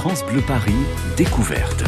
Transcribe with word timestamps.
France 0.00 0.24
Bleu 0.24 0.40
Paris, 0.40 0.72
découverte. 1.18 1.84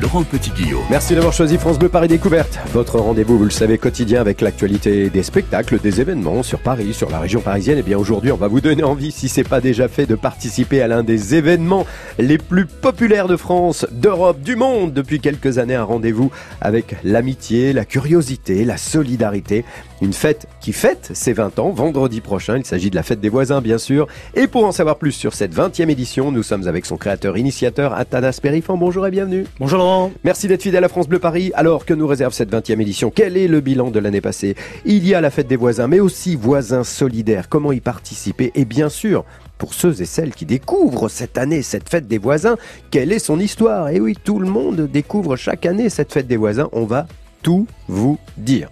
Laurent 0.00 0.22
Petit-Guillaume. 0.22 0.80
Merci 0.88 1.14
d'avoir 1.14 1.34
choisi 1.34 1.58
France 1.58 1.78
Bleu 1.78 1.90
Paris 1.90 2.08
Découverte. 2.08 2.58
Votre 2.72 2.98
rendez-vous, 2.98 3.36
vous 3.36 3.44
le 3.44 3.50
savez, 3.50 3.76
quotidien 3.76 4.22
avec 4.22 4.40
l'actualité 4.40 5.10
des 5.10 5.22
spectacles, 5.22 5.78
des 5.78 6.00
événements 6.00 6.42
sur 6.42 6.60
Paris, 6.60 6.94
sur 6.94 7.10
la 7.10 7.18
région 7.18 7.40
parisienne. 7.40 7.76
Et 7.76 7.82
bien 7.82 7.98
aujourd'hui, 7.98 8.32
on 8.32 8.36
va 8.36 8.48
vous 8.48 8.62
donner 8.62 8.82
envie, 8.82 9.10
si 9.10 9.28
c'est 9.28 9.44
pas 9.44 9.60
déjà 9.60 9.88
fait, 9.88 10.06
de 10.06 10.14
participer 10.14 10.80
à 10.80 10.88
l'un 10.88 11.02
des 11.02 11.34
événements 11.34 11.86
les 12.18 12.38
plus 12.38 12.64
populaires 12.64 13.28
de 13.28 13.36
France, 13.36 13.84
d'Europe, 13.90 14.40
du 14.40 14.56
monde. 14.56 14.94
Depuis 14.94 15.20
quelques 15.20 15.58
années, 15.58 15.74
un 15.74 15.84
rendez-vous 15.84 16.30
avec 16.62 16.96
l'amitié, 17.04 17.74
la 17.74 17.84
curiosité, 17.84 18.64
la 18.64 18.78
solidarité. 18.78 19.66
Une 20.00 20.14
fête 20.14 20.46
qui 20.60 20.72
fête 20.72 21.10
ses 21.14 21.32
20 21.32 21.58
ans, 21.58 21.70
vendredi 21.70 22.20
prochain. 22.20 22.58
Il 22.58 22.64
s'agit 22.64 22.90
de 22.90 22.96
la 22.96 23.02
fête 23.02 23.20
des 23.20 23.28
voisins, 23.28 23.60
bien 23.60 23.78
sûr. 23.78 24.06
Et 24.34 24.46
pour 24.46 24.64
en 24.64 24.72
savoir 24.72 24.96
plus 24.96 25.12
sur 25.12 25.34
cette 25.34 25.54
20e 25.54 25.88
édition, 25.88 26.30
nous 26.30 26.42
sommes 26.42 26.68
avec 26.68 26.86
son 26.86 26.96
créateur 26.96 27.38
initiateur, 27.38 27.94
Athanas 27.94 28.38
Périfan. 28.42 28.76
Bonjour 28.76 29.06
et 29.06 29.10
bienvenue. 29.10 29.46
Bonjour 29.58 29.78
Laurent. 29.78 30.12
Merci 30.24 30.48
d'être 30.48 30.62
fidèle 30.62 30.84
à 30.84 30.88
France 30.88 31.08
Bleu 31.08 31.18
Paris. 31.18 31.50
Alors 31.54 31.84
que 31.86 31.94
nous 31.94 32.06
réserve 32.06 32.32
cette 32.32 32.52
20e 32.52 32.80
édition 32.80 33.10
Quel 33.14 33.36
est 33.36 33.48
le 33.48 33.60
bilan 33.60 33.90
de 33.90 33.98
l'année 33.98 34.20
passée? 34.20 34.54
Il 34.84 35.06
y 35.06 35.14
a 35.14 35.20
la 35.20 35.30
fête 35.30 35.48
des 35.48 35.56
voisins, 35.56 35.88
mais 35.88 36.00
aussi 36.00 36.36
voisins 36.36 36.84
solidaires. 36.84 37.48
Comment 37.48 37.72
y 37.72 37.80
participer? 37.80 38.52
Et 38.54 38.64
bien 38.64 38.88
sûr, 38.88 39.24
pour 39.58 39.74
ceux 39.74 40.00
et 40.00 40.06
celles 40.06 40.34
qui 40.34 40.46
découvrent 40.46 41.08
cette 41.08 41.38
année 41.38 41.62
cette 41.62 41.88
fête 41.88 42.06
des 42.08 42.18
voisins, 42.18 42.56
quelle 42.90 43.12
est 43.12 43.18
son 43.18 43.38
histoire? 43.38 43.88
Et 43.88 44.00
oui, 44.00 44.14
tout 44.22 44.38
le 44.38 44.48
monde 44.48 44.88
découvre 44.90 45.36
chaque 45.36 45.66
année 45.66 45.88
cette 45.90 46.12
fête 46.12 46.26
des 46.26 46.36
voisins. 46.36 46.68
On 46.72 46.84
va 46.84 47.06
tout 47.42 47.66
vous 47.88 48.18
dire. 48.36 48.68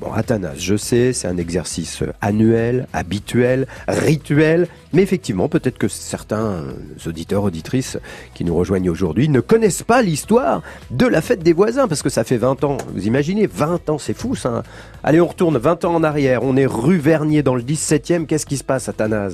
Bon, 0.00 0.12
Athanas, 0.12 0.54
je 0.58 0.76
sais, 0.76 1.12
c'est 1.12 1.26
un 1.26 1.38
exercice 1.38 2.04
annuel, 2.20 2.86
habituel, 2.92 3.66
rituel, 3.88 4.68
mais 4.92 5.02
effectivement, 5.02 5.48
peut-être 5.48 5.76
que 5.76 5.88
certains 5.88 6.62
auditeurs, 7.04 7.42
auditrices 7.42 7.98
qui 8.32 8.44
nous 8.44 8.54
rejoignent 8.54 8.90
aujourd'hui 8.90 9.28
ne 9.28 9.40
connaissent 9.40 9.82
pas 9.82 10.00
l'histoire 10.00 10.62
de 10.92 11.04
la 11.04 11.20
fête 11.20 11.42
des 11.42 11.52
voisins, 11.52 11.88
parce 11.88 12.02
que 12.02 12.10
ça 12.10 12.22
fait 12.22 12.36
20 12.36 12.62
ans. 12.62 12.76
Vous 12.94 13.08
imaginez, 13.08 13.48
20 13.48 13.90
ans, 13.90 13.98
c'est 13.98 14.16
fou 14.16 14.36
ça. 14.36 14.62
Allez, 15.02 15.20
on 15.20 15.26
retourne 15.26 15.58
20 15.58 15.84
ans 15.84 15.96
en 15.96 16.04
arrière, 16.04 16.44
on 16.44 16.56
est 16.56 16.66
rue 16.66 16.98
Vernier 16.98 17.42
dans 17.42 17.56
le 17.56 17.62
17e, 17.62 18.26
qu'est-ce 18.26 18.46
qui 18.46 18.56
se 18.56 18.64
passe, 18.64 18.88
Athanas 18.88 19.32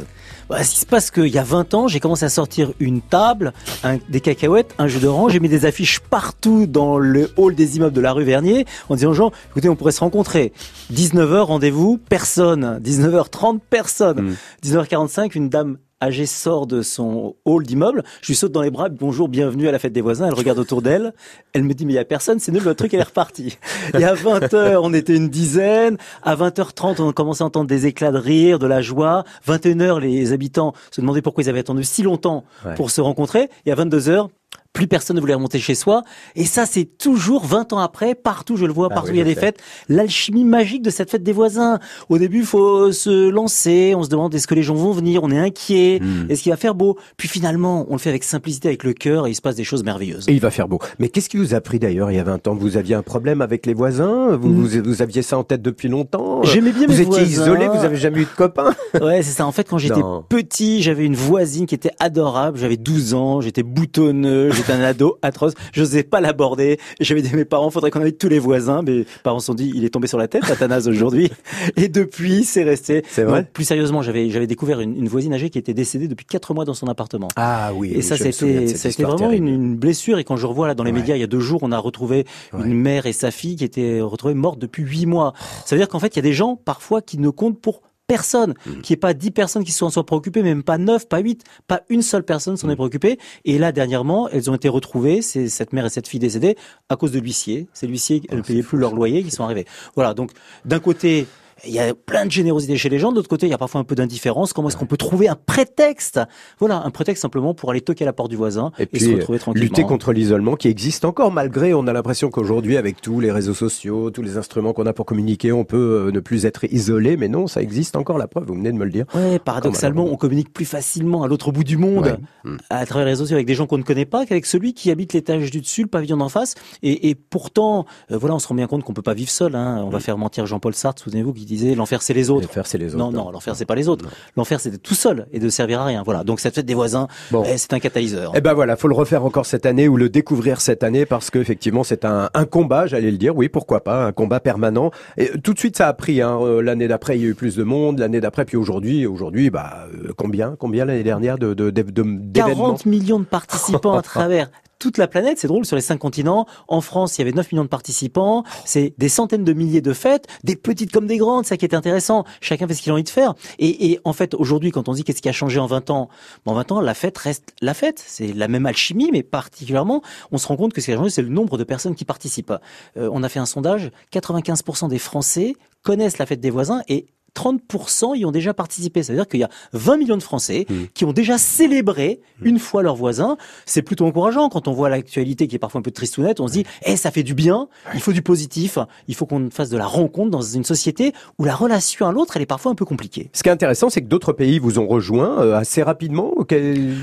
bah, 0.49 0.63
Ce 0.63 0.75
qui 0.75 0.81
se 0.81 0.87
passe 0.87 1.11
qu'il 1.11 1.29
y 1.29 1.39
a 1.39 1.43
20 1.43 1.75
ans, 1.75 1.89
j'ai 1.89 2.01
commencé 2.01 2.25
à 2.25 2.29
sortir 2.29 2.73
une 2.81 3.01
table, 3.01 3.53
un, 3.83 3.99
des 4.09 4.21
cacahuètes, 4.21 4.75
un 4.79 4.87
jus 4.87 5.01
d'orange, 5.01 5.33
j'ai 5.33 5.41
mis 5.41 5.49
des 5.49 5.67
affiches 5.67 6.01
partout 6.01 6.67
dans 6.67 6.99
le 6.99 7.31
hall 7.37 7.55
des 7.55 7.77
immeubles 7.77 7.95
de 7.95 8.01
la 8.01 8.13
rue 8.13 8.25
Vernier, 8.25 8.67
en 8.89 8.97
disant 8.97 9.11
aux 9.11 9.15
gens, 9.15 9.33
écoutez, 9.51 9.69
on 9.69 9.77
pourrait 9.77 9.93
se 9.93 10.01
rencontrer. 10.01 10.53
19h, 10.93 11.41
rendez-vous, 11.41 11.99
personne. 12.09 12.81
19h30, 12.83 13.61
personne. 13.69 14.37
19h45, 14.63 15.31
une 15.35 15.49
dame 15.49 15.79
âgée 16.05 16.27
sort 16.27 16.67
de 16.67 16.83
son 16.83 17.35
hall 17.47 17.65
d'immeuble, 17.65 18.03
je 18.21 18.29
lui 18.29 18.35
saute 18.35 18.53
dans 18.53 18.61
les 18.61 18.71
bras, 18.71 18.91
bonjour, 18.91 19.29
bienvenue 19.29 19.69
à 19.69 19.73
la 19.73 19.79
fête 19.79 19.95
des 19.95 20.03
voisins, 20.03 20.27
elle 20.27 20.35
regarde 20.35 20.59
autour 20.59 20.83
d'elle, 20.83 21.15
elle 21.55 21.65
me 21.65 21.73
dit 21.73 21.87
mais 21.87 21.95
il 21.95 21.97
y 21.97 21.99
a 21.99 22.05
personne, 22.05 22.39
c'est 22.39 22.53
nul, 22.53 22.63
le 22.63 22.75
truc 22.75 22.93
elle 22.93 23.01
est 23.01 23.05
repartie. 23.05 23.57
Et 23.99 24.05
à 24.05 24.15
20h, 24.15 24.81
on 24.83 24.93
était 24.93 25.17
une 25.17 25.31
dizaine, 25.31 25.97
à 26.23 26.37
20h30, 26.37 27.01
on 27.01 27.13
commençait 27.13 27.43
à 27.43 27.47
entendre 27.47 27.67
des 27.67 27.87
éclats 27.87 28.13
de 28.13 28.19
rire, 28.19 28.59
de 28.59 28.67
la 28.67 28.83
joie, 28.83 29.25
21h, 29.49 29.99
les 30.01 30.33
habitants 30.33 30.75
se 30.91 31.01
demandaient 31.01 31.23
pourquoi 31.23 31.43
ils 31.43 31.49
avaient 31.49 31.61
attendu 31.61 31.85
si 31.85 32.03
longtemps 32.03 32.45
pour 32.77 32.91
se 32.91 33.01
rencontrer, 33.01 33.49
et 33.65 33.73
à 33.73 33.75
22h, 33.75 34.29
plus 34.75 34.87
personne 34.87 35.17
ne 35.17 35.21
voulait 35.23 35.33
remonter 35.35 35.59
chez 35.61 35.75
soi. 35.75 36.03
Et 36.37 36.45
ça, 36.45 36.67
c'est 36.67 36.85
toujours 36.85 37.47
20 37.47 37.73
ans 37.73 37.79
après, 37.79 38.15
partout 38.15 38.57
je 38.57 38.67
le 38.67 38.73
vois, 38.73 38.89
Ah 38.91 38.95
partout 38.95 39.11
oui, 39.13 39.15
il 39.17 39.19
y 39.19 39.23
a 39.23 39.25
des 39.25 39.35
sais. 39.35 39.41
fêtes, 39.41 39.61
l'alchimie 39.89 40.45
magique 40.45 40.83
de 40.83 40.91
cette 40.91 41.11
fête 41.11 41.23
des 41.23 41.33
voisins. 41.33 41.79
Au 42.11 42.19
début, 42.19 42.41
il 42.41 42.45
faut 42.45 42.93
se 42.93 43.29
lancer, 43.31 43.95
on 43.97 44.03
se 44.03 44.09
demande 44.11 44.35
est-ce 44.35 44.47
que 44.47 44.55
les 44.55 44.63
gens 44.65 44.75
vont 44.75 44.93
venir, 44.93 45.23
on 45.23 45.31
est 45.31 45.39
inquiet, 45.39 46.01
Hmm. 46.03 46.29
est-ce 46.29 46.43
qu'il 46.43 46.51
va 46.53 46.57
faire 46.57 46.75
beau? 46.75 46.99
Puis 47.17 47.29
finalement, 47.29 47.87
on 47.89 47.93
le 47.93 47.99
fait 47.99 48.11
avec 48.11 48.25
simplicité, 48.25 48.69
avec 48.69 48.83
le 48.85 48.93
cœur, 48.93 49.27
et 49.27 49.31
il 49.31 49.35
se 49.35 49.41
passe 49.41 49.55
des 49.55 49.65
choses 49.65 49.85
merveilleuses. 49.85 50.29
Et 50.29 50.33
il 50.33 50.41
va 50.41 50.51
faire 50.51 50.67
beau. 50.69 50.81
Mais 50.99 51.09
qu'est-ce 51.09 51.29
qui 51.29 51.37
vous 51.37 51.55
a 51.55 51.61
pris 51.61 51.79
d'ailleurs 51.79 52.11
il 52.11 52.17
y 52.17 52.21
a 52.21 52.25
20 52.25 52.47
ans? 52.49 52.55
Vous 52.55 52.77
aviez 52.77 52.97
un 52.97 53.03
problème 53.03 53.41
avec 53.43 53.67
les 53.67 53.75
voisins? 53.75 54.37
Vous, 54.37 54.49
Mm. 54.49 54.55
vous, 54.67 54.83
vous 54.91 55.03
aviez 55.03 55.23
ça 55.23 55.39
en 55.39 55.45
tête 55.45 55.63
depuis 55.63 55.89
longtemps? 55.89 56.43
J'aimais 56.43 56.73
bien 56.73 56.87
Vous 56.89 56.95
mes 56.95 57.01
étiez 57.01 57.05
voisins. 57.07 57.25
isolé, 57.25 57.69
vous 57.69 57.85
avez 57.85 57.97
jamais 57.97 58.19
eu 58.23 58.25
de 58.25 58.37
copains? 58.37 58.75
Ouais, 59.01 59.23
c'est 59.23 59.33
ça. 59.33 59.47
En 59.47 59.53
fait, 59.53 59.69
quand 59.69 59.79
j'étais 59.79 60.01
petit, 60.29 60.83
j'avais 60.83 61.05
une 61.05 61.15
voisine 61.17 61.67
qui 61.67 61.75
était 61.77 61.91
adorable. 62.01 62.59
J'avais 62.59 62.77
12 62.77 63.15
ans, 63.15 63.41
j'étais 63.41 63.63
boutonneux, 63.63 64.51
j'étais 64.67 64.79
un 64.79 64.83
ado 64.83 65.19
atroce. 65.23 65.55
J'osais 65.73 66.03
pas 66.03 66.21
l'aborder. 66.21 66.79
J'avais 67.01 67.23
dit 67.23 67.31
à 67.33 67.37
mes 67.37 67.45
parents, 67.45 67.71
faudrait 67.71 67.91
qu'on 67.91 68.01
invite 68.01 68.19
tous 68.19 68.29
les 68.29 68.39
voisins. 68.39 68.83
Mes 68.83 69.05
parents 69.23 69.41
se 69.41 69.47
sont 69.47 69.55
dit, 69.55 69.73
il 69.75 69.85
est 69.85 69.91
tombé 69.91 70.07
sur 70.07 70.19
la 70.19 70.29
tête, 70.29 70.45
Athanas 70.51 70.87
aujourd'hui. 70.89 71.31
Et 71.77 71.89
depuis, 71.89 72.45
c'est 72.45 72.63
resté. 72.65 73.03
C'est 73.09 73.25
vrai 73.25 73.47
Plus 73.53 73.65
sérieusement, 73.65 74.03
j'avais 74.03 74.31
j'avais 74.31 74.47
découvert 74.47 74.81
une, 74.81 74.97
une 74.97 75.09
voisine 75.09 75.33
âgée 75.35 75.51
qui 75.51 75.59
était 75.59 75.75
décédée 75.75 76.09
depuis 76.09 76.27
4 76.27 76.55
mois 76.55 76.65
dans 76.65 76.75
son 76.75 76.87
appartement. 76.89 77.29
Ah 77.37 77.73
oui, 77.75 77.93
Et 77.95 78.03
ça, 78.03 78.17
je 78.17 78.25
c'était, 78.31 78.33
cette 78.33 78.77
ça 78.79 78.89
a 78.89 78.91
été 78.91 79.03
histoire 79.03 79.17
vraiment 79.17 79.33
une, 79.33 79.49
une 79.49 79.77
blessure. 79.77 80.19
Et 80.19 80.25
quand 80.25 80.37
je 80.37 80.47
revois 80.47 80.67
là 80.67 80.75
dans 80.75 80.85
les 80.85 80.93
Ouais. 80.93 81.01
médias, 81.01 81.17
il 81.17 81.21
y 81.21 81.25
a 81.25 81.29
deux 81.29 81.41
jours, 81.41 81.61
on 81.63 81.73
a 81.73 81.79
retrouvé 81.79 82.27
Ouais. 82.53 82.65
une 82.65 82.75
mère 82.75 83.07
et 83.07 83.13
sa 83.13 83.31
fille 83.31 83.57
qui 83.57 83.65
étaient 83.65 84.01
retrouvées 84.01 84.35
mortes 84.35 84.59
depuis 84.59 84.83
huit 84.85 85.07
mois. 85.07 85.33
Ça 85.67 85.75
veut 85.75 85.81
dire 85.81 85.89
qu'en 85.89 85.99
fait, 85.99 86.15
il 86.15 86.17
y 86.17 86.19
a 86.21 86.23
des 86.23 86.33
gens 86.33 86.57
parfois 86.57 87.03
qui 87.03 87.19
ne 87.19 87.31
comptent 87.31 87.61
pour 87.61 87.83
personne, 88.07 88.55
Mm. 88.67 88.81
qui 88.83 88.93
est 88.93 88.97
pas 88.97 89.15
dix 89.15 89.31
personnes 89.31 89.65
qui 89.65 89.73
se 89.73 89.79
sont 89.79 89.87
en 89.87 89.91
soi 89.91 90.05
préoccupées, 90.05 90.43
même 90.43 90.63
pas 90.63 90.79
neuf, 90.79 91.09
pas 91.09 91.19
huit, 91.19 91.43
pas 91.67 91.83
une 91.89 92.03
seule 92.03 92.25
personne 92.25 92.57
s'en 92.57 92.69
est 92.71 92.77
préoccupée. 92.77 93.19
Et 93.45 93.59
là, 93.59 93.73
dernièrement, 93.73 94.29
elles 94.29 94.51
ont 94.51 94.55
été 94.55 94.69
retrouvées, 94.69 95.23
c'est 95.23 95.49
cette 95.49 95.73
mère 95.73 95.87
et 95.87 95.91
cette 95.91 96.09
fille 96.09 96.21
décédées, 96.21 96.57
à 96.89 96.97
cause 96.97 97.13
de 97.13 97.19
l'huissier. 97.19 97.67
C'est 97.73 97.87
l'huissier, 97.87 98.23
elles 98.29 98.39
ne 98.39 98.43
c'est 98.43 98.53
payaient 98.53 98.63
plus 98.63 98.79
leur 98.79 98.95
loyer, 98.95 99.23
qui 99.23 99.31
sont 99.31 99.45
arrivés. 99.45 99.67
Voilà. 99.95 100.15
Donc, 100.15 100.33
d'un 100.65 100.81
côté, 100.81 101.27
il 101.67 101.73
y 101.75 101.79
a 101.79 101.95
plein 101.95 102.27
de 102.27 102.31
générosité 102.31 102.77
chez 102.77 102.89
les 102.89 102.99
gens. 102.99 103.11
De 103.11 103.17
l'autre 103.17 103.29
côté, 103.29 103.47
il 103.47 103.51
y 103.51 103.55
a 103.55 103.59
parfois 103.59 103.81
un 103.81 103.85
peu 103.85 103.95
d'indifférence. 103.95 104.53
Comment 104.53 104.69
est-ce 104.69 104.77
qu'on 104.77 104.87
peut 104.87 104.97
trouver 104.97 105.29
un 105.29 105.37
prétexte? 105.37 106.21
Voilà, 106.59 106.83
un 106.85 106.91
prétexte 106.91 107.23
simplement 107.23 107.55
pour 107.55 107.71
aller 107.71 107.81
toquer 107.81 108.05
à 108.05 108.07
la 108.07 108.13
porte 108.13 108.31
du 108.31 108.37
voisin 108.37 108.71
Et 108.79 108.83
et, 108.85 108.87
puis, 108.87 109.01
se 109.01 109.11
retrouver 109.11 109.39
tranquillement. 109.39 109.65
lutter 109.65 109.83
contre 109.83 110.13
l'isolement 110.13 110.57
qui 110.57 110.69
existe 110.69 111.05
encore 111.05 111.33
malgré, 111.33 111.75
on 111.75 111.87
a 111.87 111.93
l'impression 111.93 112.31
qu'aujourd'hui 112.31 112.77
avec 112.77 113.01
tous 113.01 113.21
les 113.21 113.31
réseaux 113.33 113.55
sociaux, 113.55 114.11
tous 114.11 114.23
les 114.23 114.37
instruments 114.37 114.73
qu'on 114.73 114.87
a 114.87 114.93
pour 114.93 115.07
communiquer, 115.07 115.53
on 115.53 115.65
peut 115.65 116.07
euh, 116.09 116.13
ne 116.13 116.21
plus 116.21 116.47
être 116.47 116.65
isolé, 116.73 117.17
mais 117.17 117.29
non, 117.29 117.47
ça 117.47 117.63
existe 117.63 117.97
encore 117.97 118.19
la 118.19 118.27
preuve, 118.27 118.45
vous 118.47 118.55
venez 118.55 118.73
de 118.73 118.77
me 118.79 118.85
le 118.85 118.91
dire. 118.91 119.07
Ouais, 119.15 119.39
paradoxalement, 119.39 120.05
on 120.05 120.17
communique 120.17 120.53
plus 120.53 120.65
facilement 120.65 121.23
à 121.23 121.29
l'autre 121.29 121.51
bout 121.53 121.65
du 121.65 121.77
monde, 121.77 122.19
Ouais. 122.45 122.51
Mm. 122.53 122.57
à 122.71 122.85
travers 122.87 123.07
les 123.07 123.13
réseaux 123.13 123.25
sociaux, 123.25 123.37
avec 123.37 123.47
des 123.47 123.55
gens 123.55 123.67
qu'on 123.67 123.79
ne 123.79 123.83
connaît 123.83 124.05
pas, 124.05 124.27
qu'avec 124.27 124.47
celui 124.47 124.75
qui 124.75 124.91
habite 124.91 125.13
l'étage 125.13 125.51
du 125.51 125.61
dessus, 125.61 125.83
le 125.83 125.89
pavillon 125.89 126.17
d'en 126.19 126.29
face. 126.29 126.55
Et, 126.83 127.09
et 127.09 127.15
pourtant, 127.15 127.87
euh, 128.11 128.19
voilà, 128.19 128.35
on 128.35 128.39
se 128.39 128.49
rend 128.49 128.55
bien 128.55 128.67
compte 128.67 128.85
qu'on 128.85 128.93
peut 128.93 129.03
pas 129.03 129.15
vivre 129.15 129.31
seul. 129.31 129.55
Hein. 129.55 129.83
On 129.85 129.91
va 129.91 130.01
faire 130.01 130.19
mentir 130.19 130.47
Jean-Paul 130.47 130.75
Sartre, 130.75 131.03
souvenez-vous, 131.03 131.33
qui 131.33 131.45
disait 131.57 131.75
l'enfer 131.75 132.03
c'est 132.03 132.15
les 132.15 132.31
autres. 132.31 132.47
Les 132.49 132.53
faire, 132.53 132.67
c'est 132.67 132.79
les 132.79 132.95
autres. 132.95 132.99
Non, 132.99 133.11
non, 133.11 133.31
l'enfer 133.31 133.55
c'est 133.57 133.65
pas 133.67 133.75
les 133.75 133.89
autres. 133.89 134.07
L'enfer 134.37 134.61
c'est 134.61 134.77
tout 134.83 134.95
seul 134.95 135.27
et 135.33 135.39
de 135.39 135.49
servir 135.49 135.81
à 135.81 135.85
rien. 135.87 136.03
Voilà. 136.05 136.25
Donc 136.25 136.41
cette 136.41 136.55
fête 136.55 136.67
des 136.67 136.75
voisins, 136.75 137.09
Bon. 137.31 137.45
eh, 137.47 137.57
c'est 137.59 137.73
un 137.73 137.79
catalyseur. 137.81 138.33
Eh 138.35 138.41
ben 138.41 138.55
voilà, 138.55 138.77
faut 138.77 138.89
le 138.89 138.95
refaire 138.95 139.25
encore 139.25 139.47
cette 139.47 139.67
année 139.67 139.89
ou 139.89 139.97
le 139.97 140.09
découvrir 140.09 140.61
cette 140.61 140.83
année 140.83 141.07
parce 141.07 141.31
que 141.31 141.39
effectivement 141.39 141.85
c'est 141.85 142.05
un, 142.05 142.31
un 142.35 142.45
combat, 142.45 142.87
j'allais 142.87 143.11
le 143.11 143.19
dire, 143.19 143.37
oui 143.37 143.49
pourquoi 143.49 143.83
pas, 143.83 144.05
un 144.05 144.13
combat 144.13 144.41
permanent. 144.41 144.91
Et 145.17 145.31
tout 145.43 145.55
de 145.55 145.59
suite 145.59 145.77
ça 145.77 145.89
a 145.89 145.93
pris. 145.93 146.21
Hein, 146.21 146.39
euh, 146.41 146.61
l'année 146.63 146.89
d'après 146.89 147.17
il 147.17 147.23
y 147.23 147.27
a 147.27 147.29
eu 147.29 147.35
plus 147.35 147.57
de 147.57 147.63
monde, 147.65 147.99
l'année 147.99 148.21
d'après 148.21 148.45
puis 148.45 148.57
aujourd'hui, 148.57 149.07
aujourd'hui 149.07 149.51
bah 149.51 149.87
euh, 149.95 150.13
combien, 150.17 150.57
combien 150.59 150.85
l'année 150.85 151.03
dernière 151.03 151.39
de 151.39 151.55
de, 151.55 151.71
de, 151.71 151.83
de- 151.83 152.03
d'événements 152.03 152.65
40 152.75 152.87
millions 152.87 153.19
de 153.21 153.25
participants 153.25 153.97
à 153.97 154.03
travers 154.03 154.51
toute 154.85 154.99
la 154.99 155.09
planète, 155.09 155.39
c'est 155.39 155.49
drôle, 155.49 155.65
sur 155.65 155.77
les 155.77 155.83
cinq 155.83 155.97
continents. 155.97 156.47
En 156.69 156.83
France, 156.83 157.17
il 157.17 157.23
y 157.23 157.23
avait 157.23 157.33
9 157.33 157.53
millions 157.53 157.65
de 157.65 157.71
participants. 157.71 158.45
C'est 158.67 158.93
des 158.99 159.09
centaines 159.09 159.43
de 159.43 159.53
milliers 159.55 159.81
de 159.81 159.95
fêtes, 159.95 160.27
des 160.45 160.57
petites 160.57 160.93
comme 160.93 161.07
des 161.07 161.17
grandes, 161.17 161.47
ça 161.47 161.57
qui 161.57 161.65
est 161.65 161.75
intéressant. 161.75 162.25
Chacun 162.43 162.69
fait 162.69 162.75
ce 162.75 162.83
qu'il 162.83 162.91
a 162.91 162.93
envie 162.93 163.03
de 163.03 163.09
faire. 163.09 163.33
Et, 163.59 163.99
en 164.05 164.13
fait, 164.13 164.35
aujourd'hui, 164.35 164.73
quand 164.73 164.91
on 164.91 164.93
dit 164.93 165.03
qu'est-ce 165.03 165.23
qui 165.23 165.29
a 165.31 165.33
changé 165.33 165.59
en 165.59 165.65
20 165.65 165.89
ans, 165.89 166.11
en 166.45 166.53
20 166.53 166.73
ans, 166.73 166.81
la 166.83 166.93
fête 166.93 167.17
reste 167.17 167.55
la 167.63 167.73
fête. 167.73 168.05
C'est 168.07 168.35
la 168.35 168.47
même 168.47 168.67
alchimie, 168.67 169.09
mais 169.11 169.23
particulièrement, 169.23 170.03
on 170.33 170.37
se 170.37 170.47
rend 170.47 170.57
compte 170.57 170.75
que 170.75 170.83
ce 170.83 170.87
qui 170.87 170.93
a 170.93 170.97
changé, 170.97 171.09
c'est 171.09 171.23
le 171.23 171.31
nombre 171.31 171.57
de 171.57 171.65
personnes 171.65 171.95
qui 171.95 172.05
participent. 172.05 172.53
Euh, 172.99 173.09
on 173.11 173.23
a 173.23 173.31
fait 173.31 173.41
un 173.41 173.47
sondage, 173.47 173.91
95% 174.13 174.89
des 174.89 174.99
Français 174.99 175.55
connaissent 175.83 176.19
la 176.19 176.27
fête 176.27 176.41
des 176.41 176.51
voisins 176.51 176.83
et 176.89 177.07
30% 177.35 178.17
y 178.17 178.25
ont 178.25 178.31
déjà 178.31 178.55
participé. 178.55 179.03
C'est-à-dire 179.03 179.27
qu'il 179.29 179.41
y 179.41 179.45
a 179.45 179.49
20 179.73 179.97
millions 179.97 180.17
de 180.17 180.23
Français 180.23 180.67
Mmh. 180.69 180.75
qui 180.95 181.05
ont 181.05 181.13
déjà 181.13 181.37
célébré 181.37 182.21
une 182.43 182.59
fois 182.59 182.83
leurs 182.83 182.97
voisins. 182.97 183.37
C'est 183.67 183.83
plutôt 183.83 184.07
encourageant 184.07 184.49
quand 184.49 184.69
on 184.69 184.73
voit 184.73 184.89
l'actualité 184.89 185.47
qui 185.49 185.57
est 185.57 185.59
parfois 185.59 185.81
un 185.81 185.83
peu 185.83 185.91
tristounette. 185.91 186.41
On 186.41 186.47
se 186.49 186.53
dit, 186.53 186.65
eh, 186.87 186.97
ça 186.97 187.11
fait 187.11 187.23
du 187.23 187.35
bien. 187.35 187.69
Il 187.95 188.01
faut 188.01 188.13
du 188.13 188.23
positif. 188.23 188.79
Il 189.09 189.15
faut 189.15 189.27
qu'on 189.27 189.51
fasse 189.51 189.69
de 189.71 189.77
la 189.77 189.87
rencontre 189.87 190.31
dans 190.31 190.41
une 190.43 190.65
société 190.65 191.13
où 191.39 191.45
la 191.45 191.55
relation 191.55 192.07
à 192.07 192.13
l'autre, 192.13 192.37
elle 192.37 192.43
est 192.43 192.47
parfois 192.47 192.73
un 192.73 192.75
peu 192.75 192.85
compliquée. 192.85 193.31
Ce 193.33 193.43
qui 193.43 193.49
est 193.49 193.53
intéressant, 193.53 193.91
c'est 193.91 194.01
que 194.03 194.07
d'autres 194.07 194.33
pays 194.33 194.59
vous 194.59 194.79
ont 194.79 194.87
rejoint 194.87 195.41
euh, 195.41 195.55
assez 195.57 195.83
rapidement. 195.83 196.33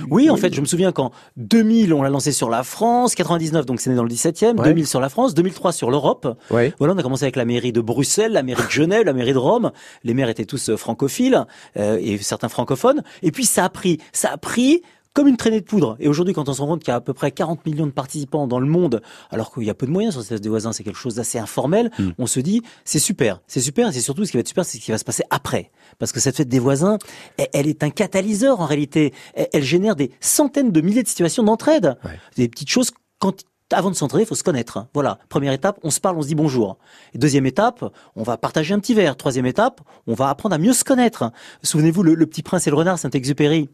Oui, 0.10 0.30
en 0.30 0.38
fait, 0.38 0.54
je 0.54 0.62
me 0.62 0.66
souviens 0.66 0.92
qu'en 0.92 1.12
2000, 1.38 1.94
on 1.94 2.02
l'a 2.04 2.10
lancé 2.10 2.32
sur 2.32 2.50
la 2.50 2.64
France, 2.64 3.16
99, 3.16 3.66
donc 3.66 3.80
c'est 3.82 3.90
né 3.90 3.96
dans 3.96 4.04
le 4.04 4.10
17e, 4.10 4.58
Ouais. 4.60 4.66
2000 4.66 4.88
sur 4.88 5.00
la 5.00 5.10
France, 5.10 5.34
2003 5.34 5.72
sur 5.72 5.92
l'Europe. 5.92 6.38
Ouais. 6.52 6.74
Voilà, 6.80 6.94
on 6.94 6.98
a 6.98 7.04
commencé 7.04 7.24
avec 7.26 7.36
la 7.36 7.46
mairie 7.46 7.72
de 7.72 7.82
Bruxelles, 7.82 8.32
la 8.32 8.44
mairie 8.44 8.64
de 8.66 8.72
Genève, 8.72 9.06
la 9.06 9.14
mairie 9.14 9.34
de 9.34 9.38
Rome. 9.38 9.72
Les 10.04 10.14
étaient 10.30 10.46
tous 10.46 10.70
euh, 10.70 10.78
francophiles 10.78 11.46
euh, 11.78 11.98
et 12.02 12.18
certains 12.18 12.50
francophones. 12.50 13.04
Et 13.22 13.32
puis 13.32 13.46
ça 13.46 13.66
a 13.66 13.70
pris, 13.70 14.00
ça 14.12 14.32
a 14.32 14.38
pris 14.38 14.82
comme 15.14 15.28
une 15.28 15.36
traînée 15.36 15.60
de 15.60 15.66
poudre. 15.66 15.98
Et 16.00 16.08
aujourd'hui, 16.08 16.34
quand 16.34 16.48
on 16.48 16.54
se 16.54 16.62
rend 16.62 16.68
compte 16.68 16.84
qu'il 16.84 16.92
y 16.92 16.94
a 16.94 16.96
à 16.96 17.02
peu 17.02 17.14
près 17.14 17.32
40 17.32 17.66
millions 17.66 17.86
de 17.86 17.92
participants 17.92 18.48
dans 18.48 18.60
le 18.60 18.66
monde, 18.66 19.02
alors 19.30 19.54
qu'il 19.54 19.64
y 19.64 19.70
a 19.70 19.74
peu 19.74 19.86
de 19.86 19.92
moyens 19.92 20.14
sur 20.14 20.22
cette 20.22 20.30
fête 20.30 20.42
des 20.42 20.48
voisins, 20.48 20.72
c'est 20.72 20.84
quelque 20.84 20.98
chose 20.98 21.16
d'assez 21.16 21.38
informel, 21.38 21.92
Mm. 22.00 22.12
on 22.18 22.28
se 22.28 22.40
dit, 22.40 22.62
c'est 22.86 23.00
super, 23.00 23.42
c'est 23.46 23.60
super, 23.60 23.90
et 23.90 23.92
c'est 23.92 24.00
surtout 24.00 24.24
ce 24.24 24.32
qui 24.32 24.38
va 24.38 24.40
être 24.40 24.48
super, 24.48 24.64
c'est 24.64 24.78
ce 24.78 24.84
qui 24.84 24.92
va 24.92 24.98
se 24.98 25.04
passer 25.04 25.24
après. 25.30 25.70
Parce 26.00 26.14
que 26.14 26.22
cette 26.22 26.38
fête 26.38 26.48
des 26.48 26.60
voisins, 26.60 26.98
elle, 27.38 27.50
elle 27.52 27.68
est 27.68 27.84
un 27.84 27.90
catalyseur 27.90 28.62
en 28.62 28.66
réalité. 28.66 29.14
Elle, 29.34 29.48
elle 29.52 29.64
génère 29.64 29.98
des 29.98 30.12
centaines 30.22 30.72
de 30.72 30.80
milliers 30.80 31.04
de 31.04 31.08
situations 31.10 31.44
d'entraide. 31.44 31.98
Ouais. 32.06 32.18
Des 32.38 32.48
petites 32.48 32.70
choses 32.70 32.92
quand 33.20 33.44
avant 33.72 33.90
de 33.90 33.96
s'entraider, 33.96 34.24
il 34.24 34.28
faut 34.28 34.36
se 34.36 34.44
connaître. 34.44 34.88
Voilà. 34.94 35.20
Première 35.30 35.54
étape, 35.54 35.80
on 35.84 35.90
se 35.90 36.00
parle, 36.00 36.18
on 36.18 36.22
se 36.22 36.28
dit 36.28 36.36
bonjour. 36.36 36.78
Deuxième 37.16 37.46
étape, 37.46 37.84
on 38.16 38.24
va 38.24 38.38
partager 38.38 38.74
un 38.74 38.80
petit 38.80 38.94
verre. 38.94 39.16
Troisième 39.16 39.46
étape, 39.46 39.82
on 40.08 40.14
va 40.14 40.30
apprendre 40.30 40.56
à 40.56 40.58
mieux 40.58 40.74
se 40.74 40.84
connaître. 40.84 41.32
Souvenez-vous, 41.64 42.04
le, 42.04 42.16
le 42.16 42.26
petit 42.26 42.44
prince 42.44 42.68
et 42.68 42.70
le 42.70 42.76
renard, 42.76 43.00
Saint-Exupéry. 43.00 43.70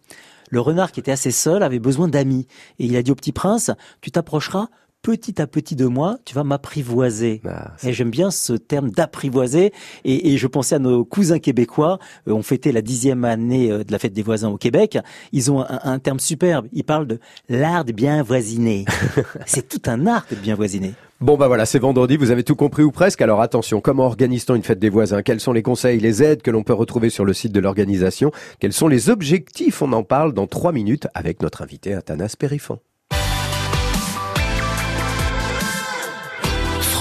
Le 0.50 0.62
renard 0.62 0.92
qui 0.92 1.00
était 1.00 1.12
assez 1.12 1.32
seul 1.32 1.62
avait 1.64 1.80
besoin 1.80 2.08
d'amis. 2.08 2.48
Et 2.80 2.86
il 2.86 2.96
a 2.96 3.04
dit 3.04 3.12
au 3.12 3.16
petit 3.16 3.34
prince, 3.34 3.72
tu 4.02 4.12
t'approcheras 4.12 4.68
petit 5.08 5.42
à 5.42 5.48
petit 5.48 5.78
de 5.78 5.86
moi, 5.86 6.18
tu 6.26 6.36
vas 6.36 6.44
m'apprivoiser. 6.44 7.40
Ah, 7.48 7.72
Et 7.82 7.94
j'aime 7.94 8.10
bien 8.10 8.30
ce 8.30 8.52
terme 8.52 8.90
d'apprivoiser. 8.90 9.72
Et, 10.04 10.34
et 10.34 10.38
je 10.38 10.48
pensais 10.48 10.76
à 10.76 10.80
nos 10.80 11.06
cousins 11.06 11.40
québécois. 11.40 11.98
Euh, 12.28 12.34
on 12.34 12.42
fêtait 12.42 12.74
la 12.74 12.82
dixième 12.82 13.24
année 13.24 13.72
euh, 13.72 13.86
de 13.86 13.92
la 13.94 14.00
fête 14.00 14.12
des 14.12 14.22
voisins 14.22 14.50
au 14.50 14.58
Québec. 14.58 14.98
Ils 15.32 15.50
ont 15.50 15.62
un, 15.62 15.80
un 15.82 16.00
terme 16.00 16.20
superbe. 16.20 16.68
Ils 16.74 16.84
parlent 16.84 17.08
de 17.08 17.20
l'art 17.48 17.86
de 17.86 17.94
bien 17.94 18.22
voisiner. 18.22 18.84
C'est 19.46 19.70
tout 19.70 19.90
un 19.90 20.08
art 20.08 20.26
de 20.30 20.36
bien 20.36 20.56
voisiner. 20.56 20.94
Bon 21.22 21.36
bah 21.36 21.48
voilà, 21.48 21.66
c'est 21.66 21.80
vendredi, 21.80 22.16
vous 22.16 22.30
avez 22.30 22.44
tout 22.44 22.56
compris 22.56 22.84
ou 22.84 22.92
presque. 22.92 23.22
Alors 23.24 23.42
attention, 23.42 23.82
comment 23.82 24.06
organise-t-on 24.06 24.54
une 24.54 24.62
fête 24.62 24.78
des 24.78 24.90
voisins? 24.90 25.24
Quels 25.24 25.40
sont 25.40 25.52
les 25.52 25.64
conseils, 25.64 26.00
les 26.00 26.22
aides 26.22 26.44
que 26.44 26.52
l'on 26.52 26.62
peut 26.62 26.74
retrouver 26.74 27.10
sur 27.10 27.26
le 27.26 27.34
site 27.34 27.54
de 27.54 27.60
l'organisation? 27.60 28.32
Quels 28.60 28.74
sont 28.74 28.88
les 28.88 29.10
objectifs? 29.10 29.82
On 29.82 29.94
en 29.94 30.04
parle 30.04 30.34
dans 30.34 30.46
trois 30.46 30.74
minutes 30.74 31.08
avec 31.16 31.42
notre 31.42 31.64
invité 31.64 31.96
Athanas 31.96 32.36
Périfan. 32.38 32.78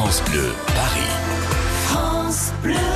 France 0.06 0.22
Bleu, 0.30 0.52
Paris. 0.68 1.10
France 1.88 2.52
Bleu. 2.62 2.95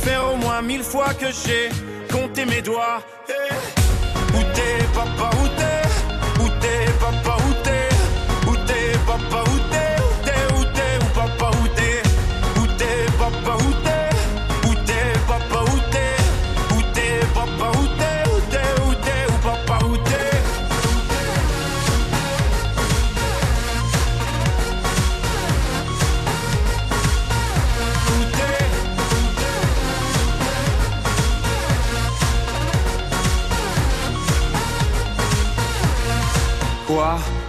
faire 0.00 0.32
au 0.32 0.36
moins 0.36 0.62
mille 0.62 0.82
fois 0.82 1.12
que 1.14 1.26
j'ai 1.26 1.68
compté 2.12 2.44
mes 2.44 2.62
doigts. 2.62 3.02
Eh. 3.28 4.36
Où 4.36 4.42
t'es, 4.54 4.84
papa, 4.94 5.30
où 5.42 5.48
t'es? 5.56 5.69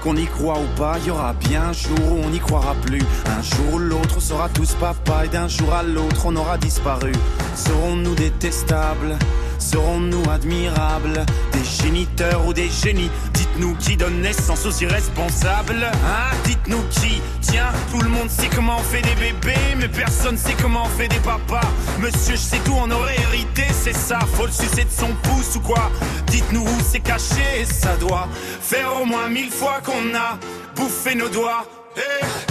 Qu'on 0.03 0.15
y 0.15 0.25
croit 0.25 0.59
ou 0.59 0.79
pas, 0.79 0.97
y 0.99 1.09
aura 1.09 1.33
bien 1.33 1.69
un 1.69 1.73
jour 1.73 1.97
où 2.11 2.21
on 2.23 2.29
n'y 2.29 2.39
croira 2.39 2.75
plus. 2.85 3.01
Un 3.25 3.41
jour 3.41 3.73
ou 3.73 3.77
l'autre, 3.79 4.15
on 4.17 4.19
sera 4.19 4.49
tous 4.49 4.73
papa 4.73 5.25
et 5.25 5.29
d'un 5.29 5.47
jour 5.47 5.73
à 5.73 5.81
l'autre, 5.81 6.25
on 6.25 6.35
aura 6.35 6.57
disparu. 6.59 7.11
Serons-nous 7.55 8.13
détestables? 8.15 9.17
Serons-nous 9.57 10.23
admirables? 10.29 11.23
Des 11.53 11.83
géniteurs 11.83 12.45
ou 12.47 12.53
des 12.53 12.69
génies? 12.69 13.11
Dites-nous 13.33 13.75
qui 13.75 13.95
donne 13.95 14.21
naissance 14.21 14.65
aux 14.65 14.71
irresponsables 14.71 15.85
Hein? 15.85 16.35
Dites-nous 16.45 16.81
qui? 16.89 17.21
Tiens, 17.41 17.71
tout 17.91 18.01
le 18.01 18.09
monde 18.09 18.29
sait 18.29 18.49
comment 18.55 18.77
on 18.77 18.83
fait 18.83 19.01
des 19.03 19.15
bébés 19.15 19.75
Mais 19.77 19.88
personne 19.88 20.38
sait 20.38 20.55
comment 20.61 20.83
on 20.85 20.97
fait 20.97 21.07
des 21.07 21.19
papas. 21.19 21.67
Monsieur, 21.99 22.35
je 22.35 22.41
sais 22.41 22.59
tout, 22.65 22.75
on 22.75 22.89
aurait 22.89 23.19
hérité 23.29 23.63
C'est 23.71 23.95
ça, 23.95 24.19
faut 24.33 24.47
le 24.47 24.51
sucer 24.51 24.83
de 24.83 24.89
son 24.89 25.09
pouce 25.23 25.55
ou 25.55 25.59
quoi? 25.59 25.91
Dites-nous 26.31 26.62
où 26.62 26.80
c'est 26.89 27.01
caché 27.01 27.66
Ça 27.66 27.98
doit 27.98 28.28
faire 28.62 29.01
au 29.01 29.06
moins 29.06 29.28
mille 29.28 29.51
fois 29.51 29.81
qu'on 29.86 30.16
a 30.16 30.39
bouffé 30.75 31.13
nos 31.13 31.28
doigts. 31.28 31.66
Eh 31.98 32.50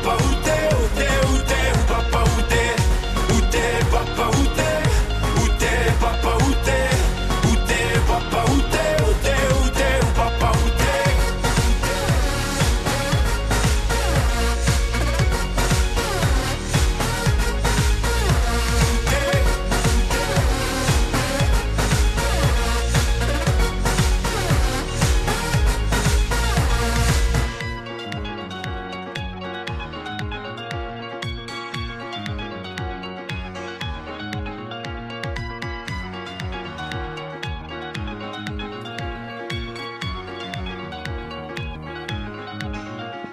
T'es 0.00 0.31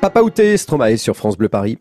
Papa 0.09 0.23
Outé, 0.23 0.57
Stromae 0.57 0.97
sur 0.97 1.15
France 1.15 1.37
Bleu 1.37 1.49
Paris. 1.49 1.77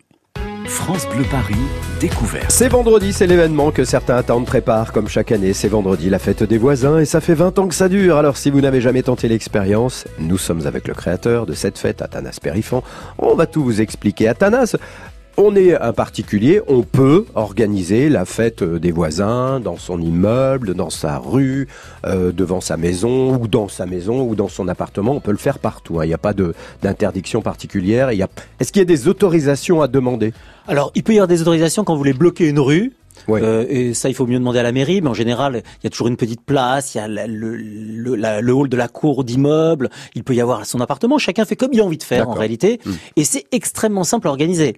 France 0.66 1.06
Bleu 1.08 1.24
Paris, 1.30 1.54
découverte. 1.98 2.50
C'est 2.50 2.68
vendredi, 2.68 3.14
c'est 3.14 3.26
l'événement 3.26 3.70
que 3.70 3.84
certains 3.84 4.16
attendent, 4.16 4.44
préparent 4.44 4.92
comme 4.92 5.08
chaque 5.08 5.32
année. 5.32 5.54
C'est 5.54 5.68
vendredi, 5.68 6.10
la 6.10 6.18
fête 6.18 6.42
des 6.42 6.58
voisins, 6.58 6.98
et 6.98 7.06
ça 7.06 7.22
fait 7.22 7.32
20 7.32 7.58
ans 7.58 7.68
que 7.68 7.74
ça 7.74 7.88
dure. 7.88 8.18
Alors 8.18 8.36
si 8.36 8.50
vous 8.50 8.60
n'avez 8.60 8.82
jamais 8.82 9.02
tenté 9.02 9.28
l'expérience, 9.28 10.04
nous 10.18 10.36
sommes 10.36 10.66
avec 10.66 10.86
le 10.88 10.92
créateur 10.92 11.46
de 11.46 11.54
cette 11.54 11.78
fête, 11.78 12.02
Athanas 12.02 12.36
Périfan. 12.42 12.84
On 13.18 13.34
va 13.34 13.46
tout 13.46 13.64
vous 13.64 13.80
expliquer. 13.80 14.28
Athanas, 14.28 14.76
on 15.38 15.56
est 15.56 15.74
un 15.80 15.92
particulier, 15.92 16.60
on 16.68 16.82
peut 16.82 17.24
organiser 17.34 18.08
la 18.10 18.24
fête 18.26 18.62
des 18.62 18.92
voisins 18.92 19.60
dans 19.60 19.76
son 19.78 20.00
immeuble, 20.02 20.74
dans 20.74 20.90
sa 20.90 21.16
rue, 21.18 21.68
euh, 22.04 22.32
devant 22.32 22.60
sa 22.60 22.76
maison, 22.76 23.36
ou 23.40 23.48
dans 23.48 23.68
sa 23.68 23.86
maison, 23.86 24.28
ou 24.28 24.34
dans 24.34 24.48
son 24.48 24.68
appartement. 24.68 25.12
On 25.12 25.20
peut 25.20 25.30
le 25.30 25.38
faire 25.38 25.58
partout. 25.60 26.00
hein. 26.00 26.04
Il 26.04 26.08
n'y 26.08 26.14
a 26.14 26.18
pas 26.18 26.34
d'interdiction 26.82 27.40
particulière. 27.40 28.12
Y 28.12 28.22
a... 28.22 28.28
Est-ce 28.60 28.72
qu'il 28.72 28.80
y 28.80 28.82
a 28.82 28.86
des 28.86 29.08
autorisations 29.08 29.80
à 29.80 29.88
demander? 29.88 30.34
Alors, 30.66 30.90
il 30.94 31.02
peut 31.04 31.12
y 31.12 31.16
avoir 31.16 31.28
des 31.28 31.40
autorisations 31.40 31.84
quand 31.84 31.92
vous 31.94 31.98
voulez 31.98 32.12
bloquer 32.12 32.48
une 32.48 32.60
rue. 32.60 32.92
Ouais. 33.26 33.40
Euh, 33.42 33.64
et 33.68 33.94
ça, 33.94 34.08
il 34.08 34.14
faut 34.14 34.26
mieux 34.26 34.38
demander 34.38 34.58
à 34.58 34.62
la 34.62 34.72
mairie. 34.72 35.00
Mais 35.00 35.08
en 35.08 35.14
général, 35.14 35.62
il 35.64 35.84
y 35.84 35.86
a 35.86 35.90
toujours 35.90 36.08
une 36.08 36.16
petite 36.16 36.40
place. 36.42 36.94
Il 36.94 36.98
y 36.98 37.00
a 37.00 37.08
le, 37.08 37.56
le, 37.56 38.14
la- 38.16 38.40
le 38.40 38.52
hall 38.52 38.68
de 38.68 38.76
la 38.76 38.88
cour 38.88 39.24
d'immeuble. 39.24 39.88
Il 40.14 40.24
peut 40.24 40.34
y 40.34 40.40
avoir 40.40 40.64
son 40.66 40.80
appartement. 40.80 41.18
Chacun 41.18 41.44
fait 41.44 41.56
comme 41.56 41.70
il 41.72 41.80
a 41.80 41.84
envie 41.84 41.96
de 41.98 42.02
faire 42.02 42.28
en 42.28 42.34
réalité. 42.34 42.80
Mm. 42.84 42.90
Et 43.16 43.24
c'est 43.24 43.44
extrêmement 43.52 44.04
simple 44.04 44.28
à 44.28 44.30
organiser. 44.30 44.76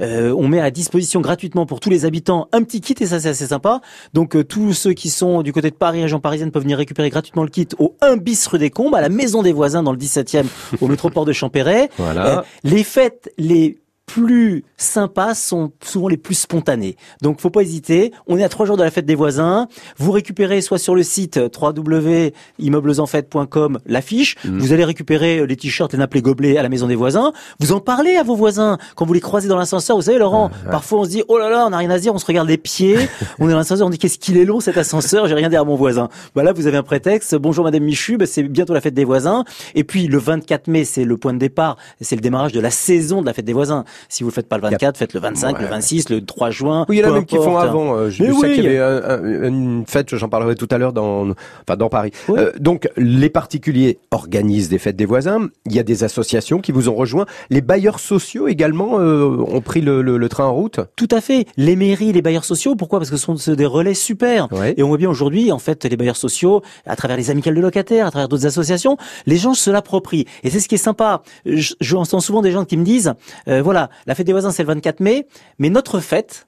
Euh, 0.00 0.34
on 0.36 0.48
met 0.48 0.60
à 0.60 0.70
disposition 0.70 1.20
gratuitement 1.20 1.66
pour 1.66 1.80
tous 1.80 1.90
les 1.90 2.04
habitants 2.04 2.48
un 2.52 2.62
petit 2.62 2.80
kit 2.80 2.94
et 3.00 3.06
ça 3.06 3.20
c'est 3.20 3.28
assez 3.28 3.46
sympa. 3.46 3.80
Donc 4.12 4.36
euh, 4.36 4.44
tous 4.44 4.72
ceux 4.72 4.92
qui 4.92 5.10
sont 5.10 5.42
du 5.42 5.52
côté 5.52 5.70
de 5.70 5.76
Paris, 5.76 6.02
région 6.02 6.20
parisienne, 6.20 6.50
peuvent 6.50 6.62
venir 6.62 6.78
récupérer 6.78 7.10
gratuitement 7.10 7.42
le 7.42 7.48
kit 7.48 7.68
au 7.78 7.94
1 8.00 8.16
bis 8.16 8.46
rue 8.46 8.58
des 8.58 8.70
Combes, 8.70 8.94
à 8.94 9.00
la 9.00 9.08
maison 9.08 9.42
des 9.42 9.52
voisins 9.52 9.82
dans 9.82 9.92
le 9.92 9.98
17e, 9.98 10.44
au 10.80 10.88
métroport 10.88 11.24
de 11.24 11.32
Champéret. 11.32 11.88
Voilà. 11.96 12.38
Euh, 12.38 12.42
les 12.64 12.84
fêtes 12.84 13.32
les 13.38 13.78
plus 14.06 14.64
sympas 14.76 15.34
sont 15.34 15.72
souvent 15.82 16.06
les 16.08 16.16
plus 16.16 16.36
spontanées. 16.36 16.96
Donc 17.22 17.40
faut 17.40 17.50
pas 17.50 17.62
hésiter. 17.62 18.12
On 18.26 18.38
est 18.38 18.44
à 18.44 18.48
trois 18.48 18.64
jours 18.64 18.76
de 18.76 18.82
la 18.82 18.90
fête 18.90 19.04
des 19.04 19.16
voisins. 19.16 19.68
Vous 19.98 20.12
récupérez 20.12 20.60
soit 20.60 20.78
sur 20.78 20.94
le 20.94 21.02
site 21.02 21.40
www.immeublesенfête.com 21.60 23.80
l'affiche. 23.84 24.36
Mhm. 24.44 24.58
Vous 24.58 24.72
allez 24.72 24.84
récupérer 24.84 25.40
euh, 25.40 25.46
les 25.46 25.56
t-shirts, 25.56 25.92
les 25.92 25.98
nappes, 25.98 26.14
les 26.14 26.22
gobelets 26.22 26.56
à 26.56 26.62
la 26.62 26.68
maison 26.68 26.86
des 26.86 26.94
voisins. 26.94 27.32
Vous 27.58 27.72
en 27.72 27.80
parlez 27.80 28.14
à 28.16 28.22
vos 28.22 28.36
voisins 28.36 28.78
quand 28.94 29.06
vous 29.06 29.12
les 29.12 29.18
croisez 29.20 29.48
dans 29.48 29.58
l'ascenseur. 29.58 29.96
Vous 29.96 30.02
savez 30.02 30.18
Laurent, 30.18 30.50
parfois 30.70 31.00
on 31.00 31.04
se 31.04 31.10
dit 31.10 31.24
oh 31.28 31.38
là 31.38 31.50
là, 31.50 31.66
on 31.66 31.70
n'a 31.70 31.78
rien 31.78 31.90
à 31.90 31.98
dire, 31.98 32.14
on 32.14 32.18
se 32.18 32.26
regarde 32.26 32.48
les 32.48 32.58
pieds. 32.58 32.96
on 33.38 33.48
est 33.48 33.52
dans 33.52 33.58
l'ascenseur, 33.58 33.86
on 33.86 33.90
dit 33.90 33.98
qu'est-ce 33.98 34.18
qu'il 34.18 34.38
est 34.38 34.44
long 34.44 34.60
cet 34.60 34.78
ascenseur, 34.78 35.26
j'ai 35.26 35.34
rien 35.34 35.48
dit 35.48 35.56
à 35.56 35.64
mon 35.64 35.74
voisin. 35.74 36.08
Bah 36.34 36.44
là 36.44 36.52
vous 36.52 36.68
avez 36.68 36.76
un 36.76 36.84
prétexte. 36.84 37.34
Bonjour 37.34 37.64
Madame 37.64 37.82
Michu, 37.82 38.16
bah, 38.16 38.26
c'est 38.26 38.44
bientôt 38.44 38.72
la 38.72 38.80
fête 38.80 38.94
des 38.94 39.04
voisins. 39.04 39.44
Et 39.74 39.82
puis 39.84 40.06
le 40.06 40.18
24 40.18 40.68
mai, 40.68 40.84
c'est 40.84 41.04
le 41.04 41.16
point 41.16 41.34
de 41.34 41.38
départ, 41.38 41.76
c'est 42.00 42.16
le 42.16 42.22
démarrage 42.22 42.52
de 42.52 42.60
la 42.60 42.70
saison 42.70 43.20
de 43.20 43.26
la 43.26 43.32
fête 43.32 43.44
des 43.44 43.52
voisins. 43.52 43.84
Si 44.08 44.22
vous 44.22 44.30
le 44.30 44.34
faites 44.34 44.48
pas 44.48 44.56
le 44.56 44.62
24, 44.62 44.96
faites 44.96 45.14
le 45.14 45.20
25, 45.20 45.58
le 45.58 45.64
Ouais. 45.64 45.70
26, 45.70 46.08
le 46.10 46.24
3 46.24 46.50
juin. 46.50 46.84
Oui, 46.88 46.98
il 46.98 47.00
y 47.00 47.04
en 47.04 47.10
a 47.10 47.12
même 47.12 47.24
qui 47.26 47.36
font 47.36 47.56
avant. 47.58 47.94
euh, 47.96 48.10
Je 48.10 48.22
Mais 48.22 48.30
sais 48.32 48.36
oui. 48.36 48.54
qu'il 48.54 48.64
y 48.64 48.66
avait 48.68 48.78
un- 48.78 49.02
un- 49.10 49.48
une 49.48 49.84
fête, 49.86 50.14
j'en 50.16 50.28
parlerai 50.28 50.54
tout 50.54 50.68
à 50.70 50.78
l'heure 50.78 50.92
dans, 50.92 51.28
enfin, 51.66 51.76
dans 51.76 51.88
Paris. 51.88 52.10
Oui. 52.28 52.38
Euh, 52.38 52.52
donc, 52.58 52.88
les 52.96 53.30
particuliers 53.30 53.98
organisent 54.10 54.68
des 54.68 54.78
fêtes 54.78 54.96
des 54.96 55.04
voisins. 55.06 55.48
Il 55.66 55.74
y 55.74 55.78
a 55.78 55.82
des 55.82 56.04
associations 56.04 56.60
qui 56.60 56.72
vous 56.72 56.88
ont 56.88 56.94
rejoint. 56.94 57.26
Les 57.50 57.60
bailleurs 57.60 58.00
sociaux 58.00 58.48
également 58.48 58.98
euh, 58.98 59.28
ont 59.48 59.60
pris 59.60 59.80
le, 59.80 60.02
le- 60.02 60.16
le 60.18 60.28
train 60.28 60.44
en 60.44 60.54
route. 60.54 60.80
Tout 60.96 61.08
à 61.10 61.20
fait. 61.20 61.46
Les 61.56 61.76
mairies, 61.76 62.12
les 62.12 62.22
bailleurs 62.22 62.44
sociaux, 62.44 62.76
pourquoi? 62.76 62.98
Parce 62.98 63.10
que 63.10 63.16
ce 63.16 63.24
sont 63.34 63.54
des 63.54 63.66
relais 63.66 63.94
super. 63.94 64.48
Ouais. 64.52 64.74
Et 64.76 64.82
on 64.82 64.88
voit 64.88 64.96
bien 64.98 65.10
aujourd'hui, 65.10 65.52
en 65.52 65.58
fait, 65.58 65.84
les 65.84 65.96
bailleurs 65.96 66.16
sociaux, 66.16 66.62
à 66.86 66.96
travers 66.96 67.16
les 67.16 67.30
amicales 67.30 67.54
de 67.54 67.60
locataires, 67.60 68.06
à 68.06 68.10
travers 68.10 68.28
d'autres 68.28 68.46
associations, 68.46 68.96
les 69.26 69.36
gens 69.36 69.54
se 69.54 69.70
l'approprient. 69.70 70.26
Et 70.44 70.50
c'est 70.50 70.60
ce 70.60 70.68
qui 70.68 70.74
est 70.74 70.78
sympa. 70.78 71.22
Je, 71.44 71.74
je 71.80 71.96
entends 71.96 72.20
souvent 72.20 72.42
des 72.42 72.52
gens 72.52 72.64
qui 72.64 72.76
me 72.76 72.84
disent, 72.84 73.12
euh, 73.48 73.62
voilà, 73.62 73.85
la 74.06 74.14
fête 74.14 74.26
des 74.26 74.32
voisins, 74.32 74.50
c'est 74.50 74.62
le 74.62 74.68
24 74.68 75.00
mai, 75.00 75.26
mais 75.58 75.70
notre 75.70 76.00
fête, 76.00 76.46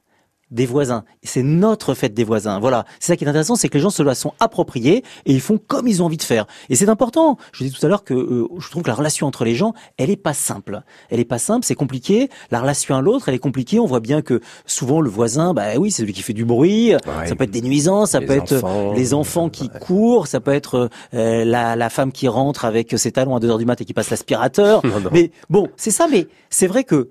des 0.50 0.66
voisins. 0.66 1.04
C'est 1.22 1.42
notre 1.42 1.94
fête 1.94 2.14
des 2.14 2.24
voisins. 2.24 2.58
Voilà. 2.58 2.84
C'est 3.00 3.08
ça 3.12 3.16
qui 3.16 3.24
est 3.24 3.28
intéressant, 3.28 3.54
c'est 3.56 3.68
que 3.68 3.74
les 3.74 3.82
gens 3.82 3.90
se 3.90 4.02
la 4.02 4.14
sont 4.14 4.32
appropriés 4.40 5.04
et 5.26 5.32
ils 5.32 5.40
font 5.40 5.58
comme 5.58 5.86
ils 5.86 6.02
ont 6.02 6.06
envie 6.06 6.16
de 6.16 6.22
faire. 6.22 6.46
Et 6.70 6.76
c'est 6.76 6.88
important. 6.88 7.36
Je 7.52 7.64
dis 7.64 7.70
tout 7.70 7.84
à 7.84 7.88
l'heure 7.88 8.04
que 8.04 8.14
euh, 8.14 8.48
je 8.58 8.70
trouve 8.70 8.82
que 8.82 8.88
la 8.88 8.94
relation 8.94 9.26
entre 9.26 9.44
les 9.44 9.54
gens, 9.54 9.74
elle 9.98 10.10
est 10.10 10.16
pas 10.16 10.32
simple. 10.32 10.82
Elle 11.10 11.20
est 11.20 11.24
pas 11.26 11.38
simple, 11.38 11.66
c'est 11.66 11.74
compliqué. 11.74 12.30
La 12.50 12.60
relation 12.60 12.96
à 12.96 13.02
l'autre, 13.02 13.28
elle 13.28 13.34
est 13.34 13.38
compliquée. 13.40 13.78
On 13.78 13.86
voit 13.86 14.00
bien 14.00 14.22
que 14.22 14.40
souvent 14.64 15.00
le 15.00 15.10
voisin, 15.10 15.52
bah 15.52 15.76
oui, 15.76 15.90
c'est 15.90 16.02
celui 16.02 16.14
qui 16.14 16.22
fait 16.22 16.32
du 16.32 16.44
bruit. 16.44 16.92
Ça 17.26 17.34
peut 17.36 17.44
être 17.44 17.50
des 17.50 17.60
nuisances, 17.62 18.10
ça 18.12 18.20
Les 18.20 18.26
peut 18.26 18.32
être 18.36 18.64
enfants. 18.64 18.92
les 18.94 19.14
enfants 19.14 19.48
qui 19.50 19.68
courent, 19.68 20.26
ça 20.26 20.40
peut 20.40 20.52
être 20.54 20.88
euh, 21.12 21.44
la, 21.44 21.76
la 21.76 21.90
femme 21.90 22.10
qui 22.10 22.26
rentre 22.26 22.64
avec 22.64 22.98
ses 22.98 23.12
talons 23.12 23.36
à 23.36 23.40
2 23.40 23.50
heures 23.50 23.58
du 23.58 23.66
mat 23.66 23.78
et 23.80 23.84
qui 23.84 23.92
passe 23.92 24.08
l'aspirateur. 24.10 24.82
Mais 25.12 25.30
bon, 25.50 25.68
c'est 25.76 25.90
ça, 25.90 26.06
mais 26.10 26.26
c'est 26.50 26.66
vrai 26.66 26.84
que 26.84 27.10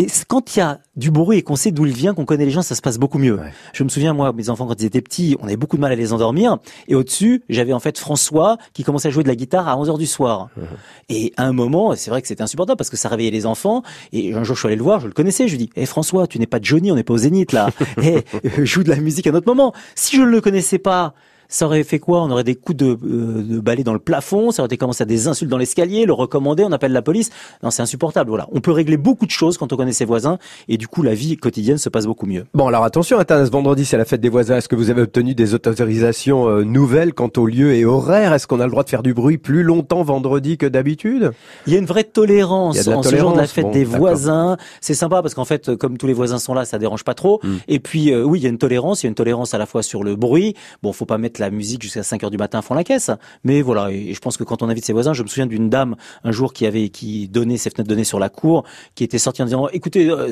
et 0.00 0.06
quand 0.28 0.54
il 0.54 0.60
y 0.60 0.62
a 0.62 0.78
du 0.94 1.10
bruit 1.10 1.38
et 1.38 1.42
qu'on 1.42 1.56
sait 1.56 1.72
d'où 1.72 1.84
il 1.84 1.92
vient, 1.92 2.14
qu'on 2.14 2.24
connaît 2.24 2.44
les 2.44 2.52
gens, 2.52 2.62
ça 2.62 2.76
se 2.76 2.80
passe 2.80 2.98
beaucoup 2.98 3.18
mieux. 3.18 3.34
Ouais. 3.34 3.52
Je 3.72 3.82
me 3.82 3.88
souviens, 3.88 4.12
moi, 4.12 4.32
mes 4.32 4.48
enfants, 4.48 4.66
quand 4.66 4.80
ils 4.80 4.84
étaient 4.84 5.00
petits, 5.00 5.36
on 5.40 5.46
avait 5.46 5.56
beaucoup 5.56 5.74
de 5.74 5.80
mal 5.80 5.90
à 5.90 5.96
les 5.96 6.12
endormir. 6.12 6.58
Et 6.86 6.94
au-dessus, 6.94 7.42
j'avais 7.48 7.72
en 7.72 7.80
fait 7.80 7.98
François 7.98 8.58
qui 8.74 8.84
commençait 8.84 9.08
à 9.08 9.10
jouer 9.10 9.24
de 9.24 9.28
la 9.28 9.34
guitare 9.34 9.66
à 9.66 9.76
11 9.76 9.90
heures 9.90 9.98
du 9.98 10.06
soir. 10.06 10.50
Mmh. 10.56 10.60
Et 11.08 11.32
à 11.36 11.46
un 11.46 11.52
moment, 11.52 11.96
c'est 11.96 12.10
vrai 12.10 12.22
que 12.22 12.28
c'était 12.28 12.42
insupportable 12.42 12.78
parce 12.78 12.90
que 12.90 12.96
ça 12.96 13.08
réveillait 13.08 13.32
les 13.32 13.44
enfants. 13.44 13.82
Et 14.12 14.34
un 14.34 14.44
jour, 14.44 14.54
je 14.54 14.60
suis 14.60 14.68
allé 14.68 14.76
le 14.76 14.84
voir, 14.84 15.00
je 15.00 15.08
le 15.08 15.12
connaissais. 15.12 15.48
Je 15.48 15.56
lui 15.56 15.66
dis, 15.66 15.70
eh 15.74 15.84
François, 15.84 16.28
tu 16.28 16.38
n'es 16.38 16.46
pas 16.46 16.58
Johnny, 16.62 16.92
on 16.92 16.94
n'est 16.94 17.02
pas 17.02 17.14
au 17.14 17.18
Zénith 17.18 17.52
là. 17.52 17.70
Eh, 18.00 18.22
euh, 18.44 18.64
joue 18.64 18.84
de 18.84 18.90
la 18.90 18.96
musique 18.96 19.26
à 19.26 19.30
un 19.30 19.34
autre 19.34 19.48
moment. 19.48 19.74
Si 19.96 20.16
je 20.16 20.22
ne 20.22 20.28
le 20.28 20.40
connaissais 20.40 20.78
pas, 20.78 21.14
ça 21.48 21.66
aurait 21.66 21.84
fait 21.84 21.98
quoi? 21.98 22.22
On 22.22 22.30
aurait 22.30 22.44
des 22.44 22.54
coups 22.54 22.76
de, 22.76 22.86
euh, 22.86 23.42
de 23.42 23.60
balai 23.60 23.84
dans 23.84 23.92
le 23.92 23.98
plafond, 23.98 24.50
ça 24.50 24.62
aurait 24.62 24.66
été 24.66 24.76
commencé 24.76 25.02
à 25.02 25.06
des 25.06 25.28
insultes 25.28 25.50
dans 25.50 25.58
l'escalier, 25.58 26.04
le 26.04 26.12
recommander, 26.12 26.64
on 26.64 26.72
appelle 26.72 26.92
la 26.92 27.02
police. 27.02 27.30
Non, 27.62 27.70
c'est 27.70 27.82
insupportable. 27.82 28.28
Voilà, 28.30 28.46
on 28.52 28.60
peut 28.60 28.72
régler 28.72 28.96
beaucoup 28.96 29.26
de 29.26 29.30
choses 29.30 29.58
quand 29.58 29.72
on 29.72 29.76
connaît 29.76 29.92
ses 29.92 30.04
voisins, 30.04 30.38
et 30.68 30.76
du 30.76 30.88
coup, 30.88 31.02
la 31.02 31.14
vie 31.14 31.36
quotidienne 31.36 31.78
se 31.78 31.88
passe 31.88 32.06
beaucoup 32.06 32.26
mieux. 32.26 32.44
Bon, 32.54 32.68
alors 32.68 32.84
attention, 32.84 33.18
Athanas, 33.18 33.48
vendredi, 33.50 33.84
c'est 33.84 33.96
la 33.96 34.04
fête 34.04 34.20
des 34.20 34.28
voisins. 34.28 34.56
Est-ce 34.56 34.68
que 34.68 34.76
vous 34.76 34.90
avez 34.90 35.02
obtenu 35.02 35.34
des 35.34 35.54
autorisations 35.54 36.48
euh, 36.48 36.64
nouvelles 36.64 37.14
quant 37.14 37.30
au 37.36 37.46
lieu 37.46 37.74
et 37.74 37.84
horaire 37.84 38.32
Est-ce 38.32 38.46
qu'on 38.46 38.60
a 38.60 38.64
le 38.64 38.70
droit 38.70 38.84
de 38.84 38.90
faire 38.90 39.02
du 39.02 39.14
bruit 39.14 39.38
plus 39.38 39.62
longtemps 39.62 40.02
vendredi 40.02 40.58
que 40.58 40.66
d'habitude? 40.66 41.32
Il 41.66 41.72
y 41.72 41.76
a 41.76 41.78
une 41.78 41.86
vraie 41.86 42.04
tolérance 42.04 42.86
en 42.88 43.02
ce 43.02 43.16
jour 43.16 43.32
de 43.32 43.38
la 43.38 43.46
fête 43.46 43.64
bon, 43.64 43.72
des 43.72 43.84
voisins. 43.84 44.56
C'est 44.80 44.94
sympa 44.94 45.22
parce 45.22 45.34
qu'en 45.34 45.44
fait, 45.44 45.68
euh, 45.70 45.76
comme 45.76 45.96
tous 45.96 46.06
les 46.06 46.12
voisins 46.12 46.38
sont 46.38 46.54
là, 46.54 46.64
ça 46.64 46.78
dérange 46.78 47.04
pas 47.04 47.14
trop. 47.14 47.40
Mm. 47.42 47.56
Et 47.68 47.80
puis, 47.80 48.12
euh, 48.12 48.22
oui, 48.22 48.40
il 48.40 48.42
y 48.42 48.46
a 48.46 48.50
une 48.50 48.58
tolérance. 48.58 49.02
Il 49.02 49.06
y 49.06 49.08
a 49.08 49.10
une 49.10 49.14
tolérance 49.14 49.54
à 49.54 49.58
la 49.58 49.66
fois 49.66 49.82
sur 49.82 50.04
le 50.04 50.16
bruit. 50.16 50.54
Bon, 50.82 50.92
faut 50.92 51.06
pas 51.06 51.18
mettre 51.18 51.37
la 51.38 51.50
musique 51.50 51.82
jusqu'à 51.82 52.02
5 52.02 52.24
heures 52.24 52.30
du 52.30 52.36
matin 52.36 52.62
fond 52.62 52.74
la 52.74 52.84
caisse. 52.84 53.10
Mais 53.44 53.62
voilà, 53.62 53.90
et 53.90 54.14
je 54.14 54.20
pense 54.20 54.36
que 54.36 54.44
quand 54.44 54.62
on 54.62 54.68
invite 54.68 54.84
ses 54.84 54.92
voisins, 54.92 55.12
je 55.12 55.22
me 55.22 55.28
souviens 55.28 55.46
d'une 55.46 55.70
dame 55.70 55.96
un 56.24 56.32
jour 56.32 56.52
qui 56.52 56.66
avait 56.66 56.88
qui 56.88 57.28
donnait 57.28 57.56
ses 57.56 57.70
fenêtres 57.70 57.88
données 57.88 58.04
sur 58.04 58.18
la 58.18 58.28
cour, 58.28 58.64
qui 58.94 59.04
était 59.04 59.18
sortie 59.18 59.42
en 59.42 59.46
disant 59.46 59.68
"Écoutez, 59.72 60.10
euh, 60.10 60.30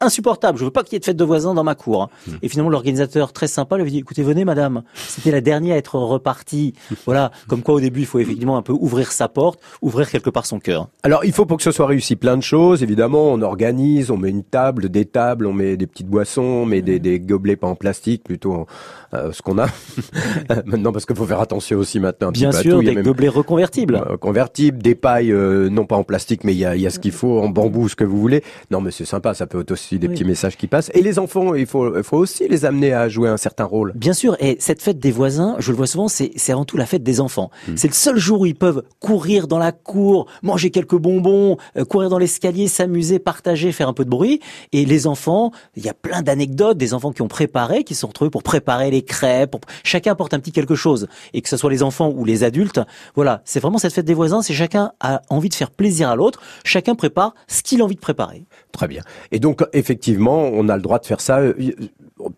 insupportable, 0.00 0.58
je 0.58 0.64
veux 0.64 0.70
pas 0.70 0.82
qu'il 0.82 0.94
y 0.94 0.96
ait 0.96 1.00
de 1.00 1.04
fête 1.04 1.16
de 1.16 1.24
voisins 1.24 1.54
dans 1.54 1.64
ma 1.64 1.74
cour." 1.74 2.10
Mm. 2.26 2.32
Et 2.42 2.48
finalement, 2.48 2.70
l'organisateur 2.70 3.32
très 3.32 3.48
sympa 3.48 3.76
lui 3.76 3.82
avait 3.82 3.90
dit 3.90 3.98
"Écoutez, 3.98 4.22
venez, 4.22 4.44
madame. 4.44 4.82
C'était 4.94 5.30
la 5.30 5.40
dernière 5.40 5.74
à 5.74 5.78
être 5.78 5.98
repartie." 5.98 6.74
voilà, 7.06 7.30
comme 7.48 7.62
quoi 7.62 7.74
au 7.74 7.80
début, 7.80 8.00
il 8.00 8.06
faut 8.06 8.18
effectivement 8.18 8.56
un 8.56 8.62
peu 8.62 8.72
ouvrir 8.72 9.12
sa 9.12 9.28
porte, 9.28 9.60
ouvrir 9.82 10.10
quelque 10.10 10.30
part 10.30 10.46
son 10.46 10.58
cœur. 10.58 10.88
Alors, 11.02 11.24
il 11.24 11.32
faut 11.32 11.46
pour 11.46 11.56
que 11.56 11.62
ce 11.62 11.70
soit 11.70 11.86
réussi 11.86 12.16
plein 12.16 12.36
de 12.36 12.42
choses. 12.42 12.82
Évidemment, 12.82 13.32
on 13.32 13.42
organise, 13.42 14.10
on 14.10 14.16
met 14.16 14.30
une 14.30 14.44
table, 14.44 14.88
des 14.88 15.04
tables, 15.04 15.46
on 15.46 15.52
met 15.52 15.76
des 15.76 15.86
petites 15.86 16.08
boissons, 16.08 16.42
on 16.42 16.66
met 16.66 16.82
des, 16.82 16.98
des 16.98 17.20
gobelets 17.20 17.56
pas 17.56 17.68
en 17.68 17.74
plastique, 17.74 18.24
plutôt 18.24 18.66
euh, 19.14 19.32
ce 19.32 19.42
qu'on 19.42 19.58
a 19.58 19.66
maintenant, 20.66 20.92
parce 20.92 21.06
qu'il 21.06 21.16
faut 21.16 21.26
faire 21.26 21.40
attention 21.40 21.78
aussi 21.78 22.00
maintenant. 22.00 22.30
Bien 22.30 22.52
sûr, 22.52 22.82
des 22.82 22.94
gobelets 22.96 23.28
reconvertibles. 23.28 23.96
euh, 24.10 24.16
convertibles, 24.16 24.82
des 24.82 24.94
pailles, 24.94 25.32
euh, 25.32 25.68
non 25.70 25.86
pas 25.86 25.96
en 25.96 26.04
plastique, 26.04 26.44
mais 26.44 26.52
il 26.54 26.58
y 26.58 26.64
a, 26.64 26.76
il 26.76 26.82
y 26.82 26.86
a 26.86 26.90
ce 26.90 26.98
qu'il 26.98 27.12
faut, 27.12 27.40
en 27.40 27.48
bambou, 27.48 27.88
ce 27.88 27.96
que 27.96 28.04
vous 28.04 28.20
voulez. 28.20 28.42
Non, 28.70 28.80
mais 28.80 28.90
c'est 28.90 29.04
sympa, 29.04 29.34
ça 29.34 29.46
peut 29.46 29.60
être 29.60 29.70
aussi 29.72 29.98
des 29.98 30.08
Oui. 30.08 30.14
petits 30.14 30.24
messages 30.24 30.56
qui 30.56 30.66
passent. 30.66 30.90
Et 30.94 31.02
les 31.02 31.18
enfants, 31.18 31.54
il 31.54 31.66
faut, 31.66 31.96
il 31.96 32.02
faut 32.02 32.18
aussi 32.18 32.48
les 32.48 32.64
amener 32.64 32.92
à 32.92 33.08
jouer 33.08 33.28
un 33.28 33.36
certain 33.36 33.64
rôle. 33.64 33.92
Bien 33.94 34.12
sûr, 34.12 34.36
et 34.40 34.56
cette 34.60 34.82
fête 34.82 34.98
des 34.98 35.10
voisins, 35.12 35.56
je 35.58 35.70
le 35.70 35.76
vois 35.76 35.86
souvent, 35.86 36.08
c'est 36.08 36.32
c'est 36.36 36.52
avant 36.52 36.64
tout 36.64 36.76
la 36.76 36.86
fête 36.86 37.02
des 37.02 37.20
enfants. 37.20 37.50
Hmm. 37.68 37.76
C'est 37.76 37.88
le 37.88 37.94
seul 37.94 38.16
jour 38.18 38.40
où 38.40 38.46
ils 38.46 38.54
peuvent 38.54 38.82
courir 39.00 39.46
dans 39.46 39.58
la 39.58 39.72
cour, 39.72 40.26
manger 40.42 40.70
quelques 40.70 40.96
bonbons, 40.96 41.56
euh, 41.76 41.84
courir 41.84 42.08
dans 42.10 42.18
l'escalier, 42.18 42.68
s'amuser, 42.68 43.18
partager, 43.18 43.72
faire 43.72 43.88
un 43.88 43.92
peu 43.92 44.04
de 44.04 44.10
bruit. 44.10 44.40
Et 44.72 44.84
les 44.84 45.06
enfants, 45.06 45.50
il 45.76 45.84
y 45.84 45.88
a 45.88 45.94
plein 45.94 46.22
d'anecdotes, 46.22 46.76
des 46.78 46.94
enfants 46.94 47.12
qui 47.12 47.22
ont 47.22 47.28
préparé, 47.28 47.84
qui 47.84 47.94
se 47.94 48.00
sont 48.00 48.08
retrouvés 48.08 48.30
pour 48.30 48.42
préparer 48.42 48.90
les 48.90 49.02
crêpes. 49.02 49.50
pour- 49.52 49.60
Chacun 49.82 50.14
apporte 50.24 50.34
un 50.34 50.38
petit 50.40 50.52
quelque 50.52 50.74
chose, 50.74 51.06
et 51.34 51.42
que 51.42 51.48
ce 51.50 51.56
soit 51.58 51.70
les 51.70 51.82
enfants 51.82 52.10
ou 52.16 52.24
les 52.24 52.44
adultes. 52.44 52.80
Voilà, 53.14 53.42
c'est 53.44 53.60
vraiment 53.60 53.76
cette 53.78 53.92
fête 53.92 54.06
des 54.06 54.14
voisins. 54.14 54.40
C'est 54.40 54.54
chacun 54.54 54.92
a 55.00 55.20
envie 55.28 55.50
de 55.50 55.54
faire 55.54 55.70
plaisir 55.70 56.08
à 56.08 56.16
l'autre. 56.16 56.40
Chacun 56.64 56.94
prépare 56.94 57.34
ce 57.46 57.62
qu'il 57.62 57.82
a 57.82 57.84
envie 57.84 57.94
de 57.96 58.00
préparer. 58.00 58.44
Très 58.72 58.88
bien. 58.88 59.02
Et 59.32 59.38
donc, 59.38 59.62
effectivement, 59.74 60.48
on 60.52 60.68
a 60.70 60.76
le 60.76 60.82
droit 60.82 60.98
de 60.98 61.04
faire 61.06 61.20
ça. 61.20 61.38
euh, 61.40 61.52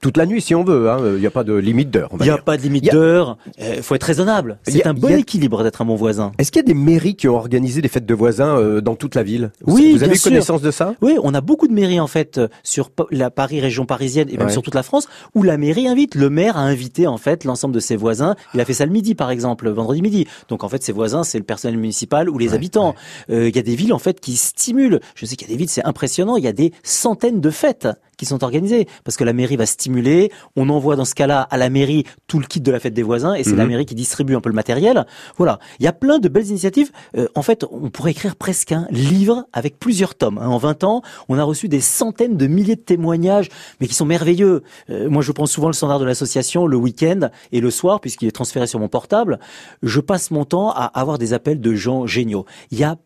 toute 0.01 0.17
la 0.17 0.25
nuit 0.27 0.41
si 0.41 0.55
on 0.55 0.65
veut. 0.65 0.91
hein. 0.91 0.99
Il 1.05 1.21
n'y 1.21 1.27
a 1.27 1.31
pas 1.31 1.45
de 1.45 1.53
limite 1.55 1.91
d'heure. 1.91 2.09
Il 2.19 2.23
n'y 2.23 2.31
a 2.31 2.39
pas 2.39 2.57
de 2.57 2.63
limite 2.63 2.91
d'heure. 2.91 3.37
Il 3.59 3.83
faut 3.83 3.95
être 3.95 4.03
raisonnable. 4.05 4.59
C'est 4.67 4.87
un 4.87 4.95
bon 4.95 5.09
a- 5.09 5.19
équilibre 5.19 5.63
d'être 5.63 5.83
un 5.83 5.85
bon 5.85 5.95
voisin. 5.97 6.33
Est-ce 6.39 6.51
qu'il 6.51 6.61
y 6.61 6.65
a 6.65 6.67
des 6.67 6.75
mairies 6.75 7.15
qui 7.15 7.29
ont 7.29 7.37
organisé 7.37 7.83
des 7.83 7.89
fêtes 7.89 8.07
de 8.07 8.15
voisins 8.15 8.57
euh, 8.57 8.81
dans 8.81 8.95
toute 8.97 9.15
la 9.15 9.23
ville? 9.23 9.53
Oui, 9.67 9.93
Vous 9.93 10.03
avez 10.03 10.13
bien 10.13 10.15
sûr. 10.21 10.31
connaissance 10.31 10.63
de 10.63 10.71
ça? 10.71 10.95
Oui, 11.03 11.17
on 11.23 11.35
a 11.35 11.43
beaucoup 11.43 11.69
de 11.69 11.75
mairies 11.75 12.01
en 12.01 12.07
fait 12.07 12.39
euh, 12.39 12.49
sur 12.63 12.91
la 13.11 13.31
Paris 13.31 13.61
région 13.61 13.85
parisienne 13.85 14.29
et 14.31 14.39
même 14.39 14.47
Ouais. 14.47 14.53
sur 14.53 14.63
toute 14.63 14.75
la 14.75 14.83
France 14.83 15.09
où 15.35 15.43
la 15.43 15.59
mairie 15.59 15.87
invite. 15.89 16.15
Le 16.15 16.31
maire 16.31 16.57
a 16.57 16.63
invité 16.63 17.07
en 17.07 17.19
fait 17.19 17.45
l'ensemble 17.45 17.75
de 17.77 17.81
ses 17.81 17.95
voisins. 17.97 18.35
Il 18.55 18.61
a 18.61 18.65
fait 18.65 18.75
ça 18.75 18.87
le 18.87 18.93
midi 18.93 19.15
par 19.15 19.31
exemple, 19.31 19.69
vendredi 19.69 20.03
midi. 20.03 20.27
Donc 20.49 20.65
en 20.65 20.69
fait 20.69 20.83
ses 20.83 20.93
voisins 20.93 21.23
c'est 21.23 21.39
le 21.39 21.45
personnel 21.45 21.79
municipal 21.79 22.29
ou 22.29 22.39
les 22.39 22.55
habitants. 22.55 22.95
Euh, 23.31 23.49
Il 23.49 23.55
y 23.55 23.59
a 23.59 23.63
des 23.63 23.77
villes 23.77 23.93
en 23.93 23.99
fait 23.99 24.19
qui 24.19 24.37
stimulent. 24.37 25.01
Je 25.15 25.27
sais 25.27 25.37
qu'il 25.37 25.47
y 25.47 25.51
a 25.51 25.55
des 25.55 25.59
villes 25.59 25.69
c'est 25.69 25.85
impressionnant. 25.85 26.37
Il 26.37 26.45
y 26.45 26.49
a 26.49 26.53
des 26.53 26.73
centaines 26.83 27.41
de 27.41 27.51
fêtes 27.51 27.89
qui 28.17 28.27
sont 28.27 28.43
organisées 28.45 28.87
parce 29.05 29.17
que 29.17 29.25
la 29.25 29.33
mairie 29.33 29.57
va 29.57 29.67
stimuler. 29.67 30.31
On 30.57 30.69
envoie 30.69 30.97
dans 30.97 31.05
ce 31.05 31.15
cas-là 31.15 31.41
à 31.43 31.57
la 31.57 31.71
mairie 31.71 32.05
tout 32.27 32.39
le 32.39 32.47
kit 32.47 32.61
de 32.61 32.71
la 32.73 32.81
fête 32.81 32.95
des 32.95 33.03
voisins 33.03 33.35
et 33.35 33.45
c'est 33.45 33.51
Mhm. 33.53 33.57
la 33.59 33.67
mairie 33.67 33.87
qui 33.87 33.95
distribue 33.95 34.35
un 34.35 34.41
peu 34.41 34.49
le 34.49 34.55
matériel. 34.55 35.07
Voilà, 35.37 35.59
il 35.79 35.85
y 35.85 35.87
a 35.87 35.93
plein 35.93 36.19
de 36.19 36.29
belles 36.29 36.47
initiatives. 36.49 36.91
Euh, 37.17 37.29
en 37.35 37.43
fait, 37.43 37.65
on 37.71 37.91
pourrait 37.91 38.13
écrire 38.13 38.37
presque 38.37 38.73
un 38.73 38.87
livre 38.91 39.47
avec 39.53 39.79
plusieurs 39.79 40.15
tomes. 40.15 40.39
hein. 40.39 40.49
En 40.49 40.59
20 40.59 40.85
ans, 40.85 41.03
on 41.29 41.39
a 41.39 41.43
reçu 41.45 41.69
des 41.69 41.81
centaines 41.81 42.37
de 42.37 42.47
milliers 42.47 42.77
de 42.77 42.81
témoignages, 42.81 43.49
mais 43.81 43.87
qui 43.87 43.95
sont 43.95 44.07
merveilleux. 44.07 44.63
Euh, 44.91 45.09
moi, 45.11 45.23
je 45.23 45.33
prends 45.33 45.47
souvent 45.47 45.67
le 45.69 45.73
standard 45.75 45.99
de 45.99 46.05
l'association 46.05 46.67
le 46.67 46.77
week-end 46.77 47.29
et 47.53 47.61
le 47.61 47.71
soir, 47.71 48.01
puisqu'il 48.01 48.29
est 48.29 48.33
transféré 48.33 48.67
sur 48.67 48.79
mon 48.81 48.89
portable. 48.89 49.39
Je 49.83 50.01
passe 50.01 50.31
mon 50.31 50.45
temps 50.45 50.71
à 50.71 50.85
avoir 50.99 51.19
des 51.19 51.33
appels 51.33 51.61
de 51.61 51.75
gens 51.75 52.07
géniaux. 52.07 52.45
Il 52.71 52.79
y 52.79 52.85
a 52.85 52.97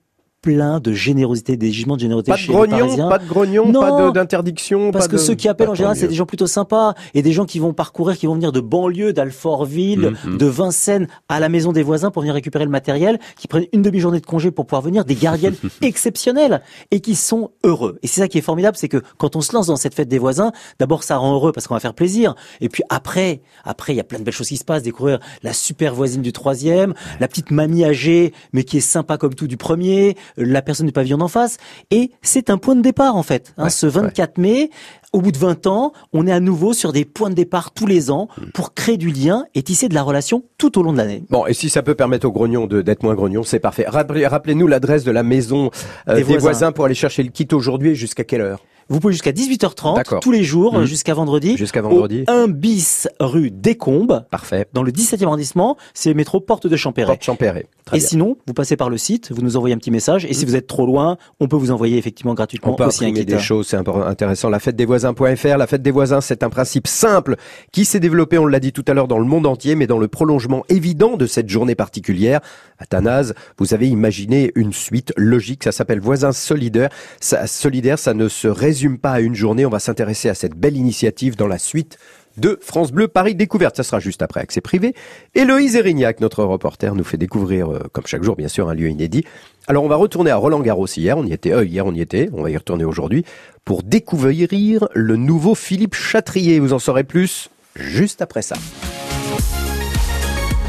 plein 0.43 0.81
de 0.81 0.93
générosité, 0.93 1.57
des 1.57 1.71
jugements 1.71 1.97
de 1.97 2.01
générosité 2.01 2.31
Pas 2.33 2.37
de 2.37 2.41
chez 2.43 2.53
Parisiens. 2.53 3.09
pas 3.09 3.19
de 3.19 3.27
grognons, 3.29 3.67
Non, 3.71 3.81
pas 3.81 4.07
de- 4.07 4.11
d'interdiction. 4.13 4.91
Parce 4.91 5.05
pas 5.07 5.11
que 5.13 5.17
de- 5.17 5.21
ceux 5.21 5.35
qui 5.35 5.49
appellent 5.49 5.69
en 5.69 5.75
général, 5.75 5.97
c'est 5.97 6.09
des 6.09 6.15
gens 6.15 6.25
plutôt 6.27 6.47
sympas 6.47 6.95
et 7.15 7.23
des 7.23 7.33
gens 7.33 7.45
qui 7.45 7.59
vont 7.59 7.73
parcourir, 7.75 8.17
qui 8.17 8.27
vont 8.27 8.35
venir 8.35 8.51
de 8.53 8.61
banlieue, 8.61 9.13
d'Alfortville, 9.13 10.15
Mhm. 10.25 10.39
de 10.39 10.47
Vincennes 10.47 11.09
à 11.29 11.41
la 11.41 11.49
maison 11.49 11.73
des 11.73 11.83
voisins 11.83 12.11
pour 12.11 12.23
venir 12.23 12.35
récupérer 12.35 12.65
le 12.65 12.71
matériel, 12.71 13.19
qui 13.39 13.49
prennent 13.49 13.67
une 13.73 13.83
demi-journée 13.83 14.21
de 14.21 14.27
congé 14.27 14.51
pour 14.51 14.67
pouvoir 14.67 14.83
venir, 14.83 15.05
des 15.05 15.15
gardiennes 15.15 15.55
exceptionnelles 15.83 16.63
et 16.91 17.01
qui 17.01 17.15
sont 17.15 17.51
heureux. 17.65 17.99
Et 18.03 18.07
c'est 18.07 18.21
ça 18.21 18.29
qui 18.29 18.39
est 18.39 18.43
formidable, 18.43 18.77
c'est 18.77 18.89
que 18.89 19.03
quand 19.19 19.37
on 19.37 19.41
se 19.41 19.53
lance 19.53 19.67
dans 19.67 19.77
cette 19.77 19.95
fête 19.95 20.09
des 20.09 20.19
voisins, 20.19 20.53
d'abord 20.79 21.03
ça 21.03 21.17
rend 21.17 21.35
heureux 21.35 21.53
parce 21.53 21.67
qu'on 21.67 21.75
va 21.75 21.81
faire 21.81 21.95
plaisir. 21.95 22.35
Et 22.61 22.69
puis 22.69 22.83
après, 22.89 23.43
après 23.65 23.93
il 23.93 23.97
y 23.97 24.01
a 24.01 24.05
plein 24.05 24.19
de 24.19 24.25
belles 24.25 24.35
choses 24.35 24.49
qui 24.49 24.57
se 24.57 24.65
passent, 24.65 24.83
découvrir 24.83 25.19
la 25.43 25.53
super 25.53 25.95
voisine 25.95 26.23
du 26.23 26.33
troisième, 26.33 26.95
la 27.21 27.29
petite 27.29 27.51
mamie 27.51 27.85
âgée 27.85 28.33
mais 28.53 28.65
qui 28.65 28.79
est 28.79 28.81
sympa 28.81 29.19
comme 29.19 29.35
tout 29.35 29.47
du 29.47 29.57
premier, 29.57 30.17
la 30.37 30.63
personne 30.63 30.87
du 30.87 30.93
pavillon 30.93 31.19
d'en 31.19 31.29
face. 31.29 31.57
Et 31.91 32.11
c'est 32.23 32.51
un 32.51 32.59
point 32.59 32.75
de 32.77 32.83
départ 32.83 33.17
en 33.17 33.23
fait. 33.23 33.55
Hein, 33.57 33.65
Ouais, 33.65 33.71
ce 33.71 33.87
24 33.87 34.39
mai, 34.39 34.71
au 35.13 35.21
bout 35.21 35.33
de 35.33 35.39
20 35.39 35.67
ans, 35.67 35.93
on 36.13 36.27
est 36.27 36.33
à 36.33 36.41
nouveau 36.41 36.73
sur 36.73 36.93
des 36.93 37.05
points 37.05 37.31
de 37.31 37.35
départ 37.35 37.73
tous 37.73 37.87
les 37.87 38.11
ans 38.11 38.29
Mm. 38.39 38.45
pour 38.55 38.75
créer 38.75 38.97
du 38.97 39.11
lien 39.11 39.45
et 39.55 39.63
tisser 39.63 39.89
de 39.89 39.95
la 39.95 40.03
relation 40.03 40.45
tout 40.59 40.79
au 40.79 40.83
long 40.83 40.93
de 40.93 40.99
l'année. 40.99 41.25
Bon, 41.31 41.47
et 41.47 41.55
si 41.55 41.69
ça 41.69 41.83
peut 41.83 41.95
permettre 41.95 42.27
aux 42.27 42.33
grognons 42.33 42.67
de- 42.67 42.83
d'être 42.83 43.03
moins 43.03 43.15
grognons, 43.15 43.43
c'est 43.43 43.59
parfait. 43.59 43.85
Rappelez- 43.89 44.27
Rappelez-nous 44.27 44.67
l'adresse 44.67 45.05
de 45.05 45.11
la 45.11 45.23
maison 45.23 45.71
euh, 46.09 46.15
Des 46.15 46.19
des, 46.19 46.23
voisins. 46.25 46.41
voisins. 46.41 46.73
pour 46.73 46.85
aller 46.85 46.95
chercher 46.95 47.23
le 47.23 47.31
kit 47.31 47.49
aujourd'hui 47.53 47.91
et 47.91 47.95
jusqu'à 47.95 48.25
quelle 48.25 48.41
heure? 48.43 48.61
Vous 48.91 48.99
pouvez 49.01 49.13
jusqu'à 49.13 49.31
18h30 49.33 49.95
D'accord. 49.97 50.21
tous 50.21 50.33
les 50.33 50.43
jours 50.43 50.75
Mhm. 50.79 50.85
jusqu'à 50.85 51.15
vendredi. 51.15 51.57
Jusqu'à 51.57 51.81
vendredi. 51.81 52.25
Au 52.29 52.31
1 52.33 52.49
bis 52.49 53.09
rue 53.21 53.51
Descombes 53.53 54.25
Parfait. 54.31 54.67
dans 54.73 54.83
le 54.83 54.91
17e 54.91 55.29
arrondissement, 55.29 55.77
c'est 55.95 56.09
le 56.09 56.17
métro 56.17 56.41
Porte 56.41 56.67
de 56.67 56.77
Champéret. 56.77 57.07
Porte 57.07 57.23
Champéret. 57.23 57.67
Très 57.85 57.97
Et 57.97 58.01
bien. 58.01 58.09
sinon, 58.09 58.37
vous 58.47 58.53
passez 58.53 58.77
par 58.77 58.91
le 58.91 58.99
site, 58.99 59.33
vous 59.33 59.43
nous 59.43 59.57
envoyez 59.57 59.75
un 59.75 59.79
petit 59.79 59.91
message 59.93 60.25
et 60.25 60.35
si 60.35 60.45
vous 60.45 60.55
êtes 60.57 60.67
trop 60.67 60.87
loin, 60.87 61.19
on 61.41 61.47
peut 61.49 61.57
vous 61.57 61.71
envoyer 61.71 61.99
effectivement 61.99 62.35
gratuitement 62.35 62.73
On 62.73 62.75
peut 62.77 62.85
aussi 62.85 63.05
un 63.05 63.13
kit. 63.13 63.25
des 63.25 63.39
choses, 63.39 63.69
c'est 63.69 63.77
intéressant. 63.77 64.49
La 64.51 64.59
fête 64.59 64.77
des 64.77 64.85
voisins.fr, 64.87 65.57
la 65.57 65.67
fête 65.69 65.83
des 65.83 65.91
voisins, 65.93 66.21
c'est 66.21 66.43
un 66.43 66.51
principe 66.51 66.87
simple 66.89 67.37
qui 67.73 67.85
s'est 67.85 68.01
développé, 68.01 68.39
on 68.39 68.47
l'a 68.47 68.61
dit 68.61 68.73
tout 68.73 68.85
à 68.89 68.95
l'heure, 68.95 69.09
dans 69.09 69.19
le 69.19 69.25
monde 69.25 69.47
entier, 69.47 69.77
mais 69.77 69.87
dans 69.87 69.99
le 69.99 70.09
prolongement 70.09 70.65
évident 70.69 71.17
de 71.17 71.27
cette 71.27 71.49
journée 71.49 71.75
particulière. 71.77 72.41
Athanase, 72.79 73.35
vous 73.59 73.73
avez 73.75 73.89
imaginé 73.89 74.51
une 74.57 74.73
suite 74.73 75.13
logique, 75.17 75.63
ça 75.65 75.73
s'appelle 75.73 76.01
voisins 76.01 76.33
solidaires. 76.33 76.91
Ça, 77.21 77.47
solidaire, 77.47 77.99
ça 77.99 78.15
ne 78.15 78.27
se 78.29 78.49
résume 78.49 78.80
pas 78.89 79.13
à 79.13 79.21
une 79.21 79.35
journée, 79.35 79.67
on 79.67 79.71
va 79.71 79.79
s'intéresser 79.79 80.29
à 80.29 80.35
cette 80.35 80.55
belle 80.55 80.77
initiative 80.77 81.37
dans 81.37 81.47
la 81.47 81.59
suite 81.59 81.99
de 82.37 82.59
France 82.63 82.93
Bleu 82.93 83.09
Paris 83.09 83.35
Découverte. 83.35 83.77
Ça 83.77 83.83
sera 83.83 84.01
juste 84.01 84.23
après 84.23 84.41
accès 84.41 84.61
privé. 84.61 84.95
Héloïse 85.35 85.77
Erignac, 85.77 86.21
notre 86.21 86.45
reporter, 86.45 86.95
nous 86.95 87.05
fait 87.05 87.17
découvrir, 87.17 87.71
euh, 87.71 87.81
comme 87.93 88.07
chaque 88.07 88.23
jour 88.23 88.37
bien 88.37 88.49
sûr, 88.49 88.69
un 88.69 88.75
lieu 88.75 88.89
inédit. 88.89 89.25
Alors 89.67 89.85
on 89.85 89.89
va 89.89 89.97
retourner 89.97 90.31
à 90.31 90.37
Roland 90.37 90.61
Garros 90.61 90.87
hier, 90.87 91.19
on 91.19 91.25
y 91.25 91.33
était, 91.33 91.53
euh, 91.53 91.65
hier 91.65 91.87
on 91.87 91.95
y 91.95 92.01
était, 92.01 92.29
on 92.33 92.43
va 92.43 92.51
y 92.51 92.57
retourner 92.57 92.85
aujourd'hui, 92.85 93.25
pour 93.65 93.83
découvrir 93.83 94.89
le 94.95 95.17
nouveau 95.17 95.55
Philippe 95.55 95.95
Chatrier. 95.95 96.61
Vous 96.61 96.73
en 96.73 96.79
saurez 96.79 97.05
plus 97.05 97.51
juste 97.77 98.23
après 98.23 98.43
ça. 98.43 98.57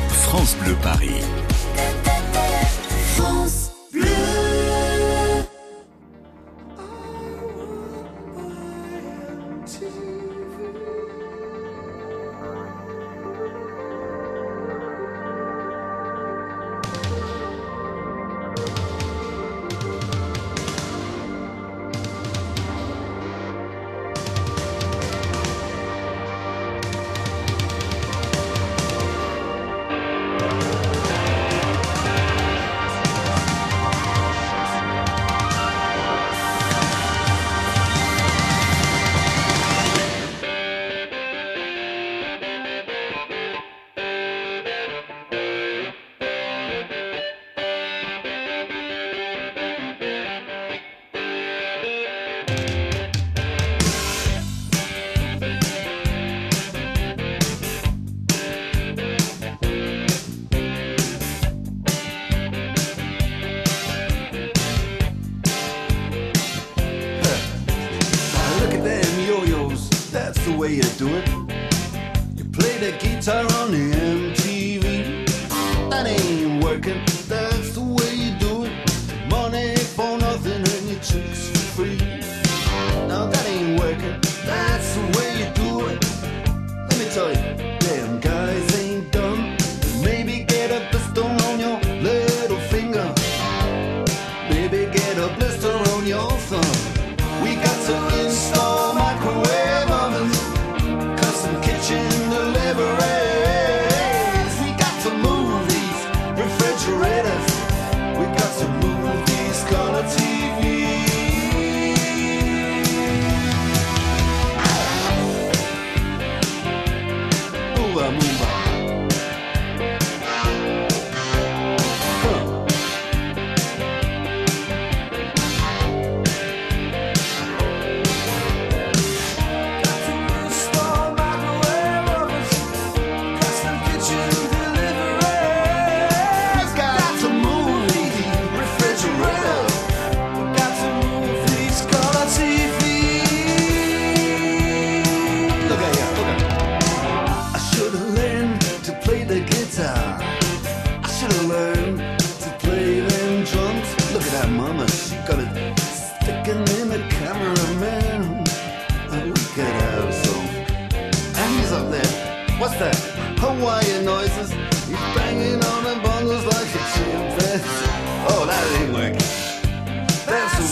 France 0.10 0.56
Bleu 0.64 0.76
Paris. 0.82 1.22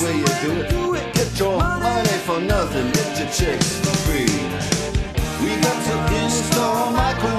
way 0.04 0.18
you 0.18 0.26
do 0.42 0.52
it. 0.62 0.70
do 0.70 0.96
it. 0.96 1.14
Get 1.14 1.40
your 1.40 1.58
money 1.58 2.18
for 2.26 2.40
nothing, 2.40 2.92
get 2.92 3.20
your 3.20 3.30
chicks 3.30 3.80
free. 4.06 4.30
We 5.44 5.56
got 5.62 5.80
to 5.88 6.24
install 6.24 6.92
microwave. 6.92 7.39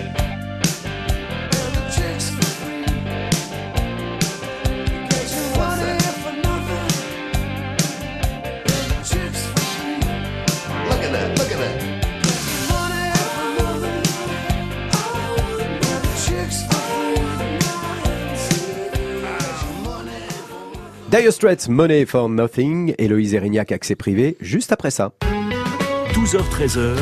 Dire 21.11 21.33
Straits, 21.33 21.67
Money 21.67 22.05
for 22.05 22.29
Nothing, 22.29 22.95
Héloïse 22.97 23.33
Erignac, 23.33 23.73
accès 23.73 23.95
privé, 23.95 24.37
juste 24.39 24.71
après 24.71 24.91
ça. 24.91 25.11
12h-13h, 26.13 26.95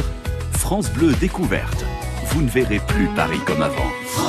France 0.54 0.92
Bleu 0.92 1.14
découverte. 1.20 1.86
Vous 2.26 2.42
ne 2.42 2.50
verrez 2.50 2.80
plus 2.88 3.08
Paris 3.16 3.38
comme 3.46 3.62
avant. 3.62 4.29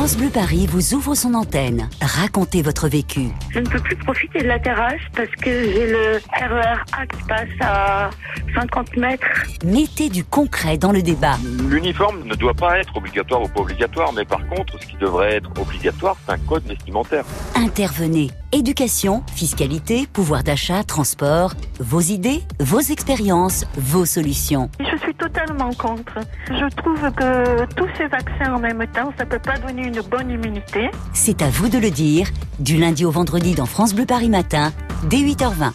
France 0.00 0.16
Bleu. 0.16 0.30
Paris 0.30 0.66
vous 0.66 0.94
ouvre 0.94 1.14
son 1.14 1.34
antenne. 1.34 1.90
Racontez 2.00 2.62
votre 2.62 2.88
vécu. 2.88 3.28
Je 3.50 3.58
ne 3.58 3.66
peux 3.66 3.80
plus 3.80 3.96
profiter 3.96 4.38
de 4.38 4.46
la 4.46 4.58
terrasse 4.58 5.00
parce 5.14 5.28
que 5.42 5.50
j'ai 5.50 5.90
le 5.90 6.20
RER 6.32 6.78
A 6.92 7.06
qui 7.06 7.22
passe 7.24 7.48
à 7.60 8.08
50 8.54 8.96
mètres. 8.96 9.26
Mettez 9.64 10.08
du 10.08 10.24
concret 10.24 10.78
dans 10.78 10.92
le 10.92 11.02
débat. 11.02 11.36
L'uniforme 11.68 12.22
ne 12.24 12.34
doit 12.34 12.54
pas 12.54 12.78
être 12.78 12.96
obligatoire 12.96 13.42
ou 13.42 13.48
pas 13.48 13.60
obligatoire, 13.60 14.12
mais 14.14 14.24
par 14.24 14.46
contre, 14.48 14.80
ce 14.80 14.86
qui 14.86 14.96
devrait 14.96 15.34
être 15.34 15.50
obligatoire, 15.60 16.16
c'est 16.24 16.32
un 16.32 16.38
code 16.38 16.64
vestimentaire. 16.64 17.24
Intervenez. 17.54 18.30
Éducation, 18.52 19.22
fiscalité, 19.34 20.08
pouvoir 20.12 20.42
d'achat, 20.42 20.82
transport. 20.82 21.52
Vos 21.78 22.00
idées, 22.00 22.42
vos 22.58 22.80
expériences, 22.80 23.64
vos 23.76 24.04
solutions. 24.06 24.70
Je 24.80 24.96
suis 24.96 25.14
totalement 25.14 25.72
contre. 25.74 26.18
Je 26.48 26.74
trouve 26.76 27.00
que 27.12 27.64
tous 27.74 27.88
ces 27.96 28.08
vaccins 28.08 28.54
en 28.54 28.58
même 28.58 28.84
temps, 28.88 29.12
ça 29.18 29.24
peut 29.24 29.38
pas 29.38 29.56
donner 29.58 29.89
une 29.90 30.02
bonne 30.02 30.30
immunité. 30.30 30.90
C'est 31.12 31.42
à 31.42 31.50
vous 31.50 31.68
de 31.68 31.78
le 31.78 31.90
dire. 31.90 32.28
Du 32.60 32.76
lundi 32.76 33.04
au 33.04 33.10
vendredi 33.10 33.54
dans 33.54 33.66
France 33.66 33.92
Bleu 33.92 34.06
Paris 34.06 34.28
Matin, 34.28 34.72
dès 35.08 35.18
8h20. 35.18 35.72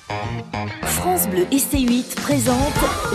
France 0.83 1.27
Bleu 1.27 1.45
et 1.51 1.57
C8 1.57 2.15
présente 2.15 2.55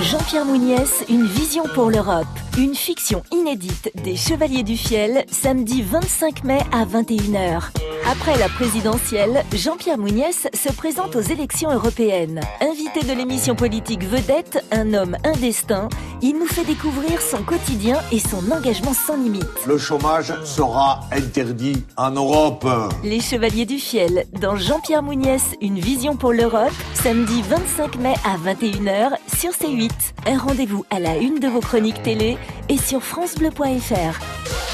Jean-Pierre 0.00 0.44
Mouniès, 0.44 1.04
Une 1.08 1.26
vision 1.26 1.64
pour 1.74 1.90
l'Europe. 1.90 2.26
Une 2.58 2.74
fiction 2.74 3.22
inédite 3.32 3.90
des 4.04 4.16
Chevaliers 4.16 4.62
du 4.62 4.76
Fiel, 4.76 5.24
samedi 5.30 5.82
25 5.82 6.44
mai 6.44 6.60
à 6.72 6.84
21h. 6.84 7.70
Après 8.10 8.36
la 8.38 8.48
présidentielle, 8.48 9.44
Jean-Pierre 9.54 9.98
Mouniès 9.98 10.48
se 10.52 10.72
présente 10.72 11.14
aux 11.14 11.20
élections 11.20 11.70
européennes. 11.70 12.40
Invité 12.60 13.06
de 13.06 13.12
l'émission 13.16 13.54
politique 13.54 14.04
Vedette, 14.04 14.64
un 14.72 14.94
homme, 14.94 15.16
un 15.24 15.38
destin, 15.38 15.88
il 16.20 16.38
nous 16.38 16.46
fait 16.46 16.64
découvrir 16.64 17.20
son 17.20 17.42
quotidien 17.42 17.98
et 18.10 18.18
son 18.18 18.50
engagement 18.50 18.94
sans 18.94 19.16
limite. 19.16 19.46
Le 19.66 19.78
chômage 19.78 20.34
sera 20.44 20.89
interdit 21.12 21.84
en 21.96 22.10
Europe. 22.10 22.66
Les 23.04 23.20
Chevaliers 23.20 23.66
du 23.66 23.78
Fiel, 23.78 24.24
dans 24.40 24.56
Jean-Pierre 24.56 25.02
Mouniès, 25.02 25.54
Une 25.60 25.78
vision 25.78 26.16
pour 26.16 26.32
l'Europe, 26.32 26.72
samedi 26.94 27.42
25 27.42 27.96
mai 27.96 28.14
à 28.24 28.36
21h 28.36 29.12
sur 29.38 29.50
C8. 29.50 29.90
Un 30.26 30.38
rendez-vous 30.38 30.84
à 30.90 30.98
la 30.98 31.16
une 31.16 31.38
de 31.38 31.48
vos 31.48 31.60
chroniques 31.60 32.02
télé 32.02 32.38
et 32.68 32.78
sur 32.78 33.02
francebleu.fr. 33.02 34.69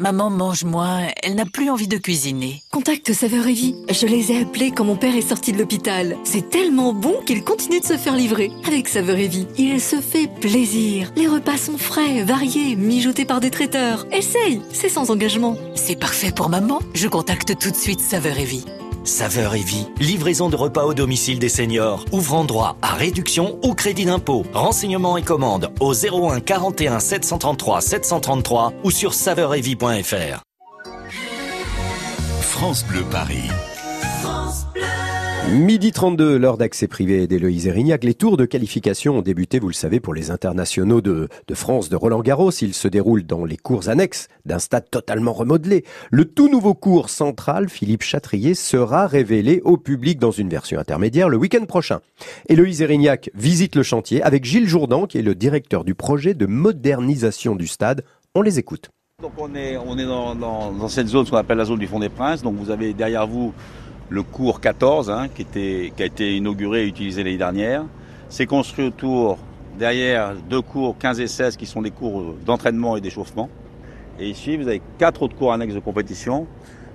Maman 0.00 0.30
mange 0.30 0.62
moins, 0.62 1.08
elle 1.24 1.34
n'a 1.34 1.44
plus 1.44 1.70
envie 1.70 1.88
de 1.88 1.96
cuisiner. 1.96 2.62
Contacte 2.70 3.12
Saveur 3.12 3.48
et 3.48 3.52
Vie. 3.52 3.74
Je 3.90 4.06
les 4.06 4.30
ai 4.30 4.42
appelés 4.42 4.70
quand 4.70 4.84
mon 4.84 4.94
père 4.94 5.16
est 5.16 5.28
sorti 5.28 5.50
de 5.50 5.58
l'hôpital. 5.58 6.16
C'est 6.22 6.50
tellement 6.50 6.92
bon 6.92 7.16
qu'il 7.26 7.42
continue 7.42 7.80
de 7.80 7.84
se 7.84 7.96
faire 7.96 8.14
livrer. 8.14 8.52
Avec 8.68 8.86
Saveur 8.86 9.16
et 9.16 9.26
Vie, 9.26 9.48
il 9.58 9.80
se 9.80 10.00
fait 10.00 10.28
plaisir. 10.40 11.10
Les 11.16 11.26
repas 11.26 11.56
sont 11.56 11.78
frais, 11.78 12.22
variés, 12.22 12.76
mijotés 12.76 13.24
par 13.24 13.40
des 13.40 13.50
traiteurs. 13.50 14.06
Essaye, 14.12 14.62
c'est 14.72 14.88
sans 14.88 15.10
engagement. 15.10 15.56
C'est 15.74 15.98
parfait 15.98 16.30
pour 16.30 16.48
maman. 16.48 16.78
Je 16.94 17.08
contacte 17.08 17.58
tout 17.58 17.70
de 17.72 17.76
suite 17.76 18.00
Saveur 18.00 18.38
et 18.38 18.44
Vie. 18.44 18.64
Saveur 19.08 19.54
et 19.54 19.62
vie, 19.62 19.86
livraison 20.00 20.50
de 20.50 20.56
repas 20.56 20.84
au 20.84 20.92
domicile 20.92 21.38
des 21.38 21.48
seniors, 21.48 22.04
ouvrant 22.12 22.44
droit 22.44 22.76
à 22.82 22.92
réduction 22.92 23.58
ou 23.64 23.72
crédit 23.72 24.04
d'impôt. 24.04 24.44
Renseignements 24.52 25.16
et 25.16 25.22
commandes 25.22 25.72
au 25.80 25.94
01 25.94 26.40
41 26.40 27.00
733 27.00 27.80
733 27.80 28.74
ou 28.84 28.90
sur 28.90 29.14
saveuretvie.fr. 29.14 30.42
France 32.42 32.84
Bleu 32.84 33.02
Paris. 33.10 33.48
Midi 35.50 35.92
32, 35.92 36.36
l'heure 36.36 36.58
d'accès 36.58 36.88
privé 36.88 37.26
d'Héloïse 37.26 37.66
Erignac. 37.66 38.04
Les 38.04 38.12
tours 38.12 38.36
de 38.36 38.44
qualification 38.44 39.16
ont 39.16 39.22
débuté, 39.22 39.58
vous 39.58 39.68
le 39.68 39.72
savez, 39.72 39.98
pour 39.98 40.12
les 40.12 40.30
internationaux 40.30 41.00
de, 41.00 41.28
France 41.54 41.88
de 41.88 41.96
Roland 41.96 42.20
Garros. 42.20 42.50
Ils 42.50 42.74
se 42.74 42.86
déroulent 42.86 43.24
dans 43.24 43.46
les 43.46 43.56
cours 43.56 43.88
annexes 43.88 44.28
d'un 44.44 44.58
stade 44.58 44.90
totalement 44.90 45.32
remodelé. 45.32 45.86
Le 46.10 46.26
tout 46.26 46.50
nouveau 46.50 46.74
cours 46.74 47.08
central, 47.08 47.70
Philippe 47.70 48.02
Chatrier, 48.02 48.52
sera 48.52 49.06
révélé 49.06 49.62
au 49.64 49.78
public 49.78 50.18
dans 50.18 50.32
une 50.32 50.50
version 50.50 50.78
intermédiaire 50.78 51.30
le 51.30 51.38
week-end 51.38 51.64
prochain. 51.64 52.00
Héloïse 52.50 52.82
Erignac 52.82 53.30
visite 53.34 53.74
le 53.74 53.82
chantier 53.82 54.22
avec 54.22 54.44
Gilles 54.44 54.68
Jourdan, 54.68 55.06
qui 55.06 55.16
est 55.16 55.22
le 55.22 55.34
directeur 55.34 55.82
du 55.82 55.94
projet 55.94 56.34
de 56.34 56.44
modernisation 56.44 57.56
du 57.56 57.68
stade. 57.68 58.04
On 58.34 58.42
les 58.42 58.58
écoute. 58.58 58.90
Donc 59.22 59.32
on 59.38 59.54
est, 59.54 59.74
dans 59.74 60.88
cette 60.88 61.08
zone, 61.08 61.24
ce 61.24 61.30
qu'on 61.30 61.38
appelle 61.38 61.58
la 61.58 61.64
zone 61.64 61.78
du 61.78 61.86
Fond 61.86 62.00
des 62.00 62.10
Princes. 62.10 62.42
Donc 62.42 62.54
vous 62.56 62.70
avez 62.70 62.92
derrière 62.92 63.26
vous 63.26 63.54
le 64.08 64.22
cours 64.22 64.60
14, 64.60 65.10
hein, 65.10 65.28
qui, 65.34 65.42
était, 65.42 65.92
qui 65.96 66.02
a 66.02 66.06
été 66.06 66.36
inauguré 66.36 66.84
et 66.84 66.86
utilisé 66.86 67.22
l'année 67.22 67.36
dernière. 67.36 67.84
C'est 68.28 68.46
construit 68.46 68.86
autour, 68.86 69.38
derrière, 69.78 70.34
deux 70.48 70.62
cours 70.62 70.96
15 70.98 71.20
et 71.20 71.26
16 71.26 71.56
qui 71.56 71.66
sont 71.66 71.82
des 71.82 71.90
cours 71.90 72.34
d'entraînement 72.44 72.96
et 72.96 73.00
d'échauffement. 73.00 73.48
Et 74.18 74.28
ici, 74.28 74.56
vous 74.56 74.66
avez 74.66 74.82
quatre 74.98 75.22
autres 75.22 75.36
cours 75.36 75.52
annexes 75.52 75.74
de 75.74 75.80
compétition. 75.80 76.46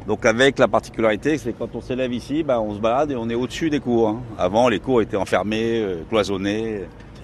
Donc 0.08 0.26
avec 0.26 0.60
la 0.60 0.68
particularité, 0.68 1.38
c'est 1.38 1.54
que 1.54 1.60
quand 1.60 1.76
on 1.76 1.82
s'élève 1.82 2.12
ici, 2.12 2.44
bah, 2.44 2.60
on 2.60 2.74
se 2.74 2.80
balade 2.80 3.12
et 3.12 3.16
on 3.16 3.30
est 3.30 3.36
au-dessus 3.36 3.70
des 3.70 3.80
cours. 3.80 4.10
hein. 4.10 4.22
Avant, 4.38 4.68
les 4.68 4.80
cours 4.80 5.02
étaient 5.02 5.16
enfermés, 5.16 5.80
euh, 5.82 6.04
cloisonnés. 6.10 6.82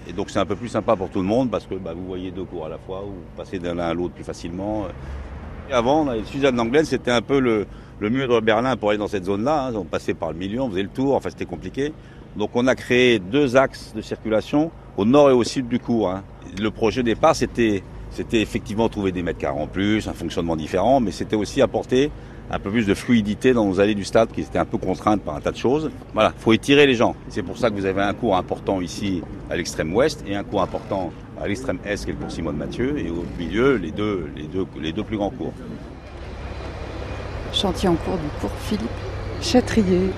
Et 0.08 0.14
donc 0.14 0.30
c'est 0.30 0.40
un 0.40 0.46
peu 0.46 0.56
plus 0.56 0.70
sympa 0.70 0.96
pour 0.96 1.10
tout 1.10 1.20
le 1.20 1.26
monde 1.26 1.52
parce 1.52 1.66
que 1.66 1.76
bah, 1.76 1.92
vous 1.94 2.06
voyez 2.06 2.32
deux 2.32 2.46
cours 2.46 2.66
à 2.66 2.70
la 2.70 2.78
fois, 2.78 3.04
ou 3.04 3.12
passez 3.36 3.60
d'un 3.60 3.78
à 3.80 3.94
l'autre 3.94 4.14
plus 4.14 4.24
facilement. 4.24 4.88
Et 5.70 5.74
avant, 5.74 6.08
Suzanne 6.26 6.56
d'Anglaine, 6.56 6.86
c'était 6.86 7.12
un 7.12 7.22
peu 7.22 7.40
le, 7.40 7.68
le 8.00 8.10
mur 8.10 8.28
de 8.28 8.40
Berlin 8.40 8.78
pour 8.78 8.90
aller 8.90 8.98
dans 8.98 9.08
cette 9.08 9.26
zone-là. 9.26 9.68
hein. 9.68 9.74
On 9.76 9.84
passait 9.84 10.14
par 10.14 10.32
le 10.32 10.38
milieu, 10.38 10.62
on 10.62 10.70
faisait 10.70 10.84
le 10.84 10.90
tour, 10.90 11.16
enfin 11.16 11.30
c'était 11.30 11.46
compliqué. 11.46 11.92
Donc 12.36 12.52
on 12.54 12.68
a 12.68 12.76
créé 12.76 13.20
deux 13.20 13.58
axes 13.58 13.94
de 13.96 14.02
circulation 14.02 14.72
au 14.98 15.06
nord 15.06 15.30
et 15.30 15.34
au 15.34 15.44
sud 15.44 15.68
du 15.68 15.80
cours. 15.80 16.10
hein. 16.10 16.24
Le 16.60 16.72
projet 16.72 17.04
départ, 17.04 17.36
c'était 17.36 17.84
effectivement 18.34 18.90
trouver 18.90 19.12
des 19.12 19.22
mètres 19.24 19.40
carrés 19.40 19.60
en 19.62 19.68
plus, 19.68 20.08
un 20.08 20.14
fonctionnement 20.14 20.56
différent, 20.56 21.00
mais 21.00 21.12
c'était 21.12 21.36
aussi 21.36 21.62
apporter 21.62 22.12
un 22.52 22.58
peu 22.58 22.72
plus 22.72 22.88
de 22.88 22.96
fluidité 22.96 23.54
dans 23.54 23.66
nos 23.66 23.80
allées 23.80 23.94
du 23.94 24.04
stade 24.04 24.32
qui 24.32 24.42
étaient 24.42 24.58
un 24.58 24.66
peu 24.66 24.80
contraintes 24.80 25.22
par 25.22 25.36
un 25.36 25.40
tas 25.42 25.52
de 25.52 25.58
choses. 25.58 25.92
Voilà, 26.16 26.34
faut 26.36 26.52
étirer 26.52 26.88
les 26.88 26.96
gens. 26.96 27.16
C'est 27.28 27.44
pour 27.44 27.58
ça 27.60 27.70
que 27.70 27.76
vous 27.76 27.86
avez 27.86 28.02
un 28.02 28.14
cours 28.14 28.36
important 28.36 28.82
ici 28.82 29.22
à 29.52 29.56
l'extrême 29.56 29.94
ouest 29.94 30.24
et 30.28 30.36
un 30.36 30.44
cours 30.44 30.64
important 30.64 31.12
à 31.40 31.48
l'extrême 31.48 31.78
est 31.86 32.04
qui 32.04 32.10
est 32.10 32.14
le 32.14 32.20
cours 32.20 32.32
Simone 32.32 32.58
Mathieu 32.58 32.98
et 32.98 33.12
au 33.12 33.24
milieu 33.38 33.76
les 33.76 33.92
deux 33.92 35.04
plus 35.04 35.18
grands 35.18 35.30
cours. 35.30 35.54
Chantier 37.54 37.90
en 37.90 37.96
cours 37.96 38.18
du 38.18 38.28
cours 38.40 38.52
Philippe 38.60 38.90
Châtrier, 39.42 40.12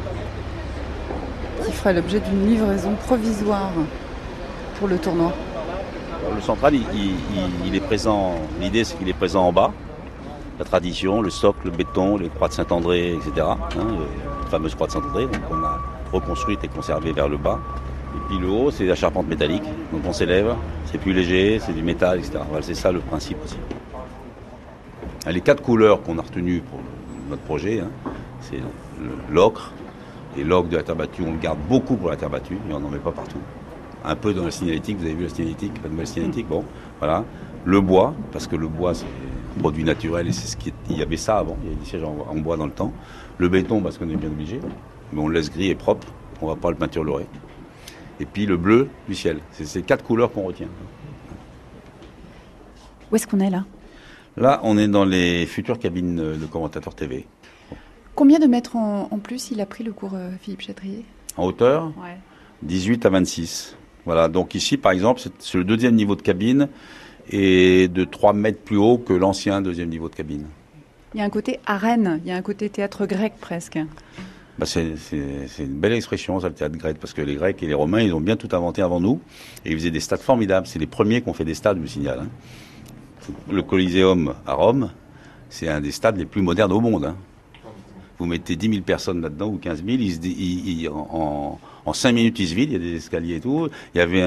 qui 1.65 1.72
fera 1.72 1.94
l'objet 1.94 2.20
d'une 2.20 2.48
livraison 2.48 2.94
provisoire 3.06 3.72
pour 4.78 4.88
le 4.88 4.98
tournoi. 4.98 5.32
Le 6.36 6.41
central, 6.41 6.74
il, 6.76 7.76
est 7.76 7.80
présent. 7.80 8.36
L'idée, 8.60 8.84
c'est 8.84 8.98
qu'il 8.98 9.10
est 9.10 9.13
présent 9.13 9.48
en 9.48 9.54
bas, 9.54 9.72
la 10.60 10.65
tradition, 10.65 11.22
le 11.22 11.30
socle, 11.30 11.60
le 11.65 11.72
béton, 11.72 12.17
les 12.17 12.30
croix 12.30 12.48
de 12.48 12.54
Saint-André, 12.54 13.13
etc. 13.13 13.32
hein, 13.39 13.58
la 14.44 14.50
fameuse 14.50 14.76
croix 14.76 14.88
de 14.88 14.91
Saint-André, 14.91 15.26
donc 15.26 15.41
on 15.50 15.63
a 15.63 15.80
reconstruite 16.12 16.63
et 16.63 16.67
conservée 16.67 17.13
vers 17.13 17.30
le 17.30 17.38
bas. 17.38 17.60
Et 18.15 18.20
puis 18.28 18.38
le 18.38 18.50
haut, 18.50 18.72
c'est 18.72 18.86
la 18.86 18.96
charpente 18.96 19.28
métallique, 19.28 19.63
donc 19.91 20.02
on 20.08 20.13
s'élève, 20.13 20.54
c'est 20.86 20.98
plus 20.98 21.13
léger, 21.13 21.60
c'est 21.60 21.74
du 21.74 21.82
métal, 21.82 22.20
etc. 22.20 22.39
C'est 22.62 22.76
ça 22.76 22.91
le 22.91 23.00
principe 23.00 23.38
aussi. 23.44 23.58
Les 25.28 25.41
quatre 25.41 25.62
couleurs 25.62 26.02
qu'on 26.02 26.17
a 26.17 26.22
retenues 26.22 26.62
pour 26.62 26.80
notre 27.32 27.41
projet, 27.44 27.80
hein, 27.80 27.89
c'est 28.41 28.60
l'ocre, 29.32 29.72
et 30.38 30.44
l'ocre 30.44 30.70
de 30.70 30.78
la 30.78 30.84
terre 30.84 30.96
battue, 30.96 31.24
on 31.26 31.32
le 31.32 31.39
garde 31.39 31.60
beaucoup 31.67 31.96
pour 31.96 32.10
la 32.10 32.15
terre 32.15 32.30
battue, 32.30 32.58
et 32.70 32.74
on 32.74 32.80
n'en 32.80 32.89
met 32.89 33.00
pas 33.00 33.12
partout. 33.12 33.39
Un 34.06 34.15
peu 34.15 34.34
dans 34.34 34.46
la 34.46 34.52
signalétique, 34.52 34.98
vous 34.98 35.06
avez 35.06 35.13
vu 35.13 35.24
la 35.24 35.30
signalétique, 35.30 35.74
la 35.84 35.89
nouvelle 35.89 36.08
signalétique, 36.08 36.48
bon, 36.48 36.63
voilà. 37.00 37.24
Le 37.65 37.82
bois, 37.82 38.13
parce 38.32 38.48
que 38.48 38.56
le 38.56 38.67
bois 38.67 38.94
c'est 38.96 39.06
un 39.06 39.60
produit 39.60 39.84
naturel 39.84 40.28
et 40.28 40.32
c'est 40.32 40.48
ce 40.48 40.58
qui 40.58 40.70
est- 40.70 40.74
il 40.89 40.98
y 40.98 41.04
avait 41.04 41.17
ça 41.17 41.38
avant, 41.38 41.58
il 41.62 41.70
y 41.70 41.72
avait 41.72 41.80
des 41.80 41.86
sièges 41.86 42.04
en, 42.04 42.36
bois 42.36 42.58
dans 42.58 42.65
le 42.65 42.72
temps. 42.72 42.91
Le 43.38 43.50
béton, 43.50 43.82
parce 43.82 43.98
qu'on 43.98 44.10
est 44.10 44.15
bien 44.15 44.30
obligé, 44.30 44.60
mais 45.13 45.22
on 45.22 45.28
le 45.28 45.36
laisse 45.36 45.52
gris 45.52 45.70
et 45.70 45.76
propre, 45.76 46.08
on 46.41 46.48
va 46.48 46.56
pas 46.56 46.72
le 46.72 46.76
peinturer. 46.76 47.28
Et 48.20 48.26
puis 48.26 48.48
le 48.48 48.58
bleu 48.58 48.88
du 49.08 49.13
ciel, 49.13 49.39
c'est 49.52 49.65
ces 49.65 49.84
quatre 49.84 50.04
couleurs 50.04 50.32
qu'on 50.32 50.44
retient. 50.44 50.70
Où 53.12 53.15
est-ce 53.15 53.28
qu'on 53.28 53.39
est 53.39 53.50
là? 53.50 53.65
Là, 54.38 54.60
on 54.63 54.78
est 54.78 54.88
dans 54.88 55.06
les 55.06 55.46
futures 55.46 55.78
cabines 55.80 56.15
de 56.15 56.46
commentateurs 56.46 56.96
TV. 56.96 57.26
Combien 58.15 58.39
de 58.39 58.46
mètres 58.48 58.76
en, 58.76 59.08
en 59.12 59.20
plus 59.20 59.52
il 59.52 59.62
a 59.62 59.65
pris 59.65 59.84
le 59.84 59.91
cours 59.94 60.13
euh, 60.15 60.32
Philippe 60.41 60.62
Chatrier? 60.62 61.06
En 61.38 61.46
hauteur, 61.46 61.88
Ouais. 62.02 62.17
18 62.63 63.06
à 63.06 63.10
26. 63.10 63.76
Voilà, 64.06 64.28
donc 64.28 64.56
ici, 64.56 64.78
par 64.78 64.91
exemple, 64.91 65.22
c'est 65.39 65.58
le 65.58 65.63
deuxième 65.63 65.96
niveau 65.96 66.15
de 66.15 66.22
cabine 66.22 66.67
et 67.30 67.88
de 67.88 68.04
3 68.04 68.34
mètres 68.34 68.62
plus 68.62 68.78
haut 68.78 68.98
que 68.98 69.13
l'ancien 69.13 69.62
deuxième 69.62 69.89
niveau 69.89 70.10
de 70.10 70.15
cabine. 70.15 70.46
Il 71.13 71.20
y 71.20 71.22
a 71.22 71.26
un 71.26 71.30
côté 71.30 71.60
arène, 71.65 72.20
il 72.24 72.30
y 72.30 72.32
a 72.32 72.36
un 72.36 72.41
côté 72.41 72.70
théâtre 72.70 73.06
grec 73.06 73.34
presque. 73.39 73.80
Bah, 74.58 74.65
c'est 74.65 74.94
une 75.60 75.80
belle 75.80 75.94
expression, 75.94 76.39
ça, 76.39 76.50
le 76.50 76.54
théâtre 76.56 76.78
grec, 76.78 76.98
parce 77.00 77.13
que 77.13 77.22
les 77.22 77.36
Grecs 77.36 77.62
et 77.63 77.67
les 77.67 77.74
Romains, 77.74 78.02
ils 78.02 78.13
ont 78.13 78.22
bien 78.22 78.36
tout 78.38 78.50
inventé 78.56 78.82
avant 78.82 79.00
nous, 79.00 79.20
et 79.65 79.72
ils 79.72 79.78
faisaient 79.78 79.91
des 79.91 80.00
stades 80.00 80.20
formidables. 80.22 80.67
C'est 80.67 80.80
les 80.80 80.88
premiers 80.88 81.22
qui 81.22 81.30
ont 81.30 81.34
fait 81.34 81.46
des 81.46 81.54
stades, 81.56 81.78
je 81.78 81.82
me 81.82 81.88
signale. 81.88 82.20
hein. 82.24 82.28
Le 83.51 83.62
Coliseum 83.62 84.34
à 84.45 84.53
Rome, 84.53 84.91
c'est 85.49 85.67
un 85.67 85.81
des 85.81 85.91
stades 85.91 86.17
les 86.17 86.25
plus 86.25 86.41
modernes 86.41 86.71
au 86.71 86.79
monde. 86.81 87.05
hein. 87.05 87.15
Vous 88.19 88.25
mettez 88.27 88.55
10 88.55 88.69
000 88.69 88.81
personnes 88.84 89.21
là-dedans, 89.21 89.47
ou 89.47 89.57
15 89.57 89.84
000, 89.84 89.97
ils 89.99 90.13
se 90.13 90.19
dé- 90.19 90.29
ils- 90.29 90.81
ils- 90.81 90.89
en, 90.89 91.60
en 91.86 91.93
5 91.93 92.12
minutes, 92.13 92.38
ils 92.39 92.47
se 92.49 92.53
vident, 92.53 92.71
il 92.71 92.73
y 92.73 92.75
a 92.75 92.79
des 92.91 92.95
escaliers 92.97 93.36
et 93.38 93.39
tout. 93.39 93.67
Il 93.95 93.97
y 93.97 94.01
avait 94.01 94.21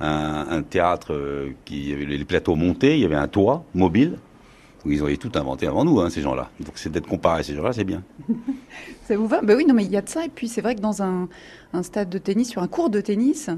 un 0.00 0.62
théâtre 0.62 1.12
euh, 1.12 1.50
qui 1.66 1.80
il 1.80 1.88
y 1.90 1.92
avait 1.92 2.06
les 2.06 2.24
plateaux 2.24 2.54
montés, 2.56 2.94
il 2.94 3.00
y 3.00 3.04
avait 3.04 3.16
un 3.16 3.28
toit 3.28 3.64
mobile. 3.74 4.18
Ils 4.86 5.02
ont 5.02 5.08
tout 5.16 5.32
inventé 5.34 5.66
avant 5.66 5.84
nous, 5.84 6.00
hein, 6.00 6.10
ces 6.10 6.20
gens-là. 6.20 6.50
Donc 6.60 6.72
c'est 6.76 6.90
d'être 6.92 7.06
comparé 7.06 7.40
à 7.40 7.42
ces 7.42 7.54
gens-là, 7.54 7.72
c'est 7.72 7.84
bien. 7.84 8.02
Ça 9.06 9.16
vous 9.16 9.26
va? 9.26 9.40
Ben 9.42 9.56
oui, 9.56 9.64
non, 9.66 9.72
mais 9.74 9.84
il 9.84 9.90
y 9.90 9.96
a 9.96 10.02
de 10.02 10.08
ça. 10.08 10.24
Et 10.24 10.28
puis 10.28 10.46
c'est 10.48 10.60
vrai 10.60 10.74
que 10.74 10.80
dans 10.80 11.02
un, 11.02 11.28
un 11.72 11.82
stade 11.82 12.08
de 12.10 12.18
tennis, 12.18 12.48
sur 12.50 12.62
un 12.62 12.68
cours 12.68 12.90
de 12.90 13.00
tennis, 13.00 13.48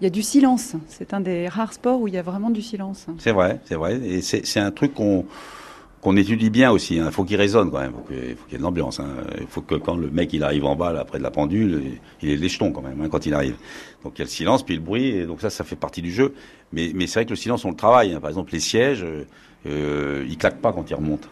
il 0.00 0.04
y 0.04 0.06
a 0.06 0.10
du 0.10 0.22
silence. 0.22 0.74
C'est 0.88 1.14
un 1.14 1.20
des 1.20 1.48
rares 1.48 1.72
sports 1.72 2.00
où 2.00 2.08
il 2.08 2.14
y 2.14 2.18
a 2.18 2.22
vraiment 2.22 2.50
du 2.50 2.62
silence. 2.62 3.06
C'est 3.18 3.32
vrai, 3.32 3.60
c'est 3.64 3.76
vrai. 3.76 3.96
Et 4.04 4.20
c'est 4.22 4.60
un 4.60 4.70
truc 4.70 4.92
qu'on 4.94 6.16
étudie 6.16 6.50
bien 6.50 6.70
aussi. 6.70 6.96
Il 6.96 7.10
faut 7.10 7.24
qu'il 7.24 7.36
résonne 7.36 7.70
quand 7.70 7.80
même. 7.80 7.92
Il 8.10 8.36
faut 8.36 8.44
qu'il 8.44 8.52
y 8.52 8.54
ait 8.54 8.58
de 8.58 8.62
l'ambiance. 8.62 9.00
hein. 9.00 9.08
Il 9.40 9.46
faut 9.46 9.62
que 9.62 9.74
quand 9.74 9.96
le 9.96 10.10
mec 10.10 10.32
il 10.32 10.42
arrive 10.44 10.64
en 10.64 10.76
bas 10.76 10.92
là, 10.92 11.04
près 11.04 11.18
de 11.18 11.22
la 11.22 11.30
pendule, 11.30 11.98
il 12.22 12.30
est 12.30 12.36
les 12.36 12.48
quand 12.58 12.82
même 12.82 13.00
hein, 13.00 13.08
quand 13.10 13.26
il 13.26 13.34
arrive. 13.34 13.56
Donc 14.04 14.14
il 14.16 14.18
y 14.18 14.22
a 14.22 14.24
le 14.26 14.30
silence 14.30 14.62
puis 14.64 14.74
le 14.76 14.82
bruit. 14.82 15.08
Et 15.08 15.26
donc 15.26 15.40
ça, 15.40 15.50
ça 15.50 15.64
fait 15.64 15.76
partie 15.76 16.02
du 16.02 16.12
jeu. 16.12 16.34
Mais, 16.72 16.92
c'est 17.06 17.20
vrai 17.20 17.24
que 17.24 17.30
le 17.30 17.36
silence, 17.36 17.64
on 17.64 17.70
le 17.70 17.76
travaille. 17.76 18.12
hein. 18.12 18.20
Par 18.20 18.28
exemple, 18.30 18.52
les 18.52 18.60
sièges, 18.60 19.02
euh, 19.02 19.24
euh, 19.66 20.26
ils 20.28 20.36
claquent 20.36 20.60
pas 20.60 20.72
quand 20.72 20.88
ils 20.90 20.94
remontent. 20.94 21.28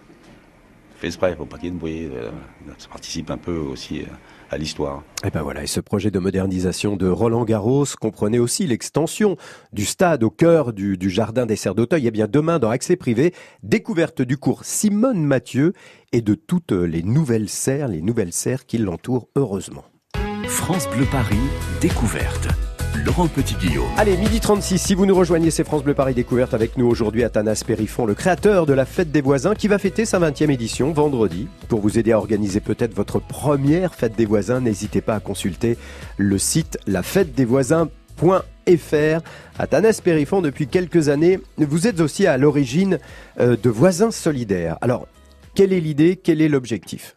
Fait 0.96 1.08
exprès, 1.08 1.34
faut 1.36 1.44
pas 1.44 1.56
qu'il 1.58 1.66
y 1.66 1.68
ait 1.68 1.72
de 1.74 1.78
bruit. 1.78 2.06
euh, 2.06 2.30
ça 2.78 2.88
participe 2.88 3.30
un 3.30 3.36
peu 3.36 3.56
aussi 3.56 4.00
euh, 4.00 4.04
à 4.54 4.58
l'histoire. 4.58 5.02
Et 5.24 5.30
ben 5.30 5.42
voilà, 5.42 5.62
et 5.62 5.66
ce 5.66 5.80
projet 5.80 6.10
de 6.10 6.18
modernisation 6.18 6.96
de 6.96 7.08
Roland 7.08 7.44
Garros 7.44 7.84
comprenait 8.00 8.38
aussi 8.38 8.66
l'extension 8.66 9.36
du 9.72 9.84
stade 9.84 10.22
au 10.22 10.30
cœur 10.30 10.72
du, 10.72 10.96
du 10.96 11.10
jardin 11.10 11.44
des 11.44 11.56
serres 11.56 11.74
d'Auteuil. 11.74 12.06
Et 12.06 12.10
bien 12.10 12.28
demain, 12.28 12.58
dans 12.58 12.70
Accès 12.70 12.96
Privé, 12.96 13.34
découverte 13.62 14.22
du 14.22 14.38
cours 14.38 14.64
Simone 14.64 15.22
Mathieu 15.24 15.72
et 16.12 16.22
de 16.22 16.34
toutes 16.34 16.72
les 16.72 17.02
nouvelles 17.02 17.48
serres, 17.48 17.88
les 17.88 18.00
nouvelles 18.00 18.32
serres 18.32 18.64
qui 18.64 18.78
l'entourent 18.78 19.28
heureusement. 19.36 19.84
France 20.46 20.88
Bleu 20.88 21.04
Paris, 21.10 21.36
découverte. 21.80 22.48
Laurent 23.04 23.28
Petit-Guillaume. 23.28 23.84
Allez, 23.98 24.16
midi 24.16 24.40
36, 24.40 24.78
si 24.78 24.94
vous 24.94 25.04
nous 25.04 25.14
rejoignez, 25.14 25.50
c'est 25.50 25.64
France 25.64 25.84
Bleu 25.84 25.92
Paris 25.92 26.14
Découverte 26.14 26.54
avec 26.54 26.78
nous 26.78 26.86
aujourd'hui 26.86 27.22
Athanas 27.22 27.62
Périfon, 27.66 28.06
le 28.06 28.14
créateur 28.14 28.64
de 28.64 28.72
la 28.72 28.86
Fête 28.86 29.12
des 29.12 29.20
Voisins, 29.20 29.54
qui 29.54 29.68
va 29.68 29.78
fêter 29.78 30.06
sa 30.06 30.18
20e 30.18 30.50
édition 30.50 30.90
vendredi. 30.92 31.46
Pour 31.68 31.80
vous 31.80 31.98
aider 31.98 32.12
à 32.12 32.18
organiser 32.18 32.60
peut-être 32.60 32.94
votre 32.94 33.20
première 33.20 33.94
Fête 33.94 34.16
des 34.16 34.24
Voisins, 34.24 34.60
n'hésitez 34.60 35.02
pas 35.02 35.16
à 35.16 35.20
consulter 35.20 35.76
le 36.16 36.38
site 36.38 36.78
lafêtedesvoisins.fr. 36.86 39.20
Athanas 39.58 40.00
Périfon, 40.02 40.40
depuis 40.40 40.66
quelques 40.66 41.10
années, 41.10 41.40
vous 41.58 41.86
êtes 41.86 42.00
aussi 42.00 42.26
à 42.26 42.38
l'origine 42.38 42.98
euh, 43.38 43.56
de 43.62 43.68
Voisins 43.68 44.12
Solidaires. 44.12 44.78
Alors, 44.80 45.06
quelle 45.54 45.74
est 45.74 45.80
l'idée, 45.80 46.16
quel 46.16 46.40
est 46.40 46.48
l'objectif? 46.48 47.16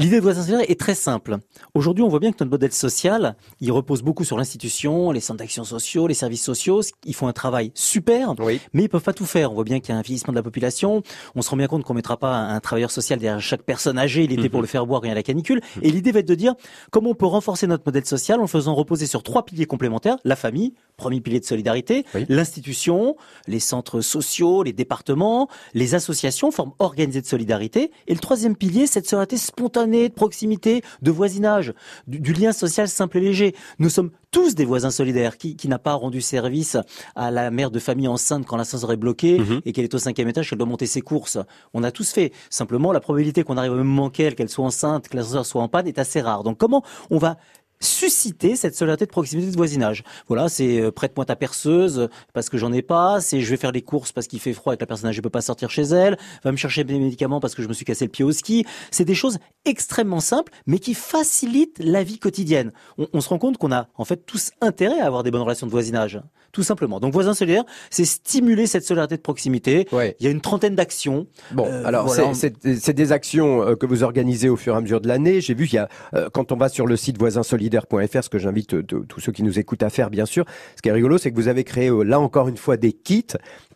L'idée 0.00 0.16
de 0.18 0.22
voisin 0.22 0.42
solidaire 0.44 0.64
est 0.70 0.78
très 0.78 0.94
simple. 0.94 1.38
Aujourd'hui, 1.74 2.04
on 2.04 2.08
voit 2.08 2.20
bien 2.20 2.30
que 2.30 2.36
notre 2.38 2.50
modèle 2.52 2.72
social, 2.72 3.34
il 3.60 3.72
repose 3.72 4.02
beaucoup 4.02 4.22
sur 4.22 4.38
l'institution, 4.38 5.10
les 5.10 5.18
centres 5.18 5.38
d'action 5.40 5.64
sociaux, 5.64 6.06
les 6.06 6.14
services 6.14 6.44
sociaux. 6.44 6.82
Ils 7.04 7.16
font 7.16 7.26
un 7.26 7.32
travail 7.32 7.72
super, 7.74 8.34
mais 8.72 8.84
ils 8.84 8.88
peuvent 8.88 9.02
pas 9.02 9.12
tout 9.12 9.26
faire. 9.26 9.50
On 9.50 9.56
voit 9.56 9.64
bien 9.64 9.80
qu'il 9.80 9.92
y 9.92 9.96
a 9.96 9.98
un 9.98 10.02
vieillissement 10.02 10.32
de 10.32 10.38
la 10.38 10.44
population. 10.44 11.02
On 11.34 11.42
se 11.42 11.50
rend 11.50 11.56
bien 11.56 11.66
compte 11.66 11.82
qu'on 11.82 11.94
mettra 11.94 12.16
pas 12.16 12.32
un 12.36 12.60
travailleur 12.60 12.92
social 12.92 13.18
derrière 13.18 13.40
chaque 13.40 13.62
personne 13.62 13.98
âgée 13.98 14.28
l'été 14.28 14.42
Mhm. 14.42 14.48
pour 14.50 14.60
le 14.60 14.68
faire 14.68 14.86
boire 14.86 15.00
quand 15.00 15.06
il 15.06 15.10
y 15.10 15.12
a 15.12 15.16
la 15.16 15.24
canicule. 15.24 15.60
Et 15.82 15.90
l'idée 15.90 16.12
va 16.12 16.20
être 16.20 16.28
de 16.28 16.36
dire 16.36 16.54
comment 16.92 17.10
on 17.10 17.14
peut 17.16 17.26
renforcer 17.26 17.66
notre 17.66 17.82
modèle 17.84 18.06
social 18.06 18.38
en 18.38 18.42
le 18.42 18.48
faisant 18.48 18.76
reposer 18.76 19.06
sur 19.06 19.24
trois 19.24 19.44
piliers 19.44 19.66
complémentaires. 19.66 20.18
La 20.24 20.36
famille, 20.36 20.74
premier 20.96 21.20
pilier 21.20 21.40
de 21.40 21.44
solidarité, 21.44 22.04
l'institution, 22.28 23.16
les 23.48 23.58
centres 23.60 24.00
sociaux, 24.00 24.62
les 24.62 24.72
départements, 24.72 25.48
les 25.74 25.96
associations, 25.96 26.52
formes 26.52 26.72
organisées 26.78 27.20
de 27.20 27.26
solidarité. 27.26 27.90
Et 28.06 28.14
le 28.14 28.20
troisième 28.20 28.54
pilier, 28.54 28.86
c'est 28.86 29.00
de 29.00 29.06
solidarité 29.06 29.36
spontanée, 29.38 29.87
de 29.88 30.14
proximité, 30.14 30.82
de 31.02 31.10
voisinage, 31.10 31.72
du, 32.06 32.20
du 32.20 32.32
lien 32.32 32.52
social 32.52 32.88
simple 32.88 33.18
et 33.18 33.20
léger. 33.20 33.54
Nous 33.78 33.88
sommes 33.88 34.10
tous 34.30 34.54
des 34.54 34.64
voisins 34.64 34.90
solidaires. 34.90 35.38
Qui, 35.38 35.56
qui 35.56 35.68
n'a 35.68 35.78
pas 35.78 35.94
rendu 35.94 36.20
service 36.20 36.76
à 37.16 37.30
la 37.30 37.50
mère 37.50 37.70
de 37.70 37.78
famille 37.78 38.08
enceinte 38.08 38.46
quand 38.46 38.56
l'ascenseur 38.56 38.92
est 38.92 38.96
bloqué 38.96 39.40
et 39.64 39.72
qu'elle 39.72 39.84
est 39.84 39.94
au 39.94 39.98
cinquième 39.98 40.28
étage, 40.28 40.50
qu'elle 40.50 40.58
doit 40.58 40.66
monter 40.66 40.86
ses 40.86 41.00
courses 41.00 41.38
On 41.74 41.82
a 41.82 41.90
tous 41.90 42.12
fait. 42.12 42.32
Simplement, 42.50 42.92
la 42.92 43.00
probabilité 43.00 43.42
qu'on 43.42 43.56
arrive 43.56 43.72
au 43.72 43.76
même 43.76 43.86
moment 43.86 44.10
qu'elle, 44.10 44.34
qu'elle 44.34 44.48
soit 44.48 44.64
enceinte, 44.64 45.08
que 45.08 45.16
l'ascenseur 45.16 45.46
soit 45.46 45.62
en 45.62 45.68
panne 45.68 45.86
est 45.86 45.98
assez 45.98 46.20
rare. 46.20 46.44
Donc 46.44 46.58
comment 46.58 46.82
on 47.10 47.18
va 47.18 47.38
susciter 47.80 48.56
cette 48.56 48.74
solidarité 48.74 49.06
de 49.06 49.10
proximité 49.10 49.50
de 49.50 49.56
voisinage. 49.56 50.04
Voilà, 50.28 50.48
c'est 50.48 50.80
euh, 50.80 50.90
prête-moi 50.90 51.24
ta 51.24 51.36
perceuse 51.36 51.98
euh, 52.00 52.06
parce 52.32 52.48
que 52.48 52.58
j'en 52.58 52.72
ai 52.72 52.82
pas, 52.82 53.20
c'est 53.20 53.40
je 53.40 53.50
vais 53.50 53.56
faire 53.56 53.72
les 53.72 53.82
courses 53.82 54.12
parce 54.12 54.26
qu'il 54.26 54.40
fait 54.40 54.52
froid 54.52 54.74
et 54.74 54.76
que 54.76 54.82
la 54.82 54.86
personne 54.86 55.08
âgée 55.08 55.22
peut 55.22 55.30
pas 55.30 55.40
sortir 55.40 55.70
chez 55.70 55.82
elle, 55.82 56.16
va 56.44 56.52
me 56.52 56.56
chercher 56.56 56.84
des 56.84 56.98
médicaments 56.98 57.40
parce 57.40 57.54
que 57.54 57.62
je 57.62 57.68
me 57.68 57.72
suis 57.72 57.84
cassé 57.84 58.04
le 58.04 58.10
pied 58.10 58.24
au 58.24 58.32
ski. 58.32 58.66
C'est 58.90 59.04
des 59.04 59.14
choses 59.14 59.38
extrêmement 59.64 60.20
simples 60.20 60.52
mais 60.66 60.78
qui 60.78 60.94
facilitent 60.94 61.78
la 61.80 62.02
vie 62.02 62.18
quotidienne. 62.18 62.72
On, 62.98 63.06
on 63.12 63.20
se 63.20 63.28
rend 63.28 63.38
compte 63.38 63.58
qu'on 63.58 63.72
a 63.72 63.88
en 63.96 64.04
fait 64.04 64.24
tous 64.26 64.50
intérêt 64.60 65.00
à 65.00 65.06
avoir 65.06 65.22
des 65.22 65.30
bonnes 65.30 65.42
relations 65.42 65.66
de 65.66 65.70
voisinage, 65.72 66.20
tout 66.52 66.62
simplement. 66.62 67.00
Donc 67.00 67.12
voisin 67.12 67.34
solidaire, 67.34 67.64
c'est 67.90 68.04
stimuler 68.04 68.66
cette 68.66 68.84
solidarité 68.84 69.16
de 69.16 69.22
proximité. 69.22 69.86
Il 69.92 70.24
y 70.24 70.26
a 70.26 70.30
une 70.30 70.40
trentaine 70.40 70.74
d'actions. 70.74 71.26
Bon, 71.52 71.66
Euh, 71.66 71.84
alors 71.84 72.06
voilà. 72.06 72.32
c'est- 72.34 72.92
des 72.98 73.12
actions 73.12 73.62
euh, 73.62 73.74
que 73.76 73.86
vous 73.86 74.02
organisez 74.02 74.48
au 74.48 74.56
fur 74.56 74.74
et 74.74 74.76
à 74.76 74.80
mesure 74.80 75.00
de 75.00 75.08
l'année. 75.08 75.40
J'ai 75.40 75.54
vu 75.54 75.66
qu'il 75.66 75.76
y 75.76 75.78
a, 75.78 75.88
euh, 76.14 76.28
quand 76.32 76.50
on 76.52 76.56
va 76.56 76.68
sur 76.68 76.86
le 76.86 76.96
site 76.96 77.18
voisinsolidaire.fr, 77.68 78.24
ce 78.24 78.28
que 78.28 78.38
j'invite 78.38 78.74
euh, 78.74 78.82
tous 78.82 79.20
ceux 79.20 79.32
qui 79.32 79.42
nous 79.42 79.58
écoutent 79.58 79.82
à 79.82 79.90
faire, 79.90 80.10
bien 80.10 80.26
sûr. 80.26 80.44
Ce 80.76 80.82
qui 80.82 80.88
est 80.88 80.92
rigolo, 80.92 81.18
c'est 81.18 81.30
que 81.30 81.36
vous 81.36 81.48
avez 81.48 81.64
créé 81.64 81.88
euh, 81.88 82.02
là 82.02 82.20
encore 82.20 82.48
une 82.48 82.56
fois 82.56 82.76
des 82.76 82.92
kits 82.92 83.24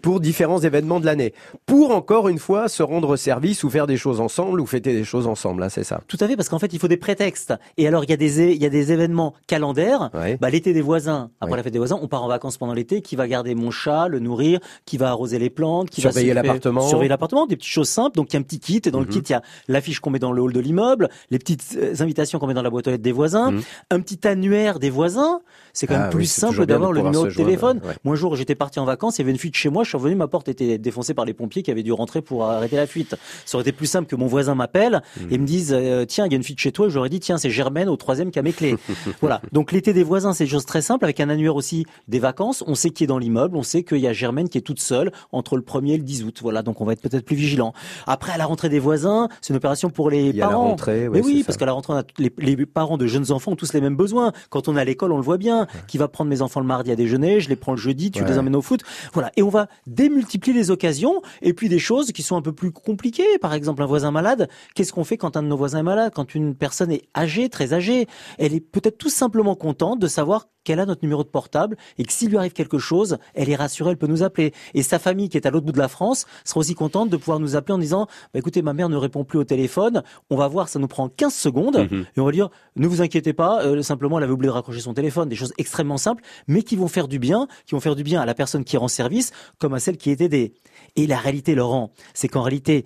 pour 0.00 0.20
différents 0.20 0.58
événements 0.60 0.98
de 1.00 1.06
l'année, 1.06 1.32
pour 1.66 1.92
encore 1.94 2.28
une 2.28 2.38
fois 2.38 2.68
se 2.68 2.82
rendre 2.82 3.16
service 3.16 3.62
ou 3.62 3.70
faire 3.70 3.86
des 3.86 3.96
choses 3.96 4.20
ensemble 4.20 4.60
ou 4.60 4.66
fêter 4.66 4.92
des 4.94 5.04
choses 5.04 5.26
ensemble. 5.26 5.62
hein, 5.62 5.68
c'est 5.68 5.84
ça. 5.84 6.00
Tout 6.08 6.16
à 6.20 6.26
fait, 6.26 6.36
parce 6.36 6.48
qu'en 6.48 6.58
fait, 6.58 6.72
il 6.72 6.78
faut 6.80 6.88
des 6.88 6.96
prétextes. 6.96 7.54
Et 7.76 7.86
alors, 7.86 8.02
il 8.04 8.10
y 8.10 8.12
a 8.12 8.16
des, 8.16 8.52
il 8.54 8.60
y 8.60 8.66
a 8.66 8.68
des 8.70 8.92
événements 8.92 9.34
calendaires. 9.46 10.10
Bah, 10.40 10.50
l'été 10.50 10.72
des 10.72 10.80
voisins, 10.80 11.30
après 11.40 11.52
Oui. 11.52 11.56
la 11.58 11.62
fête 11.62 11.72
des 11.72 11.78
voisins, 11.78 11.98
on 12.02 12.08
part 12.08 12.24
en 12.24 12.28
vacances 12.28 12.58
pendant 12.58 12.74
l'été. 12.74 13.00
Qui 13.02 13.16
va 13.16 13.28
garder 13.28 13.54
mon 13.54 13.70
chat, 13.70 14.08
le 14.08 14.18
nourrir, 14.18 14.58
qui 14.86 14.96
va 14.96 15.08
arroser 15.10 15.38
les 15.38 15.50
plantes, 15.50 15.88
qui 15.90 16.00
Surveiller 16.00 16.32
va 16.34 16.42
l'appartement. 16.42 16.80
surveiller 16.88 17.08
l'appartement, 17.08 17.46
des 17.46 17.56
petites 17.56 17.70
choses 17.72 17.88
simples. 17.88 18.16
Donc, 18.16 18.32
il 18.32 18.34
y 18.34 18.36
a 18.36 18.40
un 18.40 18.42
petit 18.42 18.58
kit. 18.60 18.82
Et 18.84 18.90
dans 18.90 19.00
le 19.00 19.06
Mhm. 19.06 19.12
kit, 19.12 19.18
il 19.20 19.30
y 19.32 19.34
a 19.34 19.42
l'affiche 19.68 20.00
qu'on 20.00 20.10
met 20.10 20.18
dans 20.18 20.32
le 20.32 20.42
hall 20.42 20.52
de 20.52 20.60
l'immeuble, 20.60 21.08
les 21.30 21.38
petites 21.38 21.76
euh, 21.76 21.94
invitations 22.00 22.38
qu'on 22.38 22.46
met 22.48 22.54
dans 22.54 22.62
la 22.62 22.70
boîte 22.70 22.88
aux 22.88 22.90
lettres 22.90 23.02
des 23.02 23.12
voisins, 23.12 23.52
Mhm. 23.52 23.60
Un 23.90 24.00
petit 24.00 24.26
annuaire 24.26 24.78
des 24.78 24.90
voisins, 24.90 25.40
c'est 25.72 25.86
quand 25.86 25.94
Ah 25.94 25.98
même 25.98 26.08
oui, 26.08 26.14
plus 26.16 26.30
simple 26.30 26.64
d'avoir 26.66 26.92
le 26.92 27.00
numéro 27.02 27.24
de 27.24 27.30
joindre, 27.30 27.46
téléphone. 27.48 27.80
ouais. 27.84 27.94
Moi, 28.04 28.14
un 28.14 28.16
jour, 28.16 28.36
j'étais 28.36 28.54
parti 28.54 28.78
en 28.80 28.84
vacances, 28.84 29.18
il 29.18 29.22
y 29.22 29.24
avait 29.24 29.32
une 29.32 29.38
fuite 29.38 29.54
chez 29.54 29.68
moi, 29.68 29.84
je 29.84 29.88
suis 29.90 29.98
revenu, 29.98 30.14
ma 30.14 30.28
porte 30.28 30.48
était 30.48 30.78
défoncée 30.78 31.14
par 31.14 31.24
les 31.24 31.34
pompiers 31.34 31.62
qui 31.62 31.70
avaient 31.70 31.82
dû 31.82 31.92
rentrer 31.92 32.22
pour 32.22 32.44
arrêter 32.44 32.76
la 32.76 32.86
fuite. 32.86 33.16
Ça 33.44 33.56
aurait 33.56 33.62
été 33.62 33.72
plus 33.72 33.86
simple 33.86 34.08
que 34.08 34.16
mon 34.16 34.26
voisin 34.26 34.54
m'appelle 34.54 35.02
et 35.30 35.38
me 35.38 35.46
dise, 35.46 35.72
euh, 35.76 36.04
tiens, 36.04 36.26
il 36.26 36.32
y 36.32 36.34
a 36.34 36.36
une 36.36 36.42
fuite 36.42 36.58
chez 36.58 36.72
toi, 36.72 36.86
et 36.86 36.90
j'aurais 36.90 37.08
dit, 37.08 37.20
tiens, 37.20 37.38
c'est 37.38 37.50
Germaine 37.50 37.88
au 37.88 37.96
troisième 37.96 38.30
qui 38.30 38.38
a 38.38 38.42
mes 38.42 38.52
clés. 38.52 38.76
voilà. 39.20 39.40
Donc, 39.52 39.72
l'été 39.72 39.92
des 39.92 40.02
voisins, 40.04 40.32
c'est 40.32 40.44
des 40.44 40.50
choses 40.50 40.66
très 40.66 40.82
simples, 40.82 41.04
avec 41.04 41.20
un 41.20 41.28
annuaire 41.28 41.56
aussi 41.56 41.84
des 42.08 42.18
vacances. 42.18 42.62
On 42.66 42.74
sait 42.74 42.90
qui 42.90 43.04
est 43.04 43.06
dans 43.06 43.18
l'immeuble, 43.18 43.56
on 43.56 43.62
sait 43.62 43.82
qu'il 43.82 43.98
y 43.98 44.06
a 44.06 44.12
Germaine 44.12 44.48
qui 44.48 44.58
est 44.58 44.62
toute 44.62 44.80
seule 44.80 45.10
entre 45.32 45.56
le 45.56 45.62
1er 45.62 45.94
et 45.94 45.96
le 45.98 46.02
10 46.04 46.24
août. 46.24 46.38
Voilà. 46.42 46.62
Donc, 46.62 46.80
on 46.80 46.84
va 46.84 46.92
être 46.92 47.00
peut-être 47.02 47.24
plus 47.24 47.36
vigilant. 47.36 47.72
Après, 48.06 48.32
à 48.32 48.36
la 48.38 48.46
rentrée 48.46 48.68
des 48.68 48.78
voisins, 48.78 49.28
c'est 49.40 49.50
une 49.52 49.56
opération 49.56 49.90
pour 49.90 50.10
les 50.10 50.28
Il 50.28 50.36
y 50.36 50.42
a 50.42 50.46
la 50.46 50.50
parents. 50.52 50.68
rentrée, 50.68 51.08
Mais 51.10 51.20
oui, 51.22 51.42
parce 51.44 51.56
qu'à 51.58 51.66
la 51.66 51.72
rentrée, 51.72 51.92
on 51.92 51.96
a 51.96 52.02
tous 52.02 52.20
les, 52.22 52.32
les 52.38 52.66
parents 52.66 52.96
de 52.98 53.06
jeunes 53.06 53.30
enfants 53.32 53.52
ont 53.52 53.56
tous 53.56 53.71
les 53.74 53.80
mêmes 53.80 53.96
besoins. 53.96 54.32
Quand 54.50 54.68
on 54.68 54.76
est 54.76 54.80
à 54.80 54.84
l'école, 54.84 55.12
on 55.12 55.16
le 55.16 55.22
voit 55.22 55.38
bien. 55.38 55.66
Qui 55.88 55.98
va 55.98 56.08
prendre 56.08 56.28
mes 56.30 56.42
enfants 56.42 56.60
le 56.60 56.66
mardi 56.66 56.90
à 56.90 56.96
déjeuner, 56.96 57.40
je 57.40 57.48
les 57.48 57.56
prends 57.56 57.72
le 57.72 57.78
jeudi, 57.78 58.10
tu 58.10 58.22
Ouais. 58.22 58.28
les 58.28 58.38
emmènes 58.38 58.56
au 58.56 58.62
foot. 58.62 58.80
Voilà. 59.12 59.30
Et 59.36 59.42
on 59.42 59.48
va 59.48 59.66
démultiplier 59.86 60.54
les 60.56 60.70
occasions. 60.70 61.22
Et 61.42 61.52
puis 61.52 61.68
des 61.68 61.78
choses 61.78 62.12
qui 62.12 62.22
sont 62.22 62.36
un 62.36 62.42
peu 62.42 62.52
plus 62.52 62.70
compliquées. 62.72 63.38
Par 63.40 63.54
exemple, 63.54 63.82
un 63.82 63.86
voisin 63.86 64.10
malade. 64.10 64.48
Qu'est-ce 64.74 64.92
qu'on 64.92 65.04
fait 65.04 65.16
quand 65.16 65.36
un 65.36 65.42
de 65.42 65.48
nos 65.48 65.56
voisins 65.56 65.78
est 65.80 65.82
malade? 65.84 66.12
Quand 66.14 66.34
une 66.34 66.54
personne 66.54 66.90
est 66.90 67.02
âgée, 67.16 67.48
très 67.48 67.72
âgée, 67.74 68.06
elle 68.38 68.54
est 68.54 68.60
peut-être 68.60 68.98
tout 68.98 69.10
simplement 69.10 69.54
contente 69.54 69.98
de 70.00 70.06
savoir 70.08 70.46
qu'elle 70.64 70.78
a 70.78 70.86
notre 70.86 71.02
numéro 71.02 71.24
de 71.24 71.28
portable 71.28 71.76
et 71.98 72.04
que 72.04 72.12
s'il 72.12 72.28
lui 72.30 72.36
arrive 72.36 72.52
quelque 72.52 72.78
chose, 72.78 73.18
elle 73.34 73.50
est 73.50 73.56
rassurée, 73.56 73.90
elle 73.90 73.96
peut 73.96 74.06
nous 74.06 74.22
appeler. 74.22 74.52
Et 74.74 74.84
sa 74.84 75.00
famille 75.00 75.28
qui 75.28 75.36
est 75.36 75.44
à 75.44 75.50
l'autre 75.50 75.66
bout 75.66 75.72
de 75.72 75.78
la 75.78 75.88
France 75.88 76.24
sera 76.44 76.60
aussi 76.60 76.76
contente 76.76 77.10
de 77.10 77.16
pouvoir 77.16 77.40
nous 77.40 77.56
appeler 77.56 77.74
en 77.74 77.78
disant, 77.78 78.06
bah, 78.32 78.38
écoutez, 78.38 78.62
ma 78.62 78.72
mère 78.72 78.88
ne 78.88 78.96
répond 78.96 79.24
plus 79.24 79.40
au 79.40 79.44
téléphone, 79.44 80.04
on 80.30 80.36
va 80.36 80.46
voir, 80.46 80.68
ça 80.68 80.78
nous 80.78 80.86
prend 80.86 81.08
15 81.08 81.34
secondes, 81.34 81.88
Mhm. 81.90 82.04
et 82.16 82.20
on 82.20 82.24
va 82.24 82.30
dire, 82.30 82.48
ne 82.76 82.86
vous 82.86 83.02
inquiétez 83.02 83.32
pas, 83.32 83.61
euh, 83.62 83.82
simplement 83.82 84.18
elle 84.18 84.24
avait 84.24 84.32
oublié 84.32 84.48
de 84.48 84.54
raccrocher 84.54 84.80
son 84.80 84.94
téléphone, 84.94 85.28
des 85.28 85.36
choses 85.36 85.52
extrêmement 85.58 85.98
simples, 85.98 86.22
mais 86.46 86.62
qui 86.62 86.76
vont 86.76 86.88
faire 86.88 87.08
du 87.08 87.18
bien, 87.18 87.48
qui 87.66 87.74
vont 87.74 87.80
faire 87.80 87.96
du 87.96 88.02
bien 88.02 88.20
à 88.20 88.26
la 88.26 88.34
personne 88.34 88.64
qui 88.64 88.76
rend 88.76 88.88
service, 88.88 89.32
comme 89.58 89.74
à 89.74 89.80
celle 89.80 89.96
qui 89.96 90.10
est 90.10 90.20
aidée. 90.20 90.54
Et 90.96 91.06
la 91.06 91.18
réalité, 91.18 91.54
Laurent, 91.54 91.92
c'est 92.14 92.28
qu'en 92.28 92.42
réalité, 92.42 92.84